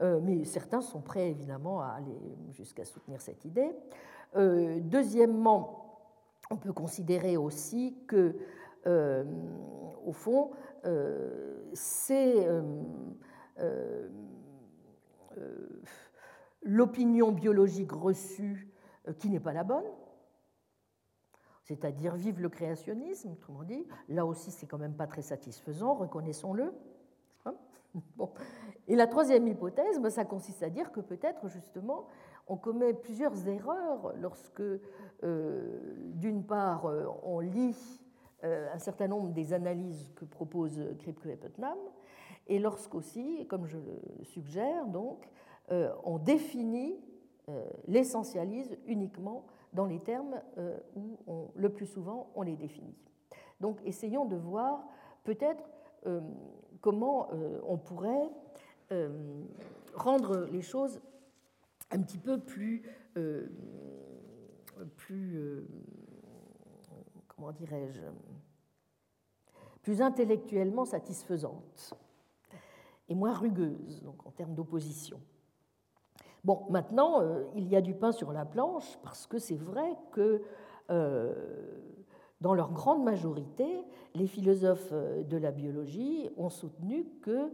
mais 0.00 0.44
certains 0.44 0.80
sont 0.80 1.00
prêts 1.00 1.30
évidemment 1.30 1.80
à 1.80 1.88
aller 1.88 2.18
jusqu'à 2.50 2.84
soutenir 2.84 3.20
cette 3.20 3.44
idée. 3.44 3.72
deuxièmement, 4.34 5.86
on 6.50 6.56
peut 6.56 6.72
considérer 6.72 7.36
aussi 7.36 7.96
que 8.06 8.36
euh, 8.86 9.24
au 10.04 10.12
fond, 10.12 10.52
euh, 10.84 11.56
c'est 11.72 12.46
euh, 13.58 14.08
l'opinion 16.62 17.32
biologique 17.32 17.90
reçue 17.90 18.68
qui 19.12 19.30
n'est 19.30 19.40
pas 19.40 19.52
la 19.52 19.64
bonne, 19.64 19.84
c'est-à-dire 21.62 22.14
vive 22.14 22.40
le 22.40 22.48
créationnisme, 22.48 23.32
autrement 23.32 23.64
dit. 23.64 23.86
Là 24.08 24.24
aussi, 24.24 24.50
c'est 24.50 24.66
quand 24.66 24.78
même 24.78 24.94
pas 24.94 25.06
très 25.06 25.22
satisfaisant, 25.22 25.94
reconnaissons-le. 25.94 26.72
Hein 27.44 27.54
bon. 28.16 28.30
Et 28.88 28.94
la 28.94 29.06
troisième 29.06 29.46
hypothèse, 29.48 30.00
ben, 30.00 30.10
ça 30.10 30.24
consiste 30.24 30.62
à 30.62 30.70
dire 30.70 30.92
que 30.92 31.00
peut-être 31.00 31.48
justement 31.48 32.06
on 32.48 32.56
commet 32.56 32.94
plusieurs 32.94 33.48
erreurs 33.48 34.14
lorsque, 34.20 34.62
d'une 35.22 36.44
part, 36.44 36.88
on 37.24 37.40
lit 37.40 38.00
euh, 38.44 38.68
un 38.72 38.78
certain 38.78 39.08
nombre 39.08 39.30
des 39.30 39.52
analyses 39.52 40.12
que 40.14 40.24
propose 40.24 40.78
Kripke 40.98 41.26
et 41.26 41.36
Putnam, 41.36 41.78
et 42.46 42.58
lorsqu'aussi, 42.58 43.46
comme 43.48 43.66
je 43.66 43.78
le 43.78 44.24
suggère, 44.24 44.86
donc, 44.86 45.28
euh, 45.72 45.90
on 46.04 46.18
définit 46.18 47.00
euh, 47.48 47.64
l'essentialisme 47.86 48.76
uniquement 48.86 49.46
dans 49.72 49.86
les 49.86 50.00
termes 50.00 50.40
où 50.94 51.18
le 51.54 51.68
plus 51.68 51.86
souvent 51.86 52.30
on 52.34 52.42
les 52.42 52.56
définit. 52.56 52.96
Donc 53.60 53.78
essayons 53.84 54.24
de 54.24 54.36
voir 54.36 54.86
peut-être 55.24 55.68
comment 56.80 57.28
on 57.66 57.76
pourrait 57.76 58.30
rendre 59.94 60.46
les 60.50 60.62
choses 60.62 61.00
un 61.90 62.00
petit 62.00 62.16
peu 62.16 62.40
plus, 62.40 62.82
comment 67.28 67.52
dirais-je, 67.52 68.00
plus 69.82 70.00
intellectuellement 70.00 70.84
satisfaisante 70.84 71.94
et 73.08 73.14
moins 73.14 73.34
rugueuse, 73.34 74.02
donc 74.02 74.26
en 74.26 74.30
termes 74.30 74.54
d'opposition. 74.54 75.20
Bon, 76.44 76.64
maintenant, 76.70 77.20
euh, 77.20 77.44
il 77.54 77.68
y 77.68 77.76
a 77.76 77.80
du 77.80 77.94
pain 77.94 78.12
sur 78.12 78.32
la 78.32 78.44
planche 78.44 78.98
parce 79.02 79.26
que 79.26 79.38
c'est 79.38 79.56
vrai 79.56 79.96
que 80.12 80.42
euh, 80.90 81.34
dans 82.40 82.54
leur 82.54 82.72
grande 82.72 83.02
majorité, 83.02 83.84
les 84.14 84.26
philosophes 84.26 84.90
euh, 84.92 85.22
de 85.24 85.36
la 85.36 85.50
biologie 85.50 86.30
ont 86.36 86.50
soutenu 86.50 87.06
que 87.22 87.50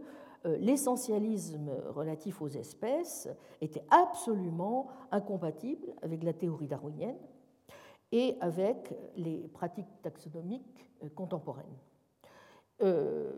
l'essentialisme 0.59 1.71
relatif 1.95 2.41
aux 2.41 2.49
espèces 2.49 3.29
était 3.61 3.85
absolument 3.89 4.87
incompatible 5.09 5.93
avec 6.01 6.21
la 6.21 6.33
théorie 6.33 6.67
darwinienne 6.67 7.15
et 8.11 8.35
avec 8.41 8.93
les 9.15 9.47
pratiques 9.53 9.87
taxonomiques 10.01 10.85
contemporaines. 11.15 11.63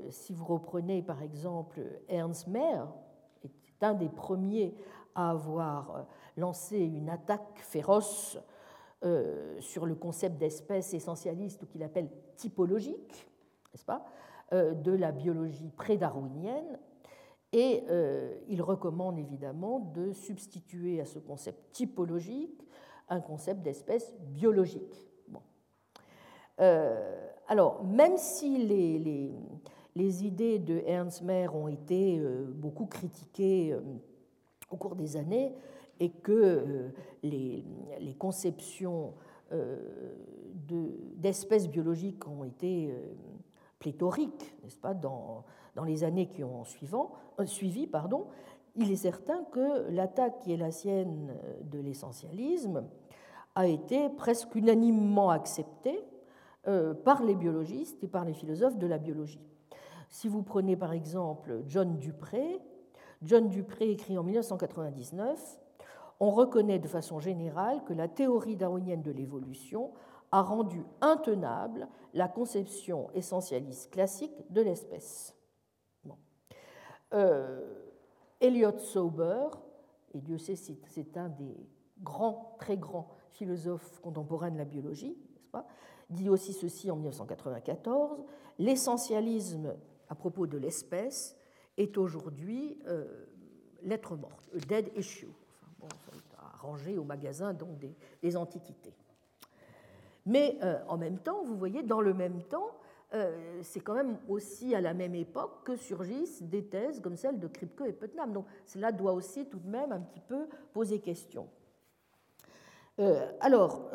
Si 0.09 0.33
vous 0.33 0.45
reprenez 0.45 1.03
par 1.03 1.21
exemple 1.21 1.79
Ernst 2.09 2.47
Mayr, 2.47 2.87
est 3.43 3.83
un 3.83 3.93
des 3.93 4.09
premiers 4.09 4.73
à 5.15 5.31
avoir 5.31 5.95
euh, 5.95 6.01
lancé 6.37 6.77
une 6.79 7.09
attaque 7.09 7.59
féroce 7.59 8.37
sur 9.59 9.85
le 9.85 9.93
concept 9.93 10.39
d'espèce 10.39 10.95
essentialiste 10.95 11.61
ou 11.61 11.67
qu'il 11.67 11.83
appelle 11.83 12.09
typologique, 12.37 13.27
n'est-ce 13.71 13.85
pas, 13.85 14.03
de 14.51 14.91
la 14.93 15.11
biologie 15.11 15.69
pré-darwinienne. 15.77 16.79
Et 17.53 17.83
il 18.47 18.63
recommande 18.63 19.19
évidemment 19.19 19.79
de 19.79 20.11
substituer 20.11 21.01
à 21.01 21.05
ce 21.05 21.19
concept 21.19 21.71
typologique 21.71 22.65
un 23.09 23.21
concept 23.21 23.61
d'espèce 23.61 24.13
biologique. 24.19 25.07
Bon. 25.27 25.41
Euh, 26.59 27.29
alors, 27.47 27.83
même 27.83 28.17
si 28.17 28.57
les, 28.57 28.99
les, 28.99 29.31
les, 29.95 30.23
idées 30.23 30.59
de 30.59 30.81
Ernst 30.85 31.21
Mayr 31.21 31.55
ont 31.55 31.67
été 31.67 32.17
euh, 32.19 32.45
beaucoup 32.47 32.85
critiquées 32.85 33.73
euh, 33.73 33.81
au 34.75 34.77
cours 34.77 34.95
des 34.95 35.17
années 35.17 35.53
et 35.99 36.09
que 36.09 36.91
les, 37.23 37.63
les, 37.99 38.13
conceptions 38.13 39.13
d'espèces 41.17 41.69
biologiques 41.69 42.27
ont 42.27 42.43
été 42.43 42.93
pléthoriques, 43.79 44.53
n'est-ce 44.63 44.77
pas, 44.77 44.93
dans, 44.93 45.45
les 45.85 46.03
années 46.03 46.27
qui 46.27 46.43
ont 46.43 46.65
suivant, 46.65 47.13
suivi, 47.45 47.87
pardon, 47.87 48.27
il 48.75 48.91
est 48.91 48.97
certain 48.97 49.43
que 49.51 49.89
l'attaque 49.89 50.39
qui 50.41 50.51
est 50.51 50.57
la 50.57 50.71
sienne 50.71 51.33
de 51.63 51.79
l'essentialisme 51.79 52.83
a 53.55 53.67
été 53.67 54.09
presque 54.09 54.53
unanimement 54.55 55.29
acceptée 55.29 56.03
euh, 56.67 56.93
par 56.93 57.23
les 57.23 57.35
biologistes 57.35 58.03
et 58.03 58.07
par 58.07 58.25
les 58.25 58.33
philosophes 58.33 58.77
de 58.77 58.87
la 58.87 58.97
biologie. 58.97 59.39
Si 60.09 60.27
vous 60.27 60.43
prenez 60.43 60.75
par 60.75 60.93
exemple 60.93 61.61
John 61.67 61.97
Dupré, 61.97 62.59
John 63.25 63.49
Dupré 63.49 63.89
écrit 63.89 64.17
en 64.17 64.23
1999 64.23 65.59
On 66.19 66.31
reconnaît 66.31 66.79
de 66.79 66.87
façon 66.87 67.19
générale 67.19 67.83
que 67.83 67.93
la 67.93 68.07
théorie 68.07 68.55
darwinienne 68.55 69.01
de 69.01 69.11
l'évolution 69.11 69.91
a 70.31 70.41
rendu 70.41 70.83
intenable 71.01 71.87
la 72.13 72.27
conception 72.27 73.09
essentialiste 73.13 73.91
classique 73.91 74.51
de 74.51 74.61
l'espèce. 74.61 75.35
Euh, 77.13 77.61
Elliot 78.41 78.77
Sauber, 78.77 79.47
et 80.13 80.21
Dieu 80.21 80.37
sait 80.37 80.55
c'est 80.55 81.17
un 81.17 81.29
des 81.29 81.55
grand, 82.01 82.55
très 82.59 82.77
grand 82.77 83.09
philosophe 83.31 83.99
contemporain 84.01 84.51
de 84.51 84.57
la 84.57 84.65
biologie, 84.65 85.17
pas, 85.51 85.65
dit 86.09 86.29
aussi 86.29 86.53
ceci 86.53 86.91
en 86.91 86.95
1994 86.95 88.25
l'essentialisme 88.59 89.73
à 90.09 90.15
propos 90.15 90.47
de 90.47 90.57
l'espèce 90.57 91.34
est 91.77 91.97
aujourd'hui 91.97 92.77
euh, 92.87 93.05
lettre 93.83 94.15
morte, 94.15 94.49
dead 94.67 94.91
issue. 94.95 95.29
Enfin, 95.59 95.67
bon, 95.79 95.87
rangé 96.65 96.97
au 96.97 97.03
magasin 97.03 97.53
donc 97.53 97.77
des, 98.21 98.37
antiquités. 98.37 98.93
Mais 100.25 100.57
euh, 100.63 100.79
en 100.87 100.97
même 100.97 101.19
temps, 101.19 101.43
vous 101.43 101.55
voyez, 101.55 101.83
dans 101.83 102.01
le 102.01 102.13
même 102.13 102.41
temps, 102.43 102.71
euh, 103.13 103.59
c'est 103.61 103.79
quand 103.79 103.93
même 103.93 104.17
aussi 104.27 104.73
à 104.73 104.81
la 104.81 104.93
même 104.93 105.13
époque 105.13 105.63
que 105.63 105.75
surgissent 105.75 106.41
des 106.41 106.65
thèses 106.65 106.99
comme 106.99 107.15
celle 107.15 107.39
de 107.39 107.47
Kripke 107.47 107.83
et 107.85 107.93
Putnam. 107.93 108.33
Donc 108.33 108.45
cela 108.65 108.91
doit 108.91 109.13
aussi 109.13 109.45
tout 109.45 109.59
de 109.59 109.69
même 109.69 109.91
un 109.91 109.99
petit 109.99 110.21
peu 110.21 110.47
poser 110.73 110.99
question. 110.99 111.47
Euh, 112.99 113.31
alors, 113.41 113.91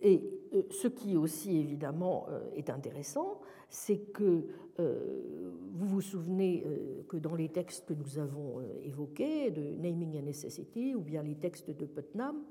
et 0.00 0.22
ce 0.70 0.88
qui 0.88 1.16
aussi 1.16 1.56
évidemment 1.56 2.26
est 2.54 2.70
intéressant, 2.70 3.40
c'est 3.68 3.98
que 3.98 4.46
vous 4.78 5.86
vous 5.86 6.00
souvenez 6.00 6.64
que 7.08 7.16
dans 7.16 7.34
les 7.34 7.48
textes 7.48 7.86
que 7.86 7.94
nous 7.94 8.18
avons 8.18 8.60
évoqués, 8.82 9.50
de 9.50 9.76
Naming 9.76 10.18
and 10.18 10.22
Necessity, 10.22 10.94
ou 10.94 11.00
bien 11.00 11.22
les 11.22 11.36
textes 11.36 11.70
de 11.70 11.86
Putnam, 11.86 12.42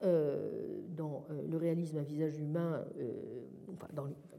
dans 0.00 1.24
le 1.48 1.56
réalisme 1.56 1.98
à 1.98 2.02
visage 2.02 2.38
humain, 2.38 2.84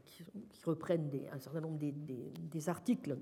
qui, 0.04 0.24
reprennent 0.64 1.10
un 1.32 1.38
certain 1.38 1.60
nombre 1.60 1.78
des, 1.78 2.68
articles 2.68 3.16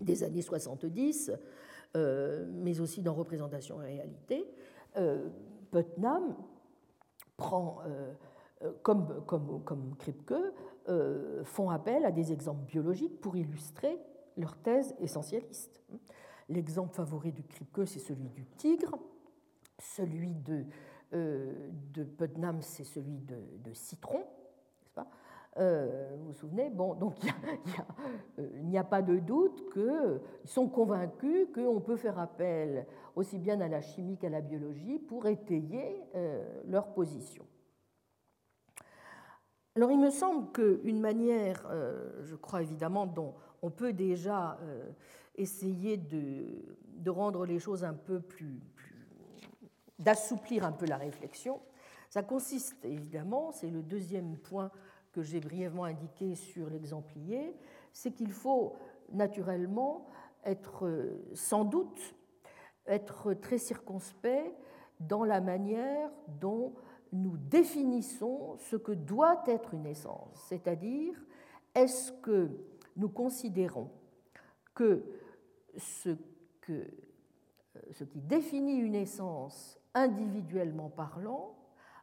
des 0.00 0.22
années 0.24 0.42
70, 0.42 1.32
mais 1.94 2.80
aussi 2.80 3.02
dans 3.02 3.14
Représentation 3.14 3.82
et 3.82 3.86
réalité, 3.86 4.46
Putnam 5.70 6.34
prend, 7.36 7.78
comme, 8.82 9.24
comme, 9.26 9.62
comme 9.64 9.96
Kripke, 9.96 10.34
font 11.44 11.70
appel 11.70 12.04
à 12.04 12.10
des 12.10 12.32
exemples 12.32 12.64
biologiques 12.64 13.20
pour 13.20 13.36
illustrer 13.36 13.98
leur 14.36 14.56
thèse 14.56 14.94
essentialiste. 14.98 15.80
L'exemple 16.48 16.94
favori 16.94 17.32
du 17.32 17.44
Kripke, 17.44 17.86
c'est 17.86 17.98
celui 18.00 18.28
du 18.28 18.46
tigre. 18.46 18.98
Celui 19.78 20.34
de, 20.34 20.64
de 21.12 22.04
Putnam, 22.04 22.62
c'est 22.62 22.84
celui 22.84 23.18
de, 23.18 23.38
de 23.64 23.72
citron. 23.72 24.24
Pas? 24.94 25.08
Euh, 25.58 26.16
vous 26.16 26.28
vous 26.28 26.32
souvenez? 26.32 26.70
Bon, 26.70 26.94
donc 26.94 27.14
il 28.38 28.68
n'y 28.68 28.78
a, 28.78 28.84
pas 28.84 29.02
de 29.02 29.18
doute 29.18 29.70
qu'ils 29.72 30.20
sont 30.44 30.68
convaincus 30.68 31.48
qu'on 31.54 31.80
peut 31.80 31.96
faire 31.96 32.18
appel 32.18 32.86
aussi 33.16 33.38
bien 33.38 33.60
à 33.60 33.68
la 33.68 33.82
chimie 33.82 34.16
qu'à 34.16 34.30
la 34.30 34.40
biologie 34.40 34.98
pour 34.98 35.26
étayer 35.26 36.02
euh, 36.14 36.42
leur 36.66 36.94
position. 36.94 37.44
Alors 39.76 39.90
il 39.90 39.98
me 39.98 40.10
semble 40.10 40.52
qu'une 40.52 41.00
manière, 41.00 41.66
euh, 41.70 42.22
je 42.22 42.34
crois 42.34 42.62
évidemment, 42.62 43.06
dont 43.06 43.34
on 43.60 43.70
peut 43.70 43.92
déjà 43.92 44.58
essayer 45.36 45.96
de, 45.96 47.10
rendre 47.10 47.46
les 47.46 47.58
choses 47.58 47.84
un 47.84 47.94
peu 47.94 48.20
plus 48.20 48.60
d'assouplir 49.98 50.64
un 50.64 50.72
peu 50.72 50.86
la 50.86 50.96
réflexion, 50.96 51.60
ça 52.10 52.22
consiste 52.22 52.84
évidemment, 52.84 53.52
c'est 53.52 53.70
le 53.70 53.82
deuxième 53.82 54.36
point 54.36 54.70
que 55.12 55.22
j'ai 55.22 55.40
brièvement 55.40 55.84
indiqué 55.84 56.34
sur 56.34 56.68
l'exemplier, 56.70 57.56
c'est 57.92 58.12
qu'il 58.12 58.32
faut 58.32 58.74
naturellement 59.12 60.06
être 60.44 60.88
sans 61.34 61.64
doute 61.64 62.14
être 62.86 63.34
très 63.34 63.58
circonspect 63.58 64.56
dans 65.00 65.24
la 65.24 65.40
manière 65.40 66.10
dont 66.40 66.74
nous 67.12 67.36
définissons 67.36 68.56
ce 68.58 68.76
que 68.76 68.92
doit 68.92 69.42
être 69.46 69.74
une 69.74 69.86
essence, 69.86 70.44
c'est-à-dire 70.48 71.14
est-ce 71.74 72.12
que 72.12 72.48
nous 72.96 73.08
considérons 73.08 73.90
que 74.74 75.04
ce, 75.76 76.16
que 76.60 76.86
ce 77.92 78.04
qui 78.04 78.20
définit 78.20 78.76
une 78.76 78.94
essence 78.94 79.78
individuellement 79.94 80.88
parlant 80.88 81.54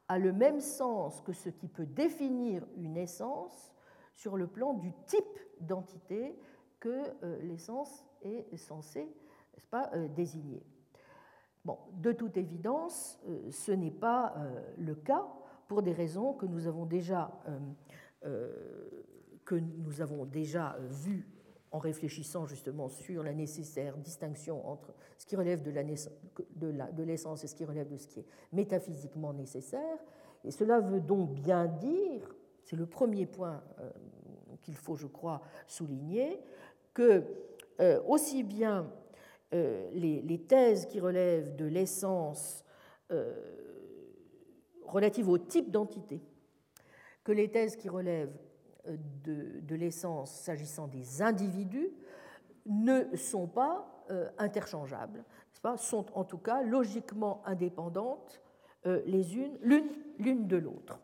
a 0.10 0.18
le 0.18 0.34
même 0.34 0.60
sens 0.60 1.22
que 1.22 1.32
ce 1.32 1.50
qui 1.50 1.68
peut 1.68 1.86
définir 1.86 2.66
une 2.76 2.98
essence 2.98 3.74
sur 4.16 4.36
le 4.36 4.48
plan 4.48 4.74
du 4.74 4.92
type 5.06 5.40
d'entité 5.62 6.38
que 6.80 7.04
euh, 7.24 7.40
l'essence 7.44 8.06
est 8.22 8.58
censée 8.58 9.08
pas, 9.70 9.90
euh, 9.94 10.08
désigner. 10.08 10.66
De 11.94 12.12
toute 12.12 12.38
évidence, 12.38 13.20
euh, 13.28 13.52
ce 13.52 13.72
n'est 13.72 13.92
pas 13.92 14.34
le 14.78 14.96
cas 14.96 15.28
pour 15.68 15.84
des 15.84 15.92
raisons 15.92 16.34
que 16.34 16.48
nous 16.48 16.68
avons 16.68 16.86
déjà 16.86 17.40
vues 20.90 21.28
en 21.72 21.80
réfléchissant 21.80 22.46
justement 22.46 22.90
sur 22.90 23.24
la 23.24 23.34
nécessaire 23.34 23.98
distinction 23.98 24.68
entre 24.68 24.94
ce 25.18 25.26
qui 25.26 25.36
relève 25.36 25.62
de 25.62 27.04
l'essence 27.04 27.44
et 27.44 27.48
ce 27.48 27.56
qui 27.56 27.66
relève 27.66 27.88
de 27.90 27.98
ce 27.98 28.08
qui 28.08 28.20
est 28.22 28.26
métaphysiquement 28.52 29.34
nécessaire. 29.34 29.98
Et 30.44 30.52
cela 30.52 30.80
veut 30.80 31.02
donc 31.02 31.34
bien 31.34 31.66
dire, 31.66 32.36
c'est 32.64 32.76
le 32.76 32.86
premier 32.86 33.26
point 33.26 33.64
euh, 33.80 33.90
qu'il 34.62 34.76
faut, 34.76 34.96
je 34.96 35.08
crois, 35.08 35.42
souligner, 35.68 36.40
que 36.94 37.24
euh, 37.80 38.02
aussi 38.08 38.44
bien 38.44 38.92
euh, 39.54 39.90
les, 39.94 40.42
thèses 40.48 40.86
qui 40.86 41.00
relèvent 41.00 41.56
de 41.56 41.66
l'essence 41.66 42.64
relatives 44.86 45.30
au 45.30 45.40
type 45.40 45.72
d'entité 45.72 46.22
que 47.24 47.32
les 47.32 47.50
thèses 47.50 47.76
qui 47.76 47.90
relèvent 47.90 48.38
de, 49.24 49.76
l'essence 49.76 50.32
s'agissant 50.32 50.88
des 50.88 51.22
individus 51.22 51.90
ne 52.66 53.16
sont 53.16 53.48
pas 53.48 54.06
euh, 54.12 54.30
interchangeables, 54.38 55.24
sont 55.78 56.06
en 56.18 56.24
tout 56.24 56.38
cas 56.38 56.62
logiquement 56.62 57.42
indépendantes 57.46 58.42
euh, 58.86 59.02
les 59.06 59.36
unes 59.36 59.58
l'une 59.62 60.48
de 60.48 60.58
l'autre. 60.58 61.00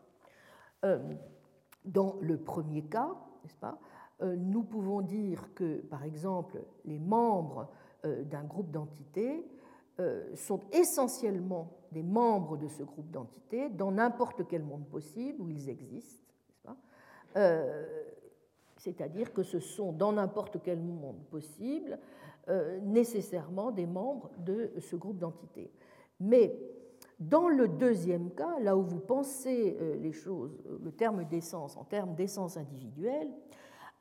Euh, 0.84 0.98
dans 1.84 2.16
le 2.20 2.38
premier 2.38 2.82
cas, 2.82 3.10
n'est-ce 3.44 3.56
nous 4.38 4.62
pouvons 4.62 5.02
dire 5.02 5.52
que, 5.54 5.82
par 5.82 6.02
exemple, 6.02 6.64
les 6.86 6.98
membres 6.98 7.68
d'un 8.02 8.44
groupe 8.44 8.70
d'entités 8.70 9.46
sont 10.34 10.62
essentiellement 10.72 11.76
des 11.92 12.02
membres 12.02 12.56
de 12.56 12.66
ce 12.66 12.82
groupe 12.82 13.10
d'entités 13.10 13.68
dans 13.68 13.92
n'importe 13.92 14.48
quel 14.48 14.62
monde 14.62 14.88
possible 14.88 15.42
où 15.42 15.50
ils 15.50 15.68
existent. 15.68 16.25
euh, 16.25 16.25
c'est-à-dire 18.76 19.32
que 19.32 19.42
ce 19.42 19.58
sont 19.58 19.92
dans 19.92 20.12
n'importe 20.12 20.58
quel 20.62 20.80
monde 20.80 21.22
possible 21.30 21.98
euh, 22.48 22.78
nécessairement 22.80 23.72
des 23.72 23.86
membres 23.86 24.30
de 24.38 24.70
ce 24.78 24.94
groupe 24.94 25.18
d'entités. 25.18 25.72
Mais 26.20 26.56
dans 27.18 27.48
le 27.48 27.66
deuxième 27.66 28.30
cas, 28.30 28.58
là 28.60 28.76
où 28.76 28.82
vous 28.82 29.00
pensez 29.00 29.76
euh, 29.80 29.96
les 29.96 30.12
choses, 30.12 30.62
le 30.82 30.92
terme 30.92 31.24
d'essence 31.24 31.76
en 31.76 31.84
termes 31.84 32.14
d'essence 32.14 32.56
individuelle, 32.56 33.32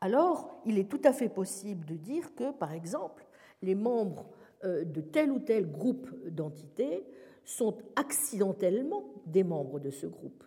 alors 0.02 0.62
il 0.66 0.78
est 0.78 0.90
tout 0.90 1.02
à 1.04 1.14
fait 1.14 1.30
possible 1.30 1.86
de 1.86 1.96
dire 1.96 2.36
que, 2.36 2.52
par 2.52 2.74
exemple, 2.74 3.26
les 3.62 3.76
membres 3.76 4.30
de 4.64 5.02
tel 5.02 5.32
ou 5.32 5.40
tel 5.40 5.72
groupe 5.72 6.10
d'entités 6.28 7.06
sont 7.44 7.78
accidentellement 7.96 9.06
des 9.28 9.44
membres 9.44 9.80
de 9.80 9.92
ce 9.92 10.08
groupe. 10.08 10.44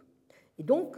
Et 0.58 0.64
donc, 0.64 0.96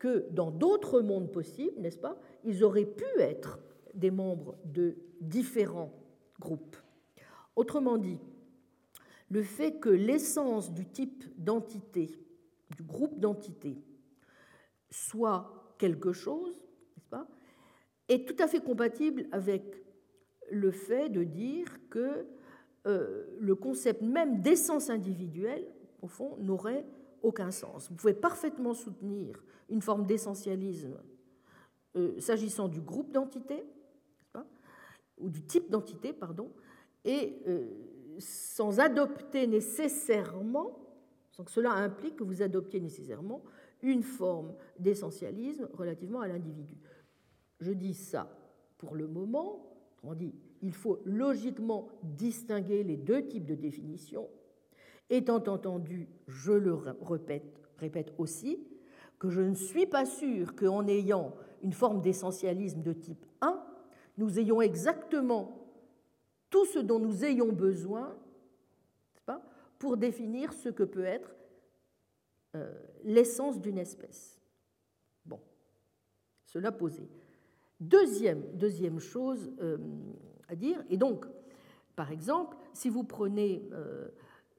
que 0.00 0.26
dans 0.30 0.50
d'autres 0.50 1.02
mondes 1.02 1.30
possibles, 1.30 1.80
n'est-ce 1.80 1.98
pas, 1.98 2.18
ils 2.42 2.64
auraient 2.64 2.86
pu 2.86 3.04
être 3.18 3.60
des 3.94 4.10
membres 4.10 4.56
de 4.64 4.96
différents 5.20 5.92
groupes. 6.40 6.76
Autrement 7.54 7.98
dit, 7.98 8.18
le 9.30 9.42
fait 9.42 9.78
que 9.78 9.90
l'essence 9.90 10.72
du 10.72 10.86
type 10.86 11.24
d'entité, 11.36 12.10
du 12.76 12.82
groupe 12.82 13.20
d'entités, 13.20 13.76
soit 14.90 15.74
quelque 15.78 16.12
chose, 16.12 16.54
n'est-ce 16.96 17.08
pas, 17.08 17.28
est 18.08 18.26
tout 18.26 18.42
à 18.42 18.48
fait 18.48 18.60
compatible 18.60 19.28
avec 19.32 19.84
le 20.50 20.70
fait 20.70 21.10
de 21.10 21.24
dire 21.24 21.68
que 21.90 22.26
euh, 22.86 23.26
le 23.38 23.54
concept 23.54 24.00
même 24.00 24.40
d'essence 24.40 24.88
individuelle, 24.88 25.66
au 26.00 26.08
fond, 26.08 26.38
n'aurait 26.38 26.86
aucun 27.22 27.50
sens. 27.50 27.88
Vous 27.90 27.96
pouvez 27.96 28.14
parfaitement 28.14 28.74
soutenir 28.74 29.42
une 29.68 29.82
forme 29.82 30.06
d'essentialisme 30.06 30.96
euh, 31.96 32.18
s'agissant 32.20 32.68
du 32.68 32.80
groupe 32.80 33.12
d'entités, 33.12 33.64
ou 35.20 35.28
du 35.28 35.42
type 35.42 35.70
d'entité, 35.70 36.12
pardon, 36.12 36.50
et 37.04 37.42
euh, 37.46 37.66
sans 38.18 38.80
adopter 38.80 39.46
nécessairement, 39.46 40.78
sans 41.30 41.44
que 41.44 41.50
cela 41.50 41.72
implique 41.72 42.16
que 42.16 42.24
vous 42.24 42.42
adoptiez 42.42 42.80
nécessairement 42.80 43.42
une 43.82 44.02
forme 44.02 44.54
d'essentialisme 44.78 45.68
relativement 45.74 46.20
à 46.20 46.28
l'individu. 46.28 46.76
Je 47.60 47.72
dis 47.72 47.94
ça 47.94 48.30
pour 48.78 48.94
le 48.94 49.06
moment, 49.06 49.66
on 50.02 50.14
dit 50.14 50.34
il 50.62 50.72
faut 50.72 51.00
logiquement 51.04 51.88
distinguer 52.02 52.82
les 52.82 52.96
deux 52.96 53.26
types 53.26 53.46
de 53.46 53.54
définitions, 53.54 54.28
étant 55.10 55.42
entendu, 55.46 56.08
je 56.26 56.52
le 56.52 56.74
répète, 56.74 58.14
aussi, 58.18 58.66
que 59.18 59.28
je 59.28 59.40
ne 59.42 59.54
suis 59.54 59.86
pas 59.86 60.06
sûr 60.06 60.54
qu'en 60.54 60.86
ayant 60.86 61.34
une 61.62 61.72
forme 61.72 62.00
d'essentialisme 62.00 62.82
de 62.82 62.92
type 62.92 63.26
1, 63.42 63.62
nous 64.16 64.38
ayons 64.38 64.62
exactement 64.62 65.68
tout 66.48 66.64
ce 66.66 66.78
dont 66.78 66.98
nous 66.98 67.24
ayons 67.24 67.52
besoin 67.52 68.16
pour 69.80 69.96
définir 69.96 70.52
ce 70.52 70.68
que 70.68 70.84
peut 70.84 71.04
être 71.04 71.34
euh, 72.54 72.70
l'essence 73.02 73.60
d'une 73.60 73.78
espèce. 73.78 74.38
Bon, 75.24 75.40
cela 76.44 76.70
posé. 76.70 77.08
Deuxième, 77.80 78.42
deuxième 78.58 79.00
chose 79.00 79.50
euh, 79.60 79.78
à 80.48 80.54
dire, 80.54 80.84
et 80.90 80.98
donc, 80.98 81.24
par 81.96 82.12
exemple, 82.12 82.56
si 82.74 82.90
vous 82.90 83.04
prenez 83.04 83.66
euh, 83.72 84.08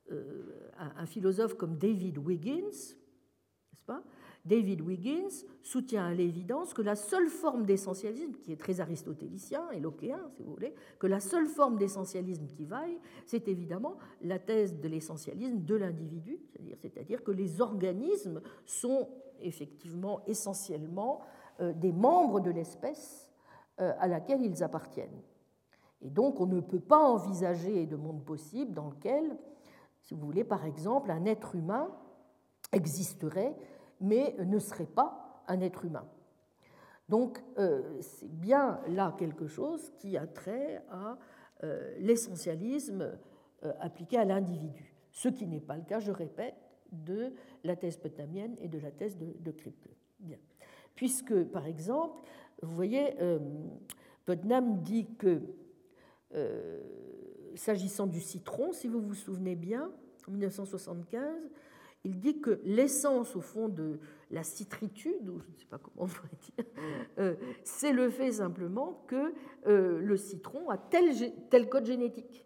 un, 0.10 0.92
un, 0.98 1.06
philosophe 1.06 1.56
comme 1.56 1.78
David 1.78 2.18
Wiggins, 2.18 2.72
n'est-ce 2.72 3.86
pas? 3.86 4.04
David 4.44 4.82
Wiggins 4.82 5.46
soutient 5.62 6.06
à 6.08 6.14
l'évidence 6.14 6.74
que 6.74 6.82
la 6.82 6.96
seule 6.96 7.30
forme 7.30 7.66
d'essentialisme, 7.66 8.34
qui 8.42 8.52
est 8.52 8.60
très 8.60 8.80
aristotélicien 8.80 9.70
et 9.72 9.80
lockéen, 9.80 10.20
si 10.36 10.42
vous 10.42 10.52
voulez, 10.52 10.74
que 10.98 11.06
la 11.06 11.20
seule 11.20 11.46
forme 11.46 11.78
d'essentialisme 11.78 12.48
qui 12.48 12.66
vaille, 12.66 12.98
c'est 13.28 13.48
évidemment 13.48 13.98
la 14.22 14.40
thèse 14.40 14.80
de 14.80 14.88
l'essentialisme 14.88 15.64
de 15.64 15.76
l'individu, 15.76 16.40
c'est-à-dire 16.80 17.24
que 17.24 17.32
les 17.32 17.62
organismes 17.62 18.42
sont 18.66 19.10
effectivement 19.42 20.26
essentiellement 20.26 21.22
euh, 21.60 21.74
des 21.74 21.92
membres 21.92 22.40
de 22.40 22.50
l'espèce 22.50 23.30
euh, 23.80 23.94
à 24.00 24.08
laquelle 24.08 24.42
ils 24.42 24.64
appartiennent. 24.64 25.22
Et 26.02 26.10
donc 26.10 26.42
on 26.42 26.48
ne 26.48 26.62
peut 26.62 26.80
pas 26.80 27.00
envisager 27.00 27.86
de 27.86 27.96
monde 27.96 28.24
possible 28.26 28.74
dans 28.74 28.90
lequel, 28.90 29.38
si 30.02 30.14
vous 30.14 30.26
voulez, 30.26 30.44
par 30.44 30.66
exemple, 30.66 31.12
un 31.12 31.26
être 31.26 31.56
humain 31.56 31.90
existerait 32.72 33.56
mais 34.02 34.36
ne 34.40 34.60
serait 34.60 34.88
pas 34.88 35.44
un 35.48 35.62
être 35.62 35.86
humain. 35.86 36.06
Donc 37.08 37.42
euh, 37.58 38.02
c'est 38.02 38.32
bien 38.32 38.82
là 38.88 39.16
quelque 39.18 39.48
chose 39.48 39.92
qui 40.00 40.18
a 40.18 40.28
trait 40.28 40.84
à 40.90 41.18
euh, 41.64 41.96
l'essentialisme 42.00 43.18
euh, 43.64 43.74
appliqué 43.80 44.18
à 44.18 44.26
l'individu, 44.26 44.94
ce 45.12 45.30
qui 45.30 45.46
n'est 45.46 45.62
pas 45.62 45.78
le 45.78 45.84
cas, 45.84 46.00
je 46.00 46.12
répète, 46.12 46.56
de 46.92 47.34
la 47.64 47.76
thèse 47.76 47.98
putnamienne 47.98 48.56
et 48.60 48.68
de 48.68 48.80
la 48.80 48.92
thèse 48.92 49.18
de, 49.18 49.34
de 49.40 49.52
Kripke. 49.52 49.96
Bien. 50.20 50.38
Puisque, 50.96 51.44
par 51.46 51.66
exemple, 51.68 52.22
vous 52.62 52.76
voyez, 52.76 53.16
Putnam 54.26 54.82
dit 54.82 55.08
que, 55.16 55.42
s'agissant 57.56 58.08
du 58.08 58.20
citron, 58.20 58.72
si 58.72 58.88
vous 58.88 59.02
vous 59.02 59.16
souvenez 59.16 59.56
bien, 59.56 59.92
en 60.28 60.32
1975, 60.32 61.50
il 62.04 62.20
dit 62.20 62.42
que 62.42 62.60
l'essence, 62.64 63.36
au 63.36 63.42
fond, 63.42 63.70
de 63.70 64.00
la 64.32 64.44
citritude, 64.44 65.30
ou 65.30 65.40
je 65.40 65.48
ne 65.48 65.58
sais 65.58 65.66
pas 65.66 65.78
comment 65.78 66.06
on 66.06 66.08
pourrait 66.08 66.30
dire, 66.56 66.66
euh, 67.20 67.36
c'est 67.64 67.94
le 67.94 68.10
fait 68.10 68.32
simplement 68.32 69.04
que 69.08 69.34
euh, 69.68 70.00
le 70.00 70.18
citron 70.18 70.70
a 70.70 70.78
tel, 70.78 71.14
tel 71.50 71.70
code 71.70 71.86
génétique. 71.86 72.46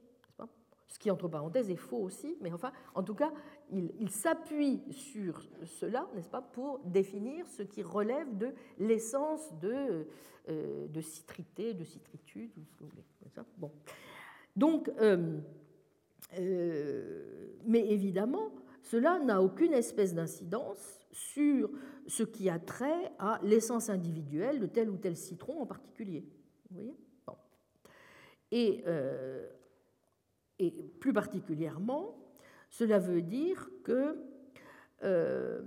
Ce 0.87 0.99
qui, 0.99 1.11
entre 1.11 1.27
parenthèses, 1.27 1.69
est 1.69 1.75
faux 1.75 1.97
aussi, 1.97 2.37
mais 2.39 2.53
enfin, 2.53 2.71
en 2.93 3.03
tout 3.03 3.15
cas, 3.15 3.33
il, 3.69 4.09
s'appuie 4.09 4.81
sur 4.91 5.41
cela, 5.65 6.07
n'est-ce 6.15 6.29
pas, 6.29 6.41
pour 6.41 6.79
définir 6.85 7.45
ce 7.47 7.63
qui 7.63 7.83
relève 7.83 8.37
de 8.37 8.53
l'essence 8.77 9.53
de, 9.59 10.07
euh, 10.47 10.87
de 10.87 11.01
citrité, 11.01 11.73
de 11.73 11.83
citritude, 11.83 12.51
ou 12.57 12.63
ce 12.63 12.75
que 12.75 12.83
vous 12.83 12.89
voulez. 12.91 13.03
Bon. 13.57 13.71
Donc, 14.55 14.91
mais 17.65 17.89
évidemment, 17.89 18.51
cela 18.81 19.19
n'a 19.19 19.41
aucune 19.41 19.73
espèce 19.73 20.13
d'incidence 20.13 21.05
sur 21.11 21.69
ce 22.07 22.23
qui 22.23 22.49
a 22.49 22.59
trait 22.59 23.11
à 23.19 23.39
l'essence 23.43 23.89
individuelle 23.89 24.59
de 24.59 24.67
tel 24.67 24.89
ou 24.89 24.97
tel 24.97 25.15
citron 25.15 25.61
en 25.61 25.65
particulier. 25.65 26.23
Vous 26.69 26.75
voyez? 26.75 26.95
Et, 28.51 28.83
euh, 28.87 29.49
et, 30.59 30.71
plus 30.71 31.13
particulièrement, 31.13 32.15
cela 32.69 32.99
veut 32.99 33.21
dire 33.21 33.69
que 33.83 34.17
euh, 35.03 35.61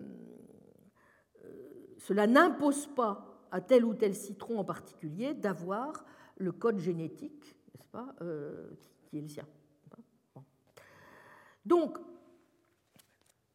cela 1.99 2.27
n'impose 2.27 2.87
pas 2.95 3.47
à 3.51 3.61
tel 3.61 3.85
ou 3.85 3.95
tel 3.95 4.15
citron 4.15 4.59
en 4.59 4.65
particulier 4.65 5.35
d'avoir 5.35 6.07
le 6.37 6.53
code 6.53 6.79
génétique, 6.79 7.58
euh, 8.21 8.71
qui 9.07 9.19
est 9.19 9.23
le 9.23 9.29
sien. 9.29 9.47
Donc, 11.65 11.99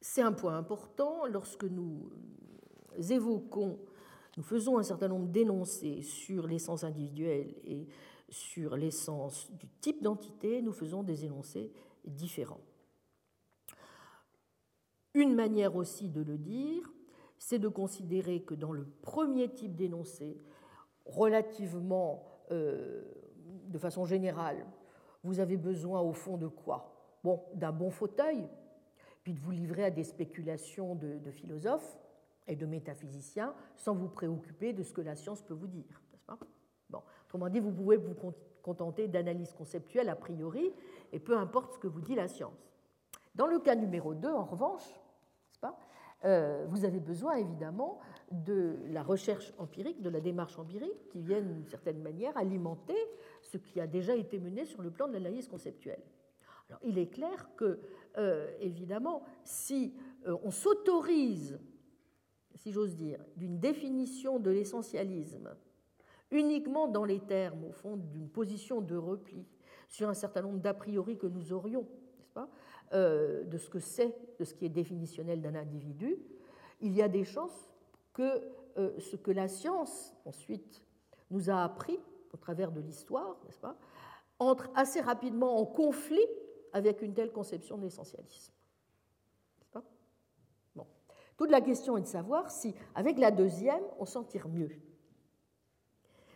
c'est 0.01 0.21
un 0.21 0.33
point 0.33 0.57
important 0.57 1.25
lorsque 1.25 1.63
nous 1.63 2.11
évoquons, 3.09 3.79
nous 4.37 4.43
faisons 4.43 4.77
un 4.77 4.83
certain 4.83 5.07
nombre 5.07 5.27
d'énoncés 5.27 6.01
sur 6.01 6.45
l'essence 6.45 6.83
individuelle 6.83 7.55
et 7.65 7.87
sur 8.29 8.75
l'essence 8.75 9.51
du 9.51 9.67
type 9.79 10.03
d'entité, 10.03 10.61
nous 10.61 10.73
faisons 10.73 11.03
des 11.03 11.25
énoncés 11.25 11.71
différents. 12.05 12.61
Une 15.13 15.35
manière 15.35 15.75
aussi 15.75 16.09
de 16.09 16.21
le 16.21 16.37
dire, 16.37 16.91
c'est 17.37 17.59
de 17.59 17.67
considérer 17.67 18.41
que 18.41 18.55
dans 18.55 18.71
le 18.71 18.85
premier 19.01 19.51
type 19.51 19.75
d'énoncé, 19.75 20.41
relativement, 21.05 22.23
euh, 22.51 23.03
de 23.67 23.77
façon 23.77 24.05
générale, 24.05 24.65
vous 25.23 25.39
avez 25.39 25.57
besoin 25.57 26.01
au 26.01 26.13
fond 26.13 26.37
de 26.37 26.47
quoi? 26.47 26.93
Bon, 27.23 27.43
d'un 27.53 27.71
bon 27.71 27.89
fauteuil, 27.89 28.47
puis 29.23 29.33
de 29.33 29.39
vous 29.39 29.51
livrer 29.51 29.85
à 29.85 29.89
des 29.89 30.03
spéculations 30.03 30.95
de, 30.95 31.31
philosophes 31.31 31.97
et 32.47 32.55
de 32.55 32.65
métaphysiciens 32.65 33.53
sans 33.75 33.95
vous 33.95 34.09
préoccuper 34.09 34.73
de 34.73 34.83
ce 34.83 34.91
que 34.91 35.01
la 35.01 35.15
science 35.15 35.41
peut 35.41 35.53
vous 35.53 35.67
dire. 35.67 36.01
Pas? 36.27 36.37
Bon. 36.89 37.01
Autrement 37.25 37.49
dit, 37.49 37.59
vous 37.59 37.71
pouvez 37.71 37.97
vous 37.97 38.15
contenter 38.61 39.07
d'analyses 39.07 39.53
conceptuelles 39.53 40.09
a 40.09 40.15
priori, 40.15 40.73
et 41.11 41.19
peu 41.19 41.37
importe 41.37 41.73
ce 41.73 41.79
que 41.79 41.87
vous 41.87 42.01
dit 42.01 42.15
la 42.15 42.27
science. 42.27 42.73
Dans 43.35 43.47
le 43.47 43.59
cas 43.59 43.75
numéro 43.75 44.13
2, 44.13 44.29
en 44.29 44.43
revanche, 44.43 44.83
pas, 45.61 45.77
euh, 46.25 46.65
vous 46.69 46.85
avez 46.85 46.99
besoin 46.99 47.35
évidemment 47.35 47.99
de 48.33 48.77
la 48.89 49.03
recherche 49.03 49.53
empirique, 49.57 50.01
de 50.01 50.09
la 50.09 50.19
démarche 50.19 50.57
empirique, 50.57 51.07
qui 51.09 51.21
viennent 51.21 51.53
d'une 51.53 51.67
certaine 51.67 52.01
manière 52.01 52.35
alimenter 52.35 52.97
ce 53.41 53.57
qui 53.57 53.79
a 53.79 53.87
déjà 53.87 54.15
été 54.15 54.39
mené 54.39 54.65
sur 54.65 54.81
le 54.81 54.89
plan 54.89 55.07
de 55.07 55.13
l'analyse 55.13 55.47
conceptuelle. 55.47 56.01
Alors, 56.69 56.79
il 56.83 56.97
est 56.97 57.07
clair 57.07 57.49
que 57.55 57.79
euh, 58.17 58.49
évidemment, 58.59 59.23
si 59.43 59.93
euh, 60.27 60.35
on 60.43 60.51
s'autorise, 60.51 61.59
si 62.55 62.71
j'ose 62.71 62.95
dire, 62.95 63.19
d'une 63.35 63.59
définition 63.59 64.39
de 64.39 64.49
l'essentialisme 64.49 65.55
uniquement 66.31 66.87
dans 66.87 67.05
les 67.05 67.19
termes, 67.19 67.63
au 67.65 67.71
fond, 67.71 67.97
d'une 67.97 68.29
position 68.29 68.81
de 68.81 68.95
repli 68.95 69.45
sur 69.87 70.09
un 70.09 70.15
certain 70.15 70.41
nombre 70.41 70.59
d'a 70.59 70.73
priori 70.73 71.17
que 71.17 71.27
nous 71.27 71.53
aurions, 71.53 71.87
n'est-ce 72.17 72.31
pas, 72.31 72.49
euh, 72.93 73.43
de 73.43 73.57
ce 73.57 73.69
que 73.69 73.79
c'est, 73.79 74.15
de 74.39 74.43
ce 74.43 74.55
qui 74.55 74.65
est 74.65 74.69
définitionnel 74.69 75.41
d'un 75.41 75.53
individu, 75.53 76.17
il 76.81 76.95
y 76.95 77.01
a 77.01 77.07
des 77.07 77.23
chances 77.23 77.72
que 78.13 78.41
ce 78.99 79.15
que 79.15 79.31
la 79.31 79.47
science, 79.47 80.15
ensuite, 80.25 80.83
nous 81.29 81.49
a 81.49 81.63
appris 81.63 81.99
au 82.33 82.37
travers 82.37 82.71
de 82.71 82.79
l'histoire, 82.79 83.37
n'est-ce 83.45 83.59
pas, 83.59 83.77
entre 84.39 84.69
assez 84.75 84.99
rapidement 85.01 85.59
en 85.59 85.65
conflit 85.65 86.25
avec 86.73 87.01
une 87.01 87.13
telle 87.13 87.31
conception 87.31 87.77
de 87.77 87.83
l'essentialisme. 87.83 88.51
Bon. 90.75 90.87
Toute 91.37 91.51
la 91.51 91.61
question 91.61 91.97
est 91.97 92.01
de 92.01 92.07
savoir 92.07 92.49
si, 92.49 92.73
avec 92.95 93.19
la 93.19 93.31
deuxième, 93.31 93.83
on 93.99 94.05
s'en 94.05 94.23
tire 94.23 94.49
mieux. 94.49 94.71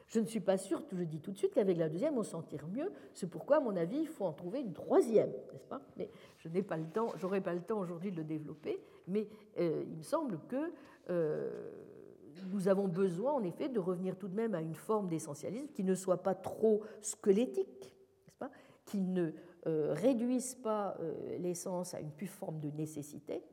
Je 0.05 0.19
ne 0.19 0.25
suis 0.25 0.39
pas 0.39 0.57
sûre, 0.57 0.83
je 0.91 1.03
dis 1.03 1.19
tout 1.19 1.31
de 1.31 1.37
suite 1.37 1.53
qu'avec 1.53 1.77
la 1.77 1.89
deuxième, 1.89 2.17
on 2.17 2.23
s'en 2.23 2.41
tire 2.41 2.67
mieux. 2.67 2.93
C'est 3.13 3.29
pourquoi, 3.29 3.57
à 3.57 3.59
mon 3.59 3.75
avis, 3.75 3.97
il 3.97 4.07
faut 4.07 4.25
en 4.25 4.31
trouver 4.31 4.61
une 4.61 4.73
troisième, 4.73 5.31
n'est-ce 5.51 5.67
pas? 5.67 5.81
Mais 5.97 6.09
je 6.37 6.47
n'ai 6.47 6.63
pas 6.63 6.77
le 6.77 6.87
temps, 6.87 7.11
j'aurai 7.17 7.41
pas 7.41 7.53
le 7.53 7.61
temps 7.61 7.79
aujourd'hui 7.79 8.11
de 8.11 8.17
le 8.17 8.23
développer, 8.23 8.81
mais 9.07 9.27
euh, 9.59 9.83
il 9.87 9.97
me 9.97 10.03
semble 10.03 10.39
que 10.47 10.71
euh, 11.09 11.71
nous 12.51 12.67
avons 12.67 12.87
besoin, 12.87 13.33
en 13.33 13.43
effet, 13.43 13.69
de 13.69 13.79
revenir 13.79 14.17
tout 14.17 14.27
de 14.27 14.35
même 14.35 14.53
à 14.53 14.61
une 14.61 14.75
forme 14.75 15.07
d'essentialisme 15.07 15.69
qui 15.73 15.83
ne 15.83 15.95
soit 15.95 16.21
pas 16.23 16.35
trop 16.35 16.83
squelettique, 17.01 17.93
Qui 18.85 19.01
ne 19.01 19.31
euh, 19.65 19.93
réduisent 19.93 20.55
pas 20.55 20.97
l'essence 21.39 21.93
à 21.93 21.99
une 21.99 22.11
pure 22.11 22.29
forme 22.29 22.59
de 22.59 22.69
nécessité, 22.71 23.43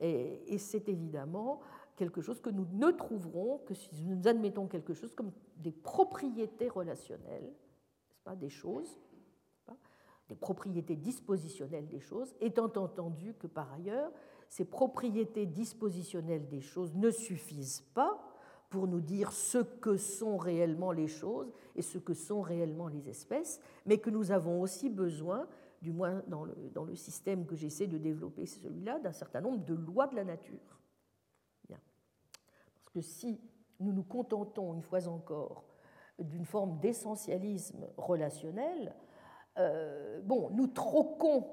Et, 0.00 0.58
c'est 0.58 0.88
évidemment 0.88 1.60
quelque 1.96 2.20
chose 2.20 2.40
que 2.40 2.50
nous 2.50 2.66
ne 2.72 2.90
trouverons 2.90 3.58
que 3.66 3.74
si 3.74 4.04
nous 4.04 4.28
admettons 4.28 4.66
quelque 4.66 4.94
chose 4.94 5.14
comme 5.14 5.32
des 5.56 5.72
propriétés 5.72 6.68
relationnelles, 6.68 7.52
des 8.36 8.50
choses, 8.50 8.98
des 10.28 10.34
propriétés 10.34 10.96
dispositionnelles 10.96 11.86
des 11.86 12.00
choses, 12.00 12.34
étant 12.40 12.72
entendu 12.76 13.34
que 13.34 13.46
par 13.46 13.72
ailleurs, 13.72 14.10
ces 14.48 14.64
propriétés 14.64 15.46
dispositionnelles 15.46 16.48
des 16.48 16.60
choses 16.60 16.94
ne 16.94 17.10
suffisent 17.10 17.84
pas 17.94 18.22
pour 18.68 18.88
nous 18.88 19.00
dire 19.00 19.32
ce 19.32 19.58
que 19.58 19.96
sont 19.96 20.36
réellement 20.36 20.92
les 20.92 21.08
choses 21.08 21.52
et 21.74 21.82
ce 21.82 21.98
que 21.98 22.14
sont 22.14 22.40
réellement 22.40 22.88
les 22.88 23.08
espèces, 23.08 23.60
mais 23.84 23.98
que 23.98 24.10
nous 24.10 24.32
avons 24.32 24.60
aussi 24.60 24.90
besoin 24.90 25.46
du 25.82 25.92
moins 25.92 26.22
dans 26.26 26.44
le, 26.44 26.54
dans 26.74 26.84
le 26.84 26.94
système 26.96 27.46
que 27.46 27.54
j'essaie 27.54 27.86
de 27.86 27.98
développer, 27.98 28.46
c'est 28.46 28.60
celui-là, 28.60 28.98
d'un 28.98 29.12
certain 29.12 29.40
nombre 29.40 29.64
de 29.64 29.74
lois 29.74 30.06
de 30.06 30.16
la 30.16 30.24
nature. 30.24 30.80
Bien. 31.68 31.78
Parce 32.84 32.94
que 32.94 33.00
si 33.00 33.40
nous 33.78 33.92
nous 33.92 34.02
contentons, 34.02 34.74
une 34.74 34.82
fois 34.82 35.06
encore, 35.06 35.64
d'une 36.18 36.46
forme 36.46 36.78
d'essentialisme 36.80 37.86
relationnel, 37.96 38.94
euh, 39.58 40.20
bon, 40.22 40.50
nous 40.50 40.66
troquons 40.66 41.46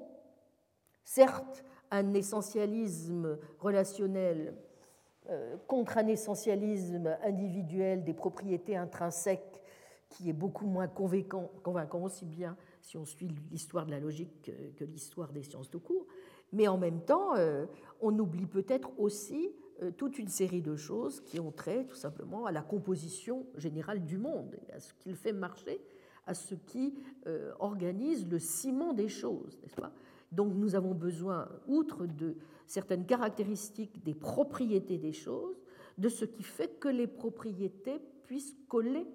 certes 1.04 1.64
un 1.90 2.14
essentialisme 2.14 3.38
relationnel 3.60 4.54
euh, 5.30 5.56
contre 5.66 5.96
un 5.96 6.06
essentialisme 6.06 7.16
individuel 7.22 8.04
des 8.04 8.12
propriétés 8.12 8.76
intrinsèques 8.76 9.62
qui 10.10 10.28
est 10.28 10.34
beaucoup 10.34 10.66
moins 10.66 10.86
convaincant, 10.86 11.50
aussi 12.02 12.26
bien 12.26 12.58
si 12.82 12.98
on 12.98 13.06
suit 13.06 13.30
l'histoire 13.50 13.86
de 13.86 13.92
la 13.92 14.00
logique 14.00 14.52
que, 14.76 14.84
l'histoire 14.84 15.32
des 15.32 15.42
sciences 15.42 15.70
de 15.70 15.78
cours, 15.78 16.06
mais 16.52 16.68
en 16.68 16.76
même 16.76 17.00
temps, 17.00 17.34
euh, 17.36 17.64
on 18.02 18.18
oublie 18.18 18.44
peut-être 18.44 18.90
aussi 18.98 19.50
euh, 19.82 19.90
toute 19.92 20.18
une 20.18 20.28
série 20.28 20.60
de 20.60 20.76
choses 20.76 21.22
qui 21.22 21.40
ont 21.40 21.52
trait 21.52 21.86
tout 21.86 21.96
simplement 21.96 22.44
à 22.44 22.52
la 22.52 22.60
composition 22.60 23.46
générale 23.56 24.04
du 24.04 24.18
monde, 24.18 24.54
à 24.74 24.78
ce 24.78 24.92
qu'il 24.92 25.16
fait 25.16 25.32
marcher, 25.32 25.80
à 26.26 26.34
ce 26.34 26.54
qui 26.54 26.94
organise 27.58 28.28
le 28.28 28.38
ciment 28.38 28.92
des 28.92 29.08
choses, 29.08 29.58
n'est-ce 29.62 29.76
pas? 29.76 29.92
Donc 30.34 30.52
nous 30.54 30.74
avons 30.74 30.94
besoin, 30.94 31.48
outre 31.66 32.06
de 32.06 32.36
certaines 32.66 33.06
caractéristiques 33.06 34.02
des 34.02 34.14
propriétés 34.14 34.98
des 34.98 35.12
choses, 35.12 35.56
de 35.96 36.08
ce 36.08 36.24
qui 36.24 36.42
fait 36.42 36.78
que 36.80 36.88
les 36.88 37.06
propriétés 37.06 38.00
puissent 38.24 38.56
coller 38.68 39.06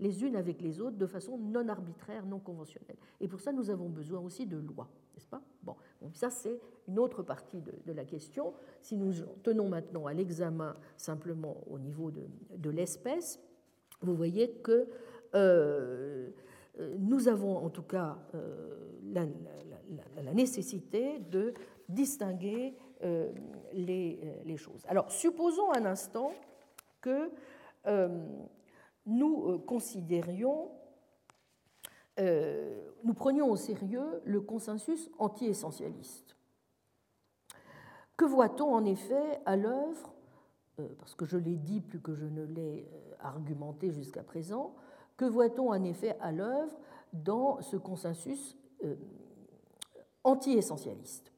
les 0.00 0.24
unes 0.24 0.36
avec 0.36 0.60
les 0.60 0.80
autres 0.80 0.96
de 0.96 1.06
façon 1.06 1.38
non 1.38 1.68
arbitraire, 1.68 2.24
non 2.26 2.38
conventionnelle. 2.38 2.96
Et 3.20 3.28
pour 3.28 3.40
ça, 3.40 3.52
nous 3.52 3.70
avons 3.70 3.88
besoin 3.88 4.20
aussi 4.20 4.46
de 4.46 4.56
lois, 4.56 4.88
n'est-ce 5.14 5.26
pas? 5.26 5.42
Bon, 5.62 5.76
ça 6.12 6.30
c'est 6.30 6.60
une 6.86 6.98
autre 6.98 7.22
partie 7.22 7.60
de, 7.60 7.92
la 7.92 8.04
question. 8.04 8.54
Si 8.80 8.96
nous 8.96 9.12
tenons 9.42 9.68
maintenant 9.68 10.06
à 10.06 10.14
l'examen 10.14 10.76
simplement 10.96 11.62
au 11.68 11.78
niveau 11.78 12.10
de, 12.10 12.70
l'espèce, 12.70 13.40
vous 14.00 14.14
voyez 14.14 14.52
que 14.62 14.88
euh, 15.34 16.30
nous 16.98 17.28
avons 17.28 17.56
en 17.56 17.70
tout 17.70 17.82
cas 17.82 18.18
euh, 18.34 18.92
la, 19.12 19.26
nécessité 20.34 21.18
de 21.30 21.54
distinguer 21.88 22.74
euh, 23.02 23.32
les, 23.72 24.20
les, 24.44 24.56
choses. 24.56 24.84
Alors, 24.88 25.10
supposons 25.10 25.72
un 25.72 25.84
instant 25.84 26.32
que 27.00 27.30
nous 29.08 29.46
euh, 29.46 29.58
considérions, 29.58 30.70
euh, 32.20 32.80
nous 33.04 33.14
prenions 33.14 33.50
au 33.50 33.56
sérieux 33.56 34.20
le 34.24 34.40
consensus 34.40 35.10
anti-essentialiste. 35.18 36.36
Que 38.16 38.24
voit-on 38.24 38.74
en 38.74 38.84
effet 38.84 39.40
à 39.46 39.56
l'œuvre, 39.56 40.14
euh, 40.78 40.88
parce 40.98 41.14
que 41.14 41.24
je 41.24 41.38
l'ai 41.38 41.56
dit 41.56 41.80
plus 41.80 42.00
que 42.00 42.14
je 42.14 42.26
ne 42.26 42.44
l'ai 42.44 42.86
argumenté 43.20 43.90
jusqu'à 43.90 44.22
présent, 44.22 44.74
que 45.16 45.24
voit-on 45.24 45.70
en 45.70 45.82
effet 45.84 46.16
à 46.20 46.30
l'œuvre 46.30 46.78
dans 47.12 47.60
ce 47.62 47.76
consensus 47.76 48.56
anti-essentialiste 50.24 51.32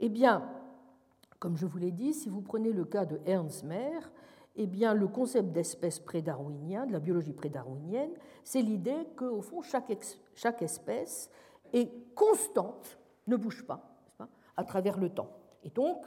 Eh 0.00 0.08
bien, 0.08 0.48
comme 1.38 1.56
je 1.56 1.66
vous 1.66 1.78
l'ai 1.78 1.90
dit, 1.90 2.14
si 2.14 2.28
vous 2.28 2.40
prenez 2.40 2.72
le 2.72 2.84
cas 2.84 3.04
de 3.04 3.20
Ernst 3.26 3.64
Mayr, 3.64 4.10
eh 4.56 4.66
bien, 4.66 4.94
le 4.94 5.08
concept 5.08 5.52
d'espèce 5.52 5.98
prédarwinien, 5.98 6.86
de 6.86 6.92
la 6.92 7.00
biologie 7.00 7.32
prédarwinienne, 7.32 8.12
c'est 8.44 8.62
l'idée 8.62 9.08
qu'au 9.16 9.42
fond, 9.42 9.62
chaque, 9.62 9.92
chaque, 10.34 10.62
espèce 10.62 11.28
est 11.72 12.14
constante, 12.14 12.98
ne 13.26 13.36
bouge 13.36 13.66
pas, 13.66 13.98
pas, 14.16 14.28
à 14.56 14.64
travers 14.64 14.98
le 14.98 15.10
temps. 15.10 15.30
Et 15.64 15.70
donc, 15.70 16.04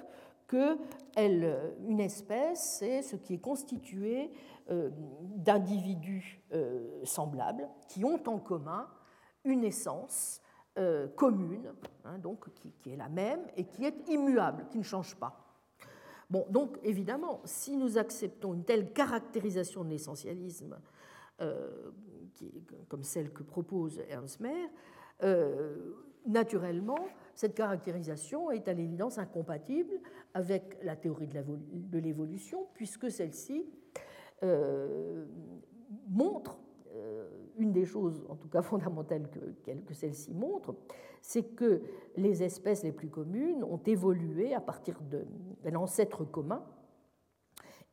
que 0.47 0.77
elle, 1.15 1.75
une 1.87 1.99
espèce, 1.99 2.77
c'est 2.79 3.01
ce 3.01 3.17
qui 3.17 3.33
est 3.33 3.39
constitué 3.39 4.31
euh, 4.69 4.89
d'individus 5.35 6.41
euh, 6.53 7.03
semblables 7.03 7.67
qui 7.89 8.05
ont 8.05 8.21
en 8.27 8.39
commun 8.39 8.87
une 9.43 9.63
essence 9.63 10.41
euh, 10.77 11.07
commune, 11.07 11.73
hein, 12.05 12.19
donc 12.19 12.53
qui, 12.53 12.91
est 12.91 12.95
la 12.95 13.09
même 13.09 13.39
et 13.55 13.63
qui 13.63 13.83
est 13.83 14.07
immuable, 14.09 14.67
qui 14.69 14.77
ne 14.77 14.83
change 14.83 15.15
pas. 15.15 15.55
Bon, 16.29 16.45
donc 16.49 16.77
évidemment, 16.83 17.41
si 17.45 17.77
nous 17.77 17.97
acceptons 17.97 18.53
une 18.53 18.63
telle 18.63 18.93
caractérisation 18.93 19.83
de 19.83 19.89
l'essentialisme, 19.89 20.77
euh, 21.41 21.91
comme 22.89 23.01
celle 23.01 23.33
que 23.33 23.41
propose 23.41 24.03
Ernst 24.07 24.39
Mayr, 24.39 24.69
euh, 25.23 25.95
naturellement, 26.27 27.07
cette 27.33 27.55
caractérisation 27.55 28.51
est 28.51 28.67
à 28.67 28.73
l'évidence 28.73 29.17
incompatible 29.17 29.99
avec 30.35 30.77
la 30.83 30.95
théorie 30.95 31.27
de 31.27 31.97
l'évolution, 31.97 32.67
puisque 32.75 33.09
celle-ci 33.09 33.65
montre 36.07 36.59
une 37.57 37.71
des 37.71 37.85
choses, 37.85 38.23
en 38.29 38.35
tout 38.35 38.47
cas 38.47 38.61
fondamentales 38.61 39.27
que, 39.63 39.93
celle-ci 39.93 40.33
montre, 40.33 40.75
c'est 41.21 41.43
que 41.55 41.81
les 42.15 42.43
espèces 42.43 42.83
les 42.83 42.91
plus 42.91 43.09
communes 43.09 43.63
ont 43.63 43.81
évolué 43.85 44.53
à 44.53 44.61
partir 44.61 44.99
d'un 45.63 45.75
ancêtre 45.75 46.23
commun 46.23 46.63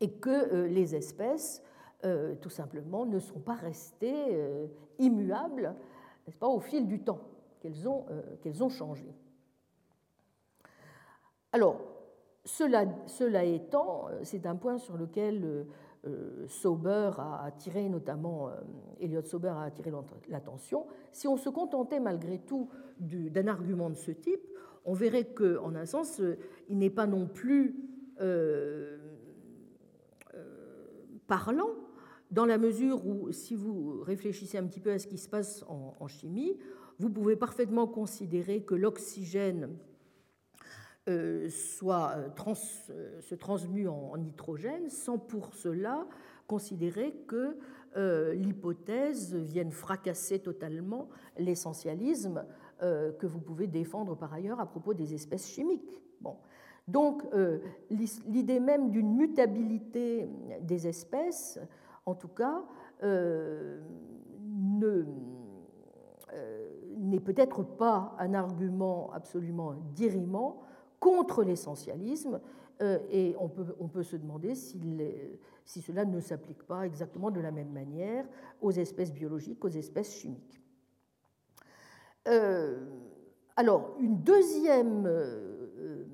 et 0.00 0.10
que 0.12 0.30
euh, 0.30 0.66
les 0.68 0.94
espèces, 0.94 1.62
euh, 2.04 2.34
tout 2.36 2.50
simplement, 2.50 3.06
ne 3.06 3.18
sont 3.18 3.40
pas 3.40 3.54
restées 3.54 4.34
euh, 4.34 4.66
immuables 4.98 5.74
pas, 6.38 6.48
au 6.48 6.60
fil 6.60 6.86
du 6.86 7.00
temps, 7.00 7.20
qu'elles 7.60 7.86
ont, 7.86 8.06
qu'elles 8.40 8.64
ont 8.64 8.70
changé. 8.70 9.14
Alors, 11.52 11.80
cela, 12.44 12.84
cela 13.06 13.44
étant, 13.44 14.08
c'est 14.22 14.46
un 14.46 14.56
point 14.56 14.78
sur 14.78 14.96
lequel 14.96 15.44
euh, 15.44 15.64
Sauber 16.48 17.10
a 17.18 17.44
attiré, 17.44 17.88
notamment 17.88 18.48
euh, 18.48 18.52
Elliot 19.00 19.24
Sauber 19.24 19.48
a 19.48 19.62
attiré 19.62 19.90
l'attention. 20.28 20.86
Si 21.12 21.26
on 21.26 21.36
se 21.36 21.48
contentait 21.48 22.00
malgré 22.00 22.38
tout 22.38 22.68
d'un 22.98 23.48
argument 23.48 23.90
de 23.90 23.96
ce 23.96 24.10
type, 24.10 24.46
on 24.84 24.92
verrait 24.92 25.32
qu'en 25.32 25.74
un 25.74 25.86
sens, 25.86 26.20
euh, 26.20 26.36
il 26.68 26.78
n'est 26.78 26.90
pas 26.90 27.06
non 27.06 27.26
plus 27.26 27.76
parlant, 31.26 31.70
dans 32.30 32.44
la 32.44 32.58
mesure 32.58 33.04
où, 33.06 33.32
si 33.32 33.56
vous 33.56 34.02
réfléchissez 34.02 34.56
un 34.56 34.64
petit 34.66 34.78
peu 34.78 34.92
à 34.92 34.98
ce 35.00 35.08
qui 35.08 35.18
se 35.18 35.28
passe 35.28 35.64
en 35.68 36.06
chimie, 36.06 36.56
vous 36.98 37.10
pouvez 37.10 37.36
parfaitement 37.36 37.86
considérer 37.86 38.62
que 38.62 38.74
l'oxygène 38.74 39.64
euh, 39.64 39.93
soit 41.50 42.12
euh, 42.16 42.28
euh, 42.90 43.20
se 43.20 43.34
transmue 43.34 43.88
en, 43.88 44.16
nitrogène 44.16 44.88
sans 44.88 45.18
pour 45.18 45.54
cela 45.54 46.06
considérer 46.46 47.12
que 47.26 47.56
l'hypothèse 48.34 49.36
vienne 49.36 49.70
fracasser 49.70 50.40
totalement 50.40 51.08
l'essentialisme 51.38 52.44
que 52.80 53.24
vous 53.24 53.40
pouvez 53.40 53.68
défendre 53.68 54.16
par 54.16 54.34
ailleurs 54.34 54.58
à 54.58 54.66
propos 54.66 54.94
des 54.94 55.14
espèces 55.14 55.46
chimiques. 55.46 56.02
Bon. 56.20 56.36
Donc 56.88 57.22
l'idée 57.90 58.58
même 58.58 58.90
d'une 58.90 59.14
mutabilité 59.14 60.28
des 60.60 60.88
espèces, 60.88 61.60
en 62.04 62.16
tout 62.16 62.28
cas, 62.28 62.64
n'est 66.98 67.20
peut-être 67.20 67.62
pas 67.62 68.16
un 68.18 68.34
argument 68.34 69.12
absolument 69.12 69.76
dirimant 69.94 70.64
contre 71.04 71.42
l'essentialisme, 71.44 72.40
euh, 72.80 72.98
et 73.10 73.36
on 73.38 73.50
peut, 73.50 73.76
on 73.78 73.88
peut, 73.88 74.02
se 74.02 74.16
demander 74.16 74.54
si, 74.54 74.80
si 75.66 75.82
cela 75.82 76.06
ne 76.06 76.18
s'applique 76.18 76.62
pas 76.62 76.86
exactement 76.86 77.30
de 77.30 77.40
la 77.40 77.50
même 77.50 77.68
manière 77.68 78.24
aux 78.62 78.70
espèces 78.70 79.12
biologiques, 79.12 79.62
aux 79.66 79.68
espèces 79.68 80.14
chimiques. 80.14 80.62
Euh, 82.26 82.86
alors, 83.54 83.94
une 84.00 84.16
deuxième, 84.22 85.04
euh, 85.06 86.06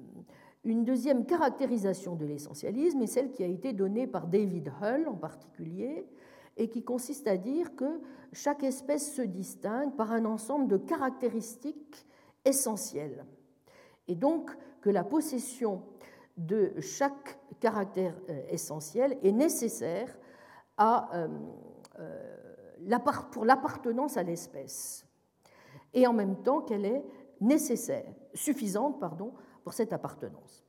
une 0.64 0.84
deuxième 0.84 1.24
caractérisation 1.24 2.16
de 2.16 2.26
l'essentialisme 2.26 3.00
est 3.00 3.06
celle 3.06 3.30
qui 3.30 3.44
a 3.44 3.46
été 3.46 3.72
donnée 3.72 4.08
par 4.08 4.26
David 4.26 4.72
Hull 4.82 5.06
en 5.06 5.14
particulier, 5.14 6.04
et 6.56 6.68
qui 6.68 6.82
consiste 6.82 7.28
à 7.28 7.36
dire 7.36 7.76
que 7.76 8.00
chaque 8.32 8.64
espèce 8.64 9.14
se 9.14 9.22
distingue 9.22 9.94
par 9.94 10.10
un 10.10 10.24
ensemble 10.24 10.66
de 10.66 10.78
caractéristiques 10.78 12.08
essentielles. 12.44 13.24
Et 14.10 14.16
donc, 14.16 14.50
que 14.80 14.90
la 14.90 15.04
possession 15.04 15.82
de 16.36 16.72
chaque 16.80 17.38
caractère 17.60 18.16
euh, 18.28 18.42
essentiel 18.50 19.16
est 19.22 19.30
nécessaire 19.30 20.18
euh, 20.80 21.28
euh, 22.00 22.98
pour 23.30 23.44
l'appartenance 23.44 24.16
à 24.16 24.24
l'espèce, 24.24 25.06
et 25.94 26.08
en 26.08 26.12
même 26.12 26.42
temps 26.42 26.60
qu'elle 26.60 26.86
est 26.86 27.04
nécessaire, 27.40 28.12
suffisante 28.34 28.98
pardon, 28.98 29.32
pour 29.62 29.74
cette 29.74 29.92
appartenance. 29.92 30.64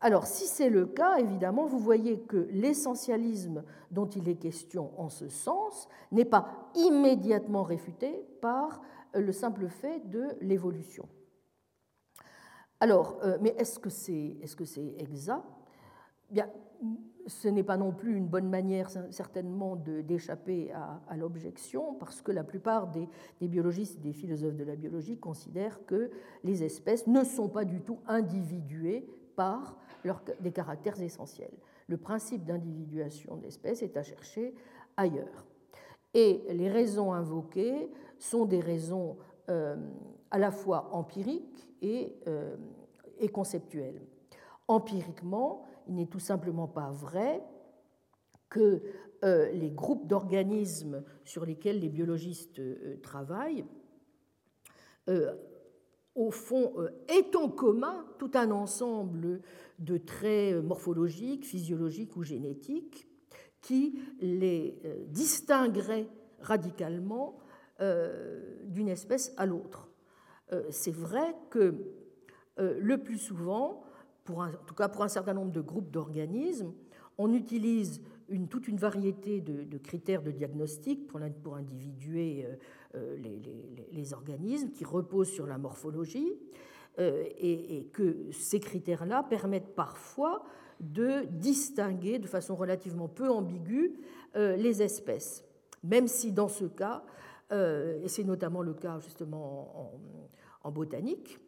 Alors, 0.00 0.26
si 0.26 0.46
c'est 0.46 0.70
le 0.70 0.86
cas, 0.86 1.16
évidemment, 1.16 1.66
vous 1.66 1.80
voyez 1.80 2.20
que 2.20 2.48
l'essentialisme 2.52 3.64
dont 3.90 4.06
il 4.06 4.28
est 4.28 4.36
question 4.36 4.92
en 4.96 5.08
ce 5.08 5.28
sens 5.28 5.88
n'est 6.12 6.24
pas 6.24 6.70
immédiatement 6.76 7.64
réfuté 7.64 8.24
par 8.40 8.80
le 9.14 9.32
simple 9.32 9.68
fait 9.68 10.00
de 10.08 10.28
l'évolution. 10.40 11.08
Alors, 12.80 13.18
euh, 13.24 13.38
mais 13.40 13.54
est-ce 13.58 13.78
que 13.78 13.90
c'est 13.90 14.36
est 14.42 15.02
exact? 15.02 15.44
Bien, 16.30 16.48
ce 17.26 17.48
n'est 17.48 17.62
pas 17.62 17.76
non 17.76 17.92
plus 17.92 18.16
une 18.16 18.26
bonne 18.26 18.48
manière 18.48 18.90
certainement 19.10 19.76
d'échapper 19.76 20.72
à, 20.72 21.16
l'objection, 21.16 21.94
parce 21.94 22.22
que 22.22 22.32
la 22.32 22.44
plupart 22.44 22.88
des, 22.88 23.08
biologistes 23.40 23.98
et 23.98 24.00
des 24.00 24.12
philosophes 24.12 24.56
de 24.56 24.64
la 24.64 24.76
biologie 24.76 25.18
considèrent 25.18 25.84
que 25.86 26.10
les 26.44 26.64
espèces 26.64 27.06
ne 27.06 27.24
sont 27.24 27.48
pas 27.48 27.64
du 27.64 27.80
tout 27.80 27.98
individuées 28.06 29.06
par 29.36 29.76
des 30.40 30.52
caractères 30.52 31.00
essentiels. 31.00 31.54
Le 31.86 31.96
principe 31.96 32.44
d'individuation 32.44 33.36
d'espèces 33.36 33.82
est 33.82 33.96
à 33.96 34.02
chercher 34.02 34.54
ailleurs. 34.96 35.46
Et 36.14 36.44
les 36.50 36.68
raisons 36.68 37.12
invoquées 37.12 37.90
sont 38.18 38.44
des 38.44 38.60
raisons 38.60 39.16
euh, 39.48 39.76
à 40.30 40.38
la 40.38 40.50
fois 40.50 40.90
empiriques 40.92 41.66
et, 41.80 42.14
euh, 42.26 42.54
et 43.18 43.28
conceptuelles. 43.28 44.02
Empiriquement, 44.66 45.64
il 45.88 45.94
n'est 45.94 46.06
tout 46.06 46.18
simplement 46.18 46.68
pas 46.68 46.90
vrai 46.90 47.42
que 48.50 48.82
euh, 49.24 49.50
les 49.52 49.70
groupes 49.70 50.06
d'organismes 50.06 51.02
sur 51.24 51.46
lesquels 51.46 51.80
les 51.80 51.88
biologistes 51.88 52.60
travaillent, 53.02 53.64
au 56.14 56.30
fond, 56.30 56.74
aient 57.08 57.34
en 57.34 57.48
commun 57.48 58.04
tout 58.18 58.30
un 58.34 58.50
ensemble 58.50 59.40
de 59.78 59.96
traits 59.96 60.62
morphologiques, 60.62 61.46
physiologiques 61.46 62.14
ou 62.14 62.22
génétiques 62.22 63.08
qui 63.62 63.98
les 64.20 64.78
distingueraient 65.08 66.10
radicalement 66.40 67.38
d'une 67.78 68.88
espèce 68.88 69.32
à 69.36 69.46
l'autre. 69.46 69.88
C'est 70.70 70.94
vrai 70.94 71.34
que 71.50 71.74
le 72.58 72.98
plus 72.98 73.18
souvent, 73.18 73.84
en 74.28 74.50
tout 74.66 74.74
cas 74.74 74.88
pour 74.88 75.04
un 75.04 75.08
certain 75.08 75.34
nombre 75.34 75.52
de 75.52 75.60
groupes 75.60 75.90
d'organismes, 75.90 76.72
on 77.18 77.32
utilise 77.32 78.00
toute 78.50 78.68
une 78.68 78.76
variété 78.76 79.40
de, 79.40 79.78
critères 79.78 80.22
de 80.22 80.30
diagnostic 80.30 81.06
pour, 81.06 81.20
pour 81.42 81.56
individuer 81.56 82.46
euh, 82.46 82.56
euh, 82.94 83.16
les, 83.92 84.12
organismes 84.12 84.70
qui 84.70 84.84
reposent 84.84 85.30
sur 85.30 85.46
la 85.46 85.58
morphologie 85.58 86.34
euh, 86.98 87.24
et, 87.38 87.78
et, 87.78 87.84
que 87.84 88.30
ces 88.32 88.60
critères-là 88.60 89.22
permettent 89.22 89.74
parfois 89.74 90.44
de 90.80 91.24
distinguer 91.30 92.18
de 92.18 92.26
façon 92.26 92.54
relativement 92.54 93.08
peu 93.08 93.28
ambiguë 93.28 93.94
les 94.34 94.82
espèces, 94.82 95.42
même 95.82 96.06
si 96.06 96.30
dans 96.30 96.46
ce 96.46 96.66
cas, 96.66 97.02
et 97.50 98.08
c'est 98.08 98.24
notamment 98.24 98.62
le 98.62 98.74
cas 98.74 98.98
justement 99.00 100.00
en, 100.62 100.70
botanique, 100.70 101.38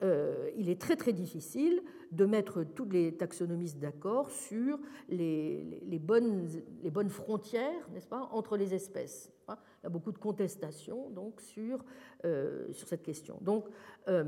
il 0.00 0.68
est 0.68 0.80
très 0.80 0.96
très 0.96 1.12
difficile 1.12 1.82
de 2.12 2.24
mettre 2.24 2.62
tous 2.62 2.88
les 2.88 3.16
taxonomistes 3.16 3.78
d'accord 3.78 4.30
sur 4.30 4.78
les, 5.08 6.00
bonnes, 6.00 6.48
les 6.82 6.90
bonnes 6.90 7.10
frontières, 7.10 7.88
n'est-ce 7.92 8.06
pas, 8.06 8.28
entre 8.32 8.56
les 8.56 8.74
espèces. 8.74 9.32
Il 9.48 9.84
y 9.84 9.86
a 9.86 9.90
beaucoup 9.90 10.12
de 10.12 10.18
contestations 10.18 11.08
donc 11.10 11.40
sur, 11.40 11.84
euh, 12.24 12.70
sur 12.72 12.88
cette 12.88 13.02
question. 13.02 13.38
Donc, 13.40 13.66
euh, 14.08 14.24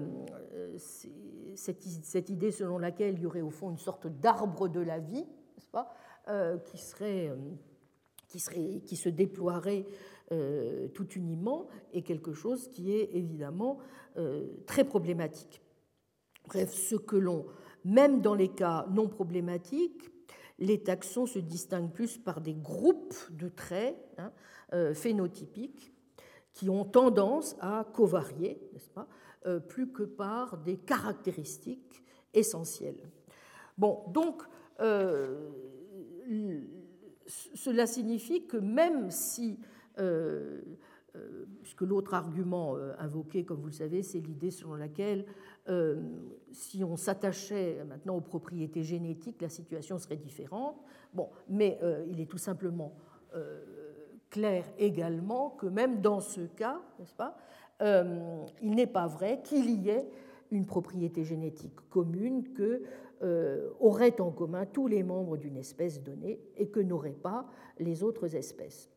cette, 1.56 1.82
cette, 1.82 2.30
idée 2.30 2.52
selon 2.52 2.78
laquelle 2.78 3.14
il 3.14 3.22
y 3.22 3.26
aurait 3.26 3.40
au 3.40 3.50
fond 3.50 3.70
une 3.70 3.78
sorte 3.78 4.06
d'arbre 4.06 4.68
de 4.68 4.80
la 4.80 4.98
vie, 4.98 5.24
n'est-ce 5.56 5.68
pas, 5.68 5.92
euh, 6.28 6.58
qui 6.58 6.78
serait 6.78 7.32
qui, 8.28 8.38
serait, 8.38 8.80
qui 8.86 8.94
se 8.94 9.08
déploierait 9.08 9.84
tout 10.94 11.08
uniment 11.14 11.66
est 11.92 12.02
quelque 12.02 12.32
chose 12.32 12.68
qui 12.68 12.92
est 12.92 13.10
évidemment 13.14 13.78
très 14.66 14.84
problématique. 14.84 15.60
Bref, 16.46 16.72
ce 16.72 16.94
que 16.94 17.16
l'on 17.16 17.46
même 17.84 18.20
dans 18.20 18.34
les 18.34 18.48
cas 18.48 18.86
non 18.90 19.08
problématiques, 19.08 20.10
les 20.58 20.82
taxons 20.82 21.26
se 21.26 21.38
distinguent 21.38 21.92
plus 21.92 22.18
par 22.18 22.40
des 22.40 22.54
groupes 22.54 23.14
de 23.30 23.48
traits 23.48 23.96
hein, 24.18 24.32
euh, 24.74 24.94
phénotypiques 24.94 25.92
qui 26.52 26.68
ont 26.68 26.84
tendance 26.84 27.56
à 27.60 27.86
covarier, 27.94 28.60
n'est-ce 28.72 28.90
pas, 28.90 29.08
euh, 29.46 29.58
plus 29.58 29.90
que 29.90 30.02
par 30.02 30.58
des 30.58 30.76
caractéristiques 30.76 32.04
essentielles. 32.34 33.08
Bon, 33.78 34.04
donc, 34.08 34.42
euh, 34.80 35.48
cela 37.54 37.86
signifie 37.86 38.46
que 38.46 38.58
même 38.58 39.10
si, 39.10 39.58
puisque 41.62 41.82
l'autre 41.82 42.14
argument 42.14 42.76
invoqué, 42.98 43.44
comme 43.44 43.60
vous 43.60 43.66
le 43.66 43.72
savez, 43.72 44.02
c'est 44.02 44.20
l'idée 44.20 44.50
selon 44.50 44.74
laquelle 44.74 45.26
euh, 45.68 45.96
si 46.52 46.82
on 46.82 46.96
s'attachait 46.96 47.84
maintenant 47.86 48.16
aux 48.16 48.20
propriétés 48.20 48.82
génétiques, 48.82 49.40
la 49.42 49.48
situation 49.48 49.98
serait 49.98 50.16
différente. 50.16 50.76
Mais 51.48 51.78
euh, 51.82 52.04
il 52.08 52.20
est 52.20 52.26
tout 52.26 52.38
simplement 52.38 52.94
euh, 53.34 53.62
clair 54.30 54.64
également 54.78 55.50
que 55.50 55.66
même 55.66 56.00
dans 56.00 56.20
ce 56.20 56.42
cas, 56.42 56.80
n'est-ce 56.98 57.14
pas, 57.14 57.36
il 58.60 58.74
n'est 58.74 58.86
pas 58.86 59.06
vrai 59.06 59.40
qu'il 59.42 59.70
y 59.80 59.88
ait 59.88 60.06
une 60.50 60.66
propriété 60.66 61.24
génétique 61.24 61.76
commune 61.88 62.52
que 62.52 62.82
auraient 63.80 64.20
en 64.20 64.30
commun 64.32 64.66
tous 64.66 64.86
les 64.86 65.02
membres 65.02 65.38
d'une 65.38 65.56
espèce 65.56 66.02
donnée 66.02 66.42
et 66.58 66.68
que 66.68 66.80
n'auraient 66.80 67.12
pas 67.12 67.48
les 67.78 68.02
autres 68.02 68.36
espèces. 68.36 68.90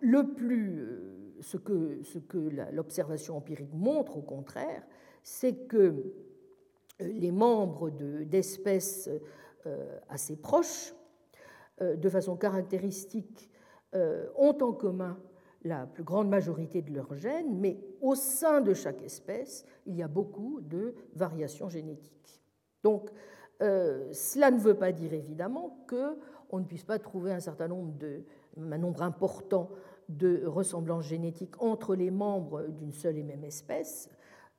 Le 0.00 0.22
plus 0.34 1.16
ce 1.40 1.56
que, 1.56 2.02
ce 2.02 2.18
que 2.18 2.38
l'observation 2.72 3.36
empirique 3.36 3.72
montre, 3.72 4.16
au 4.16 4.22
contraire, 4.22 4.82
c'est 5.22 5.66
que 5.66 5.76
euh, 5.76 6.02
les 7.00 7.30
membres 7.30 7.90
d'espèces 7.90 9.08
euh, 9.66 9.98
assez 10.08 10.36
proches, 10.36 10.94
euh, 11.80 11.96
de 11.96 12.08
façon 12.08 12.36
caractéristique, 12.36 13.50
ont 14.36 14.58
en 14.60 14.74
commun 14.74 15.18
la 15.64 15.86
plus 15.86 16.04
grande 16.04 16.28
majorité 16.28 16.82
de 16.82 16.92
leurs 16.92 17.14
gènes, 17.14 17.58
mais 17.58 17.78
au 18.02 18.14
sein 18.14 18.60
de 18.60 18.74
chaque 18.74 19.00
espèce, 19.02 19.64
il 19.86 19.96
y 19.96 20.02
a 20.02 20.08
beaucoup 20.08 20.60
de 20.60 20.94
variations 21.14 21.70
génétiques. 21.70 22.42
Donc, 22.82 23.08
cela 23.58 24.50
ne 24.50 24.58
veut 24.58 24.74
pas 24.74 24.92
dire 24.92 25.14
évidemment 25.14 25.78
qu'on 26.48 26.60
ne 26.60 26.64
puisse 26.64 26.84
pas 26.84 26.98
trouver 26.98 27.32
un 27.32 27.40
certain 27.40 27.68
nombre 27.68 27.92
de, 27.98 28.24
un 28.58 28.78
nombre 28.78 29.02
important 29.02 29.70
de 30.08 30.44
ressemblance 30.46 31.04
génétique 31.04 31.60
entre 31.60 31.94
les 31.94 32.10
membres 32.10 32.64
d'une 32.68 32.92
seule 32.92 33.18
et 33.18 33.22
même 33.22 33.44
espèce. 33.44 34.08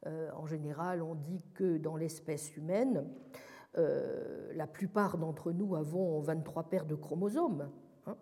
Euh, 0.06 0.30
en 0.36 0.46
général, 0.46 1.02
on 1.02 1.16
dit 1.16 1.42
que 1.54 1.78
dans 1.78 1.96
l'espèce 1.96 2.56
humaine, 2.56 3.08
euh, 3.78 4.52
la 4.54 4.68
plupart 4.68 5.18
d'entre 5.18 5.52
nous 5.52 5.76
avons 5.76 6.20
23 6.20 6.64
paires 6.64 6.86
de 6.86 6.96
chromosomes, 6.96 7.70
hein, 8.06 8.18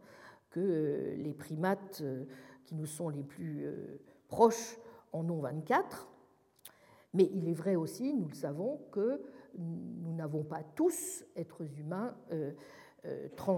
que 0.49 1.15
les 1.17 1.33
primates 1.33 2.01
euh, 2.01 2.25
qui 2.65 2.75
nous 2.75 2.85
sont 2.85 3.09
les 3.09 3.23
plus 3.23 3.67
proches 4.27 4.77
en 5.11 5.29
ont 5.29 5.39
24. 5.39 6.07
Mais 7.13 7.29
il 7.33 7.47
est 7.47 7.53
vrai 7.53 7.75
aussi, 7.75 8.13
nous 8.13 8.27
le 8.27 8.33
savons, 8.33 8.81
que 8.91 9.21
nous 9.57 10.13
n'avons 10.15 10.43
pas 10.43 10.63
tous, 10.75 11.23
êtres 11.35 11.63
humains, 11.79 12.13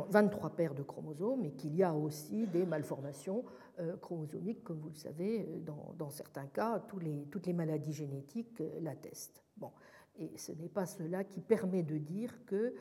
23 0.10 0.50
paires 0.52 0.74
de 0.74 0.84
chromosomes 0.84 1.46
et 1.46 1.52
qu'il 1.52 1.76
y 1.76 1.84
a 1.84 1.94
aussi 1.94 2.48
des 2.48 2.66
malformations 2.66 3.44
euh, 3.80 3.96
chromosomiques, 3.98 4.64
comme 4.64 4.80
vous 4.80 4.90
le 4.90 4.96
savez, 4.96 5.42
euh, 5.42 5.94
dans, 5.98 6.10
certains 6.10 6.48
cas, 6.48 6.80
toutes 6.80 7.46
les 7.46 7.54
maladies 7.54 7.94
génétiques 7.94 8.62
euh, 8.62 8.80
l'attestent. 8.82 9.44
Bon. 9.56 9.72
Et 10.20 10.36
ce 10.38 10.52
n'est 10.52 10.70
pas 10.70 10.86
cela 10.86 11.24
qui 11.24 11.42
permet 11.42 11.84
de 11.84 11.98
dire 11.98 12.34
que, 12.46 12.74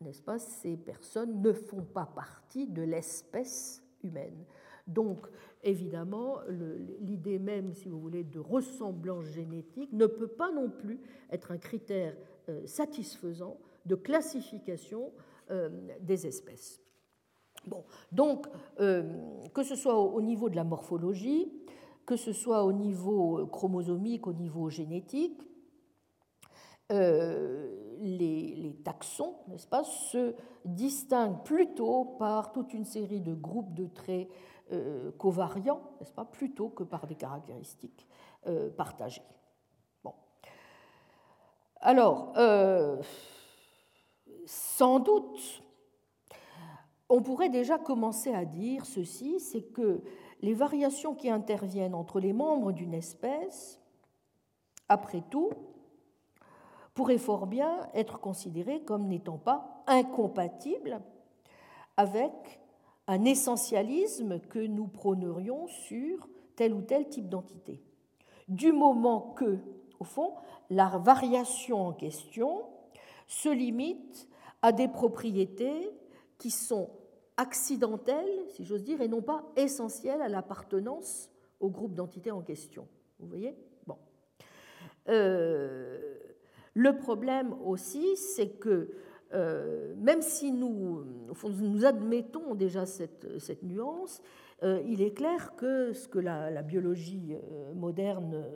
n'est-ce 0.00 0.22
pas, 0.22 0.38
ces 0.38 0.76
personnes 0.76 1.42
ne 1.42 1.52
font 1.52 1.82
pas 1.82 2.06
partie 2.06 2.68
de 2.68 2.82
l'espèce 2.82 3.82
humaine. 4.04 4.44
Donc, 4.86 5.26
évidemment, 5.64 6.38
l'idée 7.00 7.38
même, 7.40 7.72
si 7.72 7.88
vous 7.88 7.98
voulez, 7.98 8.22
de 8.22 8.38
ressemblance 8.38 9.24
génétique 9.24 9.92
ne 9.92 10.06
peut 10.06 10.28
pas 10.28 10.52
non 10.52 10.70
plus 10.70 11.00
être 11.32 11.50
un 11.50 11.58
critère 11.58 12.14
satisfaisant 12.66 13.58
de 13.86 13.94
classification 13.94 15.06
euh, 15.06 15.33
des 16.00 16.26
espèces. 16.26 16.84
Bon, 17.66 17.84
donc, 18.12 18.46
euh, 18.80 19.02
que 19.54 19.62
ce 19.62 19.74
soit 19.74 19.98
au 19.98 20.20
niveau 20.20 20.50
de 20.50 20.56
la 20.56 20.64
morphologie, 20.64 21.50
que 22.04 22.16
ce 22.16 22.32
soit 22.32 22.64
au 22.64 22.72
niveau 22.72 23.46
chromosomique, 23.46 24.26
au 24.26 24.34
niveau 24.34 24.68
génétique, 24.68 25.40
euh, 26.92 27.96
les, 28.00 28.76
taxons, 28.84 29.36
n'est-ce 29.48 29.66
pas, 29.66 29.84
se 29.84 30.34
distinguent 30.66 31.42
plutôt 31.42 32.16
par 32.18 32.52
toute 32.52 32.74
une 32.74 32.84
série 32.84 33.20
de 33.20 33.32
groupes 33.32 33.72
de 33.74 33.86
traits 33.86 34.28
covariants, 35.18 35.80
n'est-ce 36.00 36.12
pas, 36.12 36.24
plutôt 36.24 36.70
que 36.70 36.84
par 36.84 37.06
des 37.06 37.14
caractéristiques 37.14 38.06
partagées. 38.76 39.22
Bon. 40.02 40.14
Alors, 41.80 42.32
sans 44.46 45.00
doute, 45.00 45.62
on 47.08 47.22
pourrait 47.22 47.48
déjà 47.48 47.78
commencer 47.78 48.32
à 48.32 48.44
dire 48.44 48.86
ceci, 48.86 49.40
c'est 49.40 49.62
que 49.62 50.02
les 50.40 50.54
variations 50.54 51.14
qui 51.14 51.30
interviennent 51.30 51.94
entre 51.94 52.20
les 52.20 52.32
membres 52.32 52.72
d'une 52.72 52.94
espèce, 52.94 53.80
après 54.88 55.22
tout, 55.30 55.50
pourraient 56.94 57.18
fort 57.18 57.46
bien 57.46 57.88
être 57.94 58.20
considérées 58.20 58.82
comme 58.82 59.08
n'étant 59.08 59.38
pas 59.38 59.82
incompatibles 59.86 61.00
avec 61.96 62.60
un 63.06 63.24
essentialisme 63.24 64.40
que 64.40 64.58
nous 64.58 64.86
prônerions 64.86 65.66
sur 65.66 66.28
tel 66.56 66.72
ou 66.72 66.82
tel 66.82 67.08
type 67.08 67.28
d'entité. 67.28 67.82
Du 68.48 68.72
moment 68.72 69.20
que, 69.36 69.58
au 69.98 70.04
fond, 70.04 70.34
la 70.70 70.88
variation 70.98 71.88
en 71.88 71.92
question 71.92 72.62
se 73.26 73.48
limite 73.48 74.28
à 74.64 74.72
des 74.72 74.88
propriétés 74.88 75.90
qui 76.38 76.50
sont 76.50 76.88
accidentelles, 77.36 78.46
si 78.48 78.64
j'ose 78.64 78.82
dire, 78.82 79.02
et 79.02 79.08
non 79.08 79.20
pas 79.20 79.44
essentielles 79.56 80.22
à 80.22 80.28
l'appartenance 80.28 81.28
au 81.60 81.68
groupe 81.68 81.92
d'entités 81.92 82.30
en 82.30 82.40
question. 82.40 82.88
Vous 83.18 83.26
voyez? 83.26 83.54
Bon. 83.86 83.98
Euh, 85.10 86.16
le 86.72 86.96
problème 86.96 87.54
aussi, 87.62 88.16
c'est 88.16 88.58
que 88.58 88.88
euh, 89.34 89.94
même 89.98 90.22
si 90.22 90.50
nous, 90.50 91.04
nous 91.60 91.84
admettons 91.84 92.54
déjà 92.54 92.86
cette, 92.86 93.38
cette 93.40 93.64
nuance, 93.64 94.22
euh, 94.62 94.80
il 94.86 95.02
est 95.02 95.12
clair 95.12 95.56
que 95.56 95.92
ce 95.92 96.08
que 96.08 96.18
la, 96.18 96.62
biologie 96.62 97.36
moderne 97.74 98.46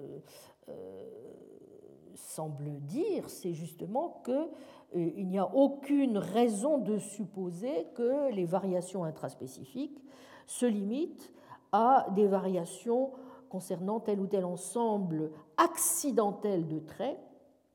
semble 2.14 2.80
dire, 2.80 3.28
c'est 3.28 3.52
justement 3.52 4.22
que 4.24 4.48
il 4.94 5.28
n'y 5.28 5.38
a 5.38 5.54
aucune 5.54 6.16
raison 6.18 6.78
de 6.78 6.98
supposer 6.98 7.86
que 7.94 8.32
les 8.32 8.44
variations 8.44 9.04
intraspécifiques 9.04 10.02
se 10.46 10.66
limitent 10.66 11.32
à 11.72 12.06
des 12.14 12.26
variations 12.26 13.12
concernant 13.48 14.00
tel 14.00 14.20
ou 14.20 14.26
tel 14.26 14.44
ensemble 14.44 15.30
accidentel 15.56 16.68
de 16.68 16.78
traits 16.78 17.18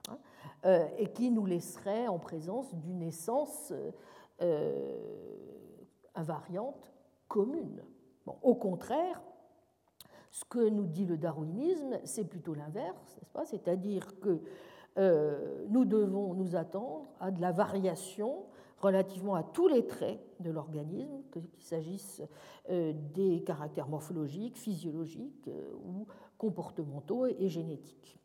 hein, 0.10 0.18
euh, 0.66 0.88
et 0.98 1.12
qui 1.12 1.30
nous 1.32 1.46
laisserait 1.46 2.08
en 2.08 2.20
présence 2.20 2.74
d'une 2.76 3.02
essence 3.02 3.74
euh, 4.42 4.98
invariante 6.16 6.92
commune. 7.28 7.84
au 8.42 8.56
contraire, 8.56 9.22
ce 10.34 10.44
que 10.46 10.68
nous 10.68 10.88
dit 10.88 11.06
le 11.06 11.18
darwinisme, 11.18 12.00
c'est 12.06 12.26
plutôt 12.26 12.56
l'inverse, 12.56 13.18
n'est-ce 13.18 13.32
pas? 13.32 13.46
C'est-à-dire 13.46 14.20
que 14.20 14.30
euh, 14.30 14.42
nous 14.98 15.86
devons 15.86 16.34
nous 16.34 16.56
attendre 16.56 17.08
à 17.20 17.32
de 17.32 17.42
la 17.42 17.52
variation 17.52 18.46
relativement 18.84 19.36
à 19.36 19.44
tous 19.44 19.68
les 19.68 19.86
traits 19.86 20.20
de 20.42 20.52
l'organisme, 20.52 21.24
qu'il 21.32 21.48
s'agisse 21.60 22.22
euh, 22.70 22.94
des 23.14 23.42
caractères 23.44 23.88
morphologiques, 23.88 24.58
physiologiques 24.58 25.48
euh, 25.48 25.74
ou 25.86 26.06
comportementaux 26.38 27.26
et 27.26 27.48
génétiques. 27.48 28.20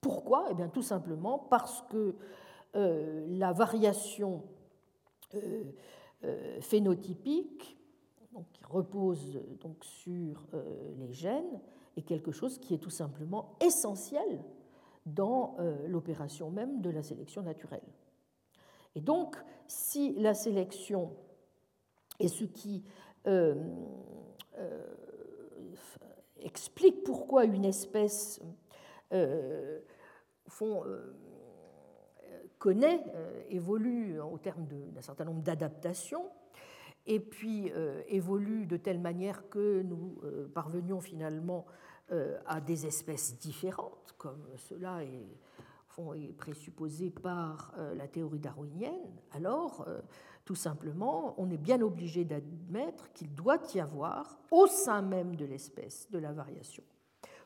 Pourquoi? 0.00 0.46
Eh 0.50 0.54
bien, 0.54 0.68
tout 0.68 0.82
simplement 0.82 1.38
parce 1.38 1.82
que 1.82 2.14
la 2.74 3.52
variation 3.52 4.42
phénotypique, 6.60 7.78
qui 8.52 8.64
repose 8.64 9.40
donc 9.60 9.82
sur 9.84 10.46
les 10.98 11.12
gènes, 11.12 11.60
est 11.96 12.02
quelque 12.02 12.32
chose 12.32 12.58
qui 12.58 12.74
est 12.74 12.78
tout 12.78 12.90
simplement 12.90 13.56
essentiel 13.60 14.40
dans 15.06 15.56
euh, 15.58 15.86
l'opération 15.86 16.50
même 16.50 16.80
de 16.80 16.90
la 16.90 17.02
sélection 17.02 17.42
naturelle. 17.42 17.82
Et 18.94 19.00
donc, 19.00 19.36
si 19.66 20.14
la 20.14 20.34
sélection 20.34 21.12
est 22.20 22.28
ce 22.28 22.44
qui 22.44 22.84
euh, 23.26 23.54
euh, 24.58 24.86
explique 26.40 27.02
pourquoi 27.04 27.44
une 27.44 27.64
espèce 27.64 28.40
connaît, 32.58 33.04
évolue 33.50 34.20
au 34.20 34.38
terme 34.38 34.66
d'un 34.66 35.02
certain 35.02 35.24
nombre 35.24 35.42
d'adaptations, 35.42 36.24
et 37.06 37.20
puis 37.20 37.70
évolue 38.08 38.66
de 38.66 38.76
telle 38.76 38.98
manière 38.98 39.48
que 39.50 39.82
nous 39.82 40.20
parvenions 40.52 41.00
finalement 41.00 41.64
à 42.46 42.60
des 42.60 42.86
espèces 42.86 43.38
différentes, 43.38 44.14
comme 44.18 44.46
cela 44.56 45.02
est, 45.04 45.38
présupposé 46.36 47.10
par 47.10 47.72
euh, 47.78 47.94
la 47.94 48.08
théorie 48.08 48.38
darwinienne, 48.38 49.20
alors 49.32 49.84
euh, 49.86 50.00
tout 50.44 50.54
simplement, 50.54 51.34
on 51.38 51.50
est 51.50 51.58
bien 51.58 51.80
obligé 51.80 52.24
d'admettre 52.24 53.12
qu'il 53.12 53.34
doit 53.34 53.60
y 53.74 53.80
avoir 53.80 54.38
au 54.50 54.66
sein 54.66 55.02
même 55.02 55.36
de 55.36 55.44
l'espèce 55.44 56.08
de 56.10 56.18
la 56.18 56.32
variation 56.32 56.82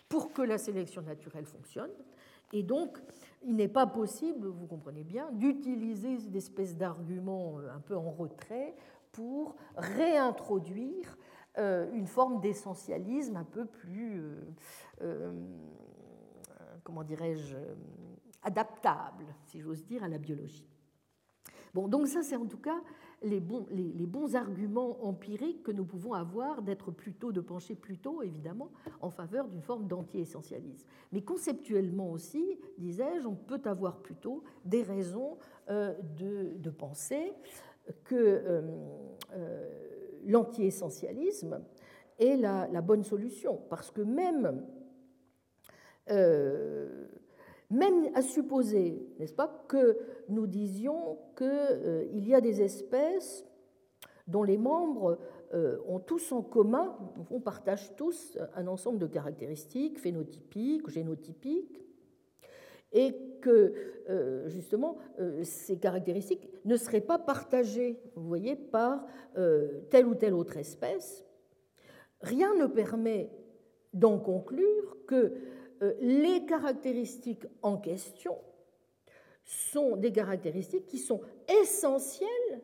pour 0.08 0.32
que 0.32 0.42
la 0.42 0.58
sélection 0.58 1.02
naturelle 1.02 1.44
fonctionne. 1.44 1.90
Et 2.52 2.62
donc, 2.62 2.98
il 3.42 3.54
n'est 3.54 3.68
pas 3.68 3.86
possible, 3.86 4.48
vous 4.48 4.66
comprenez 4.66 5.04
bien, 5.04 5.30
d'utiliser 5.32 6.16
des 6.16 6.38
espèces 6.38 6.76
d'arguments 6.76 7.58
un 7.72 7.80
peu 7.80 7.94
en 7.94 8.10
retrait 8.10 8.74
pour 9.12 9.54
réintroduire 9.76 11.06
euh, 11.10 11.27
une 11.58 12.06
forme 12.06 12.40
d'essentialisme 12.40 13.36
un 13.36 13.44
peu 13.44 13.64
plus, 13.64 14.20
euh, 14.20 14.40
euh, 15.02 15.32
comment 16.84 17.02
dirais-je, 17.02 17.56
adaptable, 18.42 19.26
si 19.46 19.60
j'ose 19.60 19.84
dire, 19.84 20.04
à 20.04 20.08
la 20.08 20.18
biologie. 20.18 20.68
Bon, 21.74 21.88
donc 21.88 22.06
ça, 22.06 22.22
c'est 22.22 22.36
en 22.36 22.46
tout 22.46 22.58
cas 22.58 22.80
les 23.22 23.40
bons, 23.40 23.66
les, 23.70 24.06
bons, 24.06 24.36
arguments 24.36 25.04
empiriques 25.04 25.64
que 25.64 25.72
nous 25.72 25.84
pouvons 25.84 26.12
avoir 26.14 26.62
d'être 26.62 26.92
plutôt, 26.92 27.32
de 27.32 27.40
pencher 27.40 27.74
plutôt, 27.74 28.22
évidemment, 28.22 28.70
en 29.00 29.10
faveur 29.10 29.48
d'une 29.48 29.60
forme 29.60 29.88
d'anti-essentialisme. 29.88 30.86
Mais 31.12 31.22
conceptuellement 31.22 32.12
aussi, 32.12 32.58
disais-je, 32.78 33.26
on 33.26 33.34
peut 33.34 33.60
avoir 33.64 33.98
plutôt 33.98 34.44
des 34.64 34.82
raisons 34.82 35.36
de, 35.68 36.56
de, 36.56 36.70
penser 36.70 37.32
que 38.04 38.62
l'anti-essentialisme 40.26 41.60
est 42.18 42.36
la, 42.36 42.80
bonne 42.80 43.04
solution, 43.04 43.60
parce 43.68 43.90
que 43.90 44.00
même, 44.00 44.64
euh, 46.10 47.06
même 47.70 48.08
à 48.14 48.22
supposer, 48.22 49.06
n'est-ce 49.18 49.34
pas, 49.34 49.64
que 49.68 49.98
nous 50.28 50.46
disions 50.46 51.18
qu'il 51.36 51.46
euh, 51.46 52.06
y 52.12 52.34
a 52.34 52.40
des 52.40 52.62
espèces 52.62 53.44
dont 54.26 54.42
les 54.42 54.58
membres 54.58 55.18
euh, 55.54 55.78
ont 55.86 56.00
tous 56.00 56.32
en 56.32 56.42
commun, 56.42 56.96
on 57.30 57.40
partage 57.40 57.94
tous 57.96 58.36
un 58.54 58.66
ensemble 58.66 58.98
de 58.98 59.06
caractéristiques 59.06 59.98
phénotypiques, 59.98 60.88
génotypiques, 60.88 61.87
et 62.92 63.14
que 63.40 63.74
euh, 64.08 64.48
justement 64.48 64.96
euh, 65.20 65.42
ces 65.44 65.78
caractéristiques 65.78 66.48
ne 66.64 66.76
seraient 66.76 67.00
pas 67.00 67.18
partagées, 67.18 68.00
vous 68.14 68.26
voyez, 68.26 68.56
par 68.56 69.04
euh, 69.36 69.80
telle 69.90 70.06
ou 70.06 70.14
telle 70.14 70.34
autre 70.34 70.56
espèce, 70.56 71.24
rien 72.20 72.54
ne 72.54 72.66
permet 72.66 73.30
d'en 73.92 74.18
conclure 74.18 74.96
que 75.06 75.32
les 76.00 76.44
caractéristiques 76.44 77.46
en 77.62 77.76
question 77.76 78.36
sont 79.44 79.96
des 79.96 80.10
caractéristiques 80.10 80.86
qui 80.86 80.98
sont 80.98 81.20
essentielles 81.62 82.60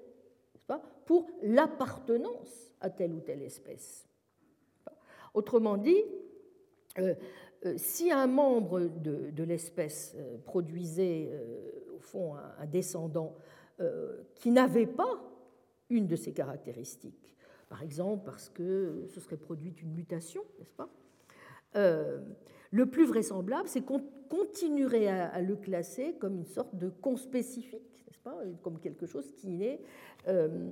pour 1.07 1.31
l'appartenance 1.43 2.73
à 2.81 2.91
telle 2.91 3.13
ou 3.13 3.21
telle 3.21 3.43
espèce. 3.43 4.09
Autrement 5.33 5.77
dit, 5.77 6.03
si 7.77 8.11
un 8.11 8.27
membre 8.27 8.81
de, 8.81 9.43
l'espèce 9.43 10.15
euh, 10.17 10.37
produisait 10.45 11.31
euh, 11.33 11.95
au 11.97 12.01
fond 12.01 12.35
un, 12.35 12.67
descendant 12.67 13.35
qui 14.37 14.53
n'avait 14.53 14.87
pas 14.87 15.21
une 15.91 16.07
de 16.07 16.15
ces 16.15 16.33
caractéristiques, 16.33 17.35
par 17.69 17.83
exemple 17.83 18.23
parce 18.25 18.49
que 18.49 19.05
ce 19.09 19.19
serait 19.19 19.37
produite 19.37 19.83
une 19.83 19.93
mutation, 19.93 20.43
n'est-ce 20.61 20.73
pas 20.75 20.89
Le 22.71 22.87
plus 22.87 23.05
vraisemblable, 23.05 23.67
c'est 23.67 23.81
qu'on 23.81 24.01
continuerait 24.29 25.09
à, 25.09 25.41
le 25.41 25.57
classer 25.57 26.15
comme 26.21 26.37
une 26.37 26.45
sorte 26.45 26.77
de 26.77 26.89
conspécifique, 26.89 27.83
n'est-ce 28.07 28.19
pas 28.21 28.37
Comme 28.63 28.79
quelque 28.79 29.07
chose 29.07 29.33
qui 29.33 29.65
est 29.65 29.81
euh, 30.29 30.71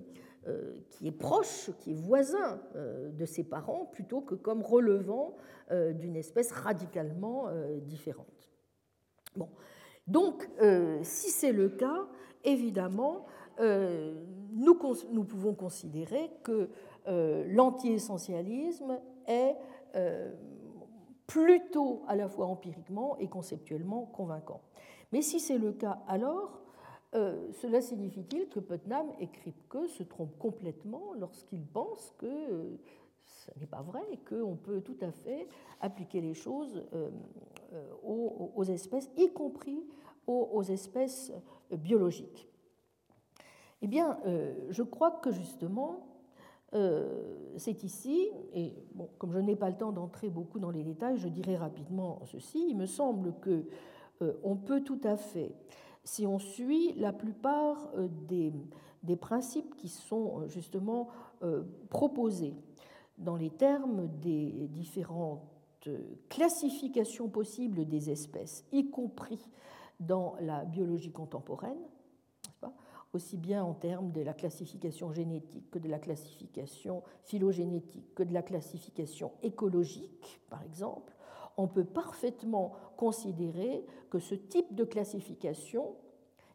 qui 0.90 1.06
est 1.06 1.12
proche, 1.12 1.70
qui 1.78 1.92
est 1.92 1.94
voisin 1.94 2.60
euh, 2.74 3.10
de 3.10 3.24
ses 3.24 3.44
parents, 3.44 3.86
plutôt 3.86 4.20
que 4.20 4.34
comme 4.34 4.62
relevant 4.62 5.36
euh, 5.70 5.92
d'une 5.92 6.16
espèce 6.16 6.50
radicalement 6.50 7.46
différente. 7.82 8.50
Bon. 9.36 9.48
Donc, 10.08 10.48
si 11.02 11.30
c'est 11.30 11.52
le 11.52 11.68
cas, 11.68 12.08
évidemment, 12.44 13.26
nous, 13.60 14.78
nous, 15.12 15.24
pouvons 15.24 15.54
considérer 15.54 16.30
que 16.42 16.68
l'anti-essentialisme 17.06 18.98
est 19.28 19.54
plutôt 21.26 22.02
à 22.08 22.16
la 22.16 22.28
fois 22.28 22.46
empiriquement 22.46 23.16
et 23.18 23.28
conceptuellement 23.28 24.06
convaincant. 24.06 24.60
Mais 25.12 25.22
si 25.22 25.40
c'est 25.40 25.58
le 25.58 25.72
cas, 25.72 26.02
alors 26.08 26.61
euh, 27.14 27.52
cela 27.60 27.82
signifie-t-il 27.82 28.48
que 28.48 28.58
Putnam 28.58 29.06
et 29.20 29.28
Kripke 29.28 29.86
se 29.88 30.02
trompent 30.02 30.38
complètement 30.38 31.12
lorsqu'ils 31.18 31.66
pensent 31.66 32.14
que 32.16 32.26
euh, 32.26 32.78
ce 33.20 33.58
n'est 33.60 33.66
pas 33.66 33.82
vrai 33.82 34.00
et 34.12 34.16
qu'on 34.16 34.56
peut 34.56 34.80
tout 34.80 34.96
à 35.02 35.10
fait 35.10 35.46
appliquer 35.80 36.22
les 36.22 36.32
choses 36.32 36.86
euh, 36.94 37.10
aux, 38.02 38.64
espèces, 38.64 39.10
y 39.18 39.30
compris 39.30 39.84
aux, 40.26 40.62
espèces 40.62 41.32
biologiques 41.70 42.48
Eh 43.82 43.86
bien, 43.86 44.18
je 44.68 44.82
crois 44.82 45.10
que 45.10 45.30
justement, 45.32 46.06
c'est 47.56 47.82
ici, 47.82 48.30
et 48.52 48.74
comme 49.18 49.32
je 49.32 49.38
n'ai 49.38 49.56
pas 49.56 49.70
le 49.70 49.76
temps 49.76 49.92
d'entrer 49.92 50.28
beaucoup 50.28 50.58
dans 50.58 50.70
les 50.70 50.84
détails, 50.84 51.16
je 51.16 51.28
dirai 51.28 51.56
rapidement 51.56 52.20
ceci. 52.26 52.66
Il 52.68 52.76
me 52.76 52.86
semble 52.86 53.34
que 53.40 53.64
on 54.44 54.56
peut 54.56 54.82
tout 54.82 55.00
à 55.04 55.16
fait 55.16 55.54
si 56.04 56.26
on 56.26 56.38
suit 56.38 56.92
la 56.94 57.12
plupart 57.12 57.90
euh, 57.94 58.08
des, 58.28 59.16
principes 59.16 59.76
qui 59.76 59.88
sont 59.88 60.40
euh, 60.40 60.48
justement 60.48 61.08
euh, 61.42 61.62
proposés 61.90 62.54
dans 63.18 63.36
les 63.36 63.50
termes 63.50 64.08
des 64.20 64.68
différentes 64.68 65.42
classifications 66.28 67.28
possibles 67.28 67.86
des 67.86 68.10
espèces, 68.10 68.64
y 68.72 68.88
compris 68.88 69.50
dans 69.98 70.36
la 70.40 70.64
biologie 70.64 71.10
contemporaine, 71.10 71.78
aussi 73.12 73.36
bien 73.36 73.64
en 73.64 73.74
termes 73.74 74.12
de 74.12 74.22
la 74.22 74.32
classification 74.32 75.12
génétique 75.12 75.70
que 75.70 75.78
de 75.78 75.88
la 75.88 75.98
classification 75.98 77.02
phylogénétique, 77.24 78.14
que 78.14 78.22
de 78.22 78.32
la 78.32 78.42
classification 78.42 79.32
écologique, 79.42 80.40
par 80.48 80.62
exemple, 80.62 81.12
on 81.56 81.68
peut 81.68 81.84
parfaitement 81.84 82.72
considérer 82.96 83.84
que 84.10 84.18
ce 84.18 84.34
type 84.34 84.74
de 84.74 84.84
classification 84.84 85.96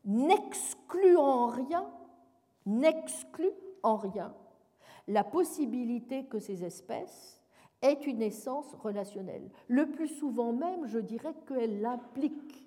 n'exclut 0.05 1.17
en 1.17 1.47
rien, 1.47 1.89
n'exclut 2.65 3.51
en 3.83 3.97
rien 3.97 4.33
la 5.07 5.23
possibilité 5.23 6.25
que 6.25 6.39
ces 6.39 6.63
espèces 6.63 7.41
aient 7.81 8.01
une 8.05 8.21
essence 8.21 8.73
relationnelle. 8.75 9.49
Le 9.67 9.89
plus 9.89 10.07
souvent 10.07 10.51
même, 10.51 10.85
je 10.85 10.99
dirais 10.99 11.33
qu'elle 11.47 11.81
l'implique. 11.81 12.65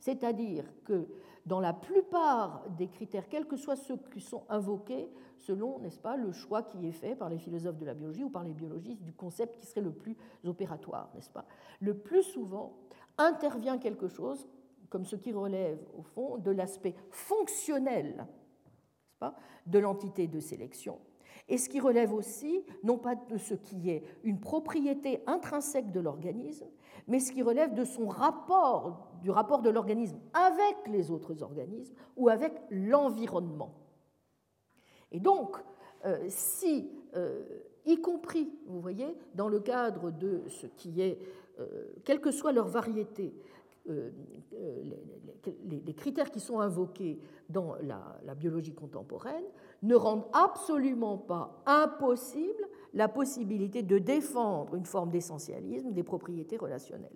C'est-à-dire 0.00 0.64
que 0.84 1.06
dans 1.46 1.60
la 1.60 1.72
plupart 1.72 2.64
des 2.78 2.88
critères, 2.88 3.28
quels 3.28 3.46
que 3.46 3.56
soient 3.56 3.76
ceux 3.76 3.96
qui 4.12 4.20
sont 4.20 4.44
invoqués, 4.48 5.10
selon, 5.38 5.78
n'est-ce 5.80 5.98
pas, 5.98 6.16
le 6.16 6.32
choix 6.32 6.62
qui 6.62 6.86
est 6.86 6.92
fait 6.92 7.16
par 7.16 7.28
les 7.28 7.38
philosophes 7.38 7.78
de 7.78 7.84
la 7.84 7.94
biologie 7.94 8.24
ou 8.24 8.30
par 8.30 8.44
les 8.44 8.52
biologistes 8.52 9.02
du 9.02 9.12
concept 9.12 9.58
qui 9.58 9.66
serait 9.66 9.80
le 9.80 9.92
plus 9.92 10.16
opératoire, 10.44 11.10
n'est-ce 11.14 11.30
pas? 11.30 11.46
Le 11.80 11.96
plus 11.96 12.22
souvent 12.22 12.76
intervient 13.18 13.78
quelque 13.78 14.08
chose 14.08 14.48
comme 14.88 15.04
ce 15.04 15.16
qui 15.16 15.32
relève 15.32 15.80
au 15.98 16.02
fond 16.02 16.38
de 16.38 16.50
l'aspect 16.50 16.94
fonctionnel 17.10 18.26
pas, 19.22 19.36
de 19.66 19.78
l'entité 19.78 20.26
de 20.26 20.40
sélection, 20.40 20.98
et 21.52 21.58
ce 21.58 21.68
qui 21.68 21.80
relève 21.80 22.14
aussi 22.14 22.64
non 22.82 22.96
pas 22.96 23.14
de 23.14 23.36
ce 23.36 23.52
qui 23.52 23.90
est 23.90 24.02
une 24.24 24.40
propriété 24.40 25.22
intrinsèque 25.26 25.92
de 25.92 26.00
l'organisme, 26.00 26.64
mais 27.06 27.20
ce 27.20 27.30
qui 27.30 27.42
relève 27.42 27.74
de 27.74 27.84
son 27.84 28.08
rapport, 28.08 29.10
du 29.20 29.30
rapport 29.30 29.60
de 29.60 29.68
l'organisme 29.68 30.18
avec 30.32 30.88
les 30.88 31.10
autres 31.10 31.42
organismes 31.42 31.94
ou 32.16 32.30
avec 32.30 32.54
l'environnement. 32.70 33.74
Et 35.10 35.20
donc, 35.20 35.58
euh, 36.06 36.24
si, 36.28 36.90
euh, 37.16 37.42
y 37.84 38.00
compris, 38.00 38.50
vous 38.64 38.80
voyez, 38.80 39.14
dans 39.34 39.48
le 39.48 39.60
cadre 39.60 40.10
de 40.10 40.44
ce 40.48 40.66
qui 40.66 41.02
est, 41.02 41.18
euh, 41.60 41.84
quelle 42.06 42.22
que 42.22 42.30
soit 42.30 42.52
leur 42.52 42.68
variété, 42.68 43.34
les, 43.86 45.94
critères 45.94 46.30
qui 46.30 46.40
sont 46.40 46.60
invoqués 46.60 47.20
dans 47.48 47.74
la, 47.82 48.34
biologie 48.34 48.74
contemporaine 48.74 49.44
ne 49.82 49.94
rendent 49.94 50.26
absolument 50.32 51.18
pas 51.18 51.62
impossible 51.66 52.68
la 52.94 53.08
possibilité 53.08 53.82
de 53.82 53.98
défendre 53.98 54.74
une 54.74 54.86
forme 54.86 55.10
d'essentialisme 55.10 55.92
des 55.92 56.02
propriétés 56.02 56.56
relationnelles. 56.56 57.10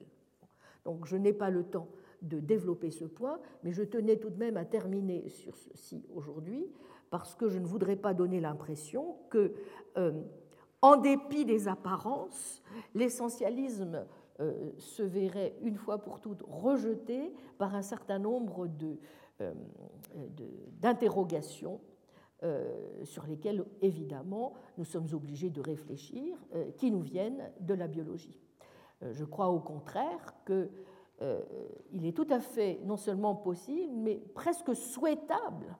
Donc 0.85 1.07
je 1.07 1.17
n'ai 1.17 1.33
pas 1.33 1.51
le 1.51 1.65
temps 1.65 1.89
de 2.23 2.41
développer 2.41 2.91
ce 2.91 3.05
point, 3.05 3.39
mais 3.63 3.73
je 3.73 3.83
tenais 3.83 4.17
tout 4.17 4.31
de 4.31 4.39
même 4.39 4.57
à 4.57 4.65
terminer 4.65 5.29
sur 5.29 5.57
ceci 5.57 6.05
aujourd'hui 6.15 6.67
parce 7.11 7.35
que 7.35 7.49
je 7.49 7.59
ne 7.59 7.67
voudrais 7.67 7.97
pas 7.97 8.15
donner 8.15 8.41
l'impression 8.41 9.17
que, 9.31 9.55
euh, 9.97 10.23
en 10.83 10.97
dépit 10.97 11.45
des 11.45 11.69
apparences, 11.69 12.63
l'essentialisme 12.95 13.95
euh, 13.95 14.05
se 14.79 15.03
verrait 15.03 15.57
une 15.63 15.77
fois 15.77 15.99
pour 15.99 16.21
toutes 16.21 16.43
rejeté 16.47 17.33
par 17.59 17.75
un 17.75 17.83
certain 17.83 18.19
nombre 18.19 18.69
euh, 19.41 19.53
d'interrogations 20.81 21.81
sur 23.03 23.27
lesquelles, 23.27 23.65
évidemment, 23.81 24.53
nous 24.77 24.85
sommes 24.85 25.09
obligés 25.15 25.49
de 25.49 25.63
réfléchir, 25.63 26.37
qui 26.77 26.91
nous 26.91 27.01
viennent 27.01 27.51
de 27.61 27.73
la 27.73 27.89
biologie. 27.89 28.39
je 29.01 29.25
crois 29.25 29.49
au 29.49 29.59
contraire 29.59 30.35
qu'il 30.45 32.05
est 32.05 32.15
tout 32.15 32.27
à 32.29 32.39
fait 32.39 32.79
non 32.85 32.99
seulement 32.99 33.35
possible, 33.35 33.91
mais 33.97 34.17
presque 34.35 34.77
souhaitable 34.77 35.77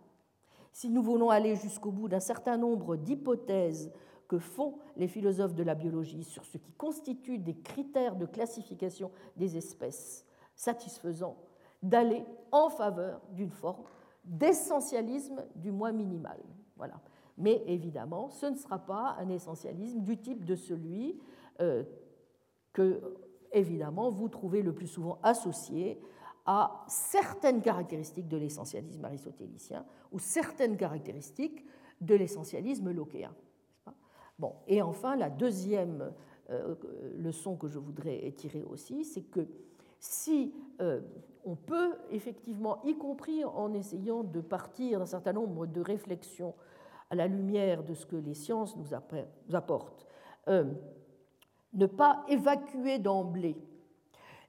si 0.77 0.91
nous 0.91 1.03
voulons 1.03 1.31
aller 1.31 1.57
jusqu'au 1.57 1.91
bout 1.91 2.07
d'un 2.07 2.21
certain 2.21 2.59
nombre 2.59 2.97
d'hypothèses 2.97 3.91
que 4.29 4.39
font 4.39 4.79
les 4.97 5.09
philosophes 5.09 5.55
de 5.55 5.63
la 5.63 5.75
biologie 5.75 6.25
sur 6.25 6.45
ce 6.45 6.59
qui 6.59 6.73
constitue 6.73 7.39
des 7.39 7.55
critères 7.55 8.17
de 8.17 8.27
classification 8.27 9.11
des 9.37 9.57
espèces 9.57 10.27
satisfaisants, 10.55 11.37
d'aller 11.83 12.25
en 12.51 12.69
faveur 12.69 13.21
d'une 13.33 13.51
forme 13.51 13.85
d'essentialisme 14.25 15.45
du 15.55 15.71
moins 15.71 15.93
minimal. 15.93 16.39
Voilà. 16.77 17.01
Mais 17.39 17.63
évidemment, 17.67 18.31
ce 18.31 18.47
ne 18.47 18.57
sera 18.57 18.79
pas 18.79 19.17
un 19.19 19.29
essentialisme 19.29 20.01
du 20.01 20.19
type 20.19 20.45
de 20.45 20.57
celui 20.57 21.21
euh, 21.61 21.85
que, 22.73 23.01
évidemment, 23.53 24.11
vous 24.11 24.29
trouvez 24.29 24.63
le 24.63 24.75
plus 24.75 24.87
souvent 24.87 25.19
associé 25.23 26.01
à 26.47 26.85
certaines 26.89 27.61
caractéristiques 27.61 28.29
de 28.29 28.37
l'essentialisme 28.37 29.05
aristotélicien 29.05 29.85
ou 30.13 30.19
certaines 30.19 30.77
caractéristiques 30.77 31.65
de 32.01 32.15
l'essentialisme 32.15 32.91
lochéen. 32.91 33.35
Bon, 34.39 34.55
et 34.67 34.83
enfin, 34.83 35.17
la 35.17 35.31
deuxième 35.31 36.13
euh, 36.51 36.75
leçon 37.17 37.57
que 37.57 37.69
je 37.69 37.79
voudrais 37.79 38.31
tirer 38.37 38.63
aussi, 38.63 39.05
c'est 39.05 39.23
que 39.23 39.47
si 39.99 40.55
euh, 40.81 41.01
on 41.45 41.57
peut 41.57 41.95
effectivement, 42.11 42.83
y 42.85 42.97
compris 42.97 43.45
en 43.45 43.73
essayant 43.73 44.23
de 44.23 44.41
partir 44.41 44.99
d'un 44.99 45.07
certain 45.07 45.33
nombre 45.33 45.67
de 45.67 45.81
réflexions 45.81 46.55
à 47.11 47.15
la 47.15 47.27
lumière 47.27 47.83
de 47.83 47.95
ce 47.95 48.05
que 48.05 48.17
les 48.17 48.35
sciences 48.35 48.77
nous 48.77 48.95
apportent, 49.55 50.07
euh, 50.49 50.65
ne 51.73 51.87
pas 51.87 52.25
évacuer 52.29 52.99
d'emblée 52.99 53.57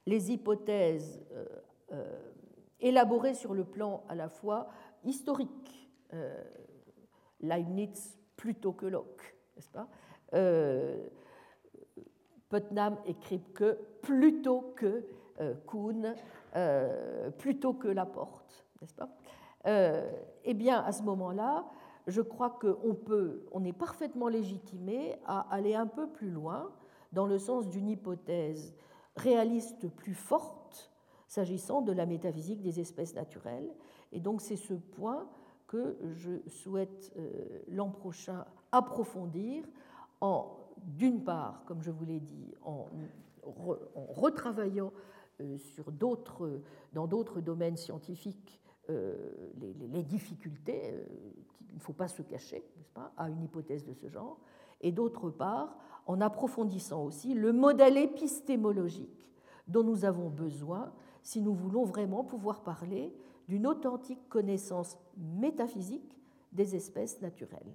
les 0.06 0.32
hypothèses 0.32 1.20
euh, 1.92 2.18
élaboré 2.80 3.34
sur 3.34 3.54
le 3.54 3.64
plan 3.64 4.04
à 4.08 4.14
la 4.14 4.28
fois 4.28 4.68
historique, 5.04 5.90
euh, 6.12 6.42
Leibniz 7.40 8.18
plutôt 8.36 8.72
que 8.72 8.86
Locke, 8.86 9.36
n'est-ce 9.58 9.70
pas 9.70 9.88
euh, 10.34 10.96
Putnam 12.48 12.96
et 13.04 13.14
Kripke 13.14 13.76
plutôt 14.00 14.72
que 14.76 15.04
Kuhn, 15.66 16.14
plutôt 17.38 17.74
que 17.74 17.86
Laporte, 17.86 18.66
n'est-ce 18.80 18.94
pas 18.94 19.08
Eh 20.44 20.54
bien, 20.54 20.80
à 20.80 20.90
ce 20.90 21.04
moment-là, 21.04 21.66
je 22.08 22.22
crois 22.22 22.50
qu'on 22.50 22.94
peut, 22.94 23.44
on 23.52 23.64
est 23.64 23.72
parfaitement 23.72 24.28
légitimé 24.28 25.16
à 25.26 25.46
aller 25.54 25.74
un 25.74 25.86
peu 25.86 26.08
plus 26.08 26.30
loin 26.30 26.72
dans 27.12 27.26
le 27.26 27.38
sens 27.38 27.68
d'une 27.68 27.88
hypothèse 27.88 28.74
réaliste 29.16 29.88
plus 29.88 30.14
forte 30.14 30.90
s'agissant 31.26 31.82
de 31.82 31.92
la 31.92 32.06
métaphysique 32.06 32.62
des 32.62 32.80
espèces 32.80 33.14
naturelles. 33.14 33.70
Et 34.12 34.20
donc 34.20 34.40
c'est 34.40 34.56
ce 34.56 34.74
point 34.74 35.28
que 35.66 35.98
je 36.14 36.48
souhaite 36.48 37.12
euh, 37.18 37.62
l'an 37.68 37.90
prochain 37.90 38.46
approfondir 38.72 39.64
en, 40.20 40.56
d'une 40.82 41.22
part, 41.22 41.64
comme 41.66 41.82
je 41.82 41.90
vous 41.90 42.04
l'ai 42.04 42.20
dit, 42.20 42.54
en, 42.62 42.86
retravaillant 43.94 44.92
euh, 45.40 45.56
d'autres, 45.92 46.60
dans 46.92 47.06
d'autres 47.06 47.40
domaines 47.40 47.76
scientifiques 47.76 48.60
euh, 48.90 49.14
les, 49.60 50.02
difficultés, 50.02 50.94
il 51.70 51.74
ne 51.74 51.80
faut 51.80 51.92
pas 51.92 52.08
se 52.08 52.22
cacher, 52.22 52.64
n'est-ce 52.76 52.92
pas, 52.92 53.12
à 53.16 53.28
une 53.28 53.42
hypothèse 53.42 53.84
de 53.84 53.92
ce 53.92 54.08
genre, 54.08 54.38
et 54.80 54.92
d'autre 54.92 55.30
part, 55.30 55.76
en 56.06 56.20
approfondissant 56.20 57.04
aussi 57.04 57.34
le 57.34 57.52
modèle 57.52 57.98
épistémologique 57.98 59.30
dont 59.66 59.82
nous 59.82 60.04
avons 60.04 60.30
besoin 60.30 60.92
si 61.22 61.42
nous 61.42 61.54
voulons 61.54 61.84
vraiment 61.84 62.24
pouvoir 62.24 62.62
parler 62.62 63.14
d'une 63.48 63.66
authentique 63.66 64.28
connaissance 64.28 64.96
métaphysique 65.16 66.18
des 66.52 66.74
espèces 66.74 67.20
naturelles. 67.20 67.74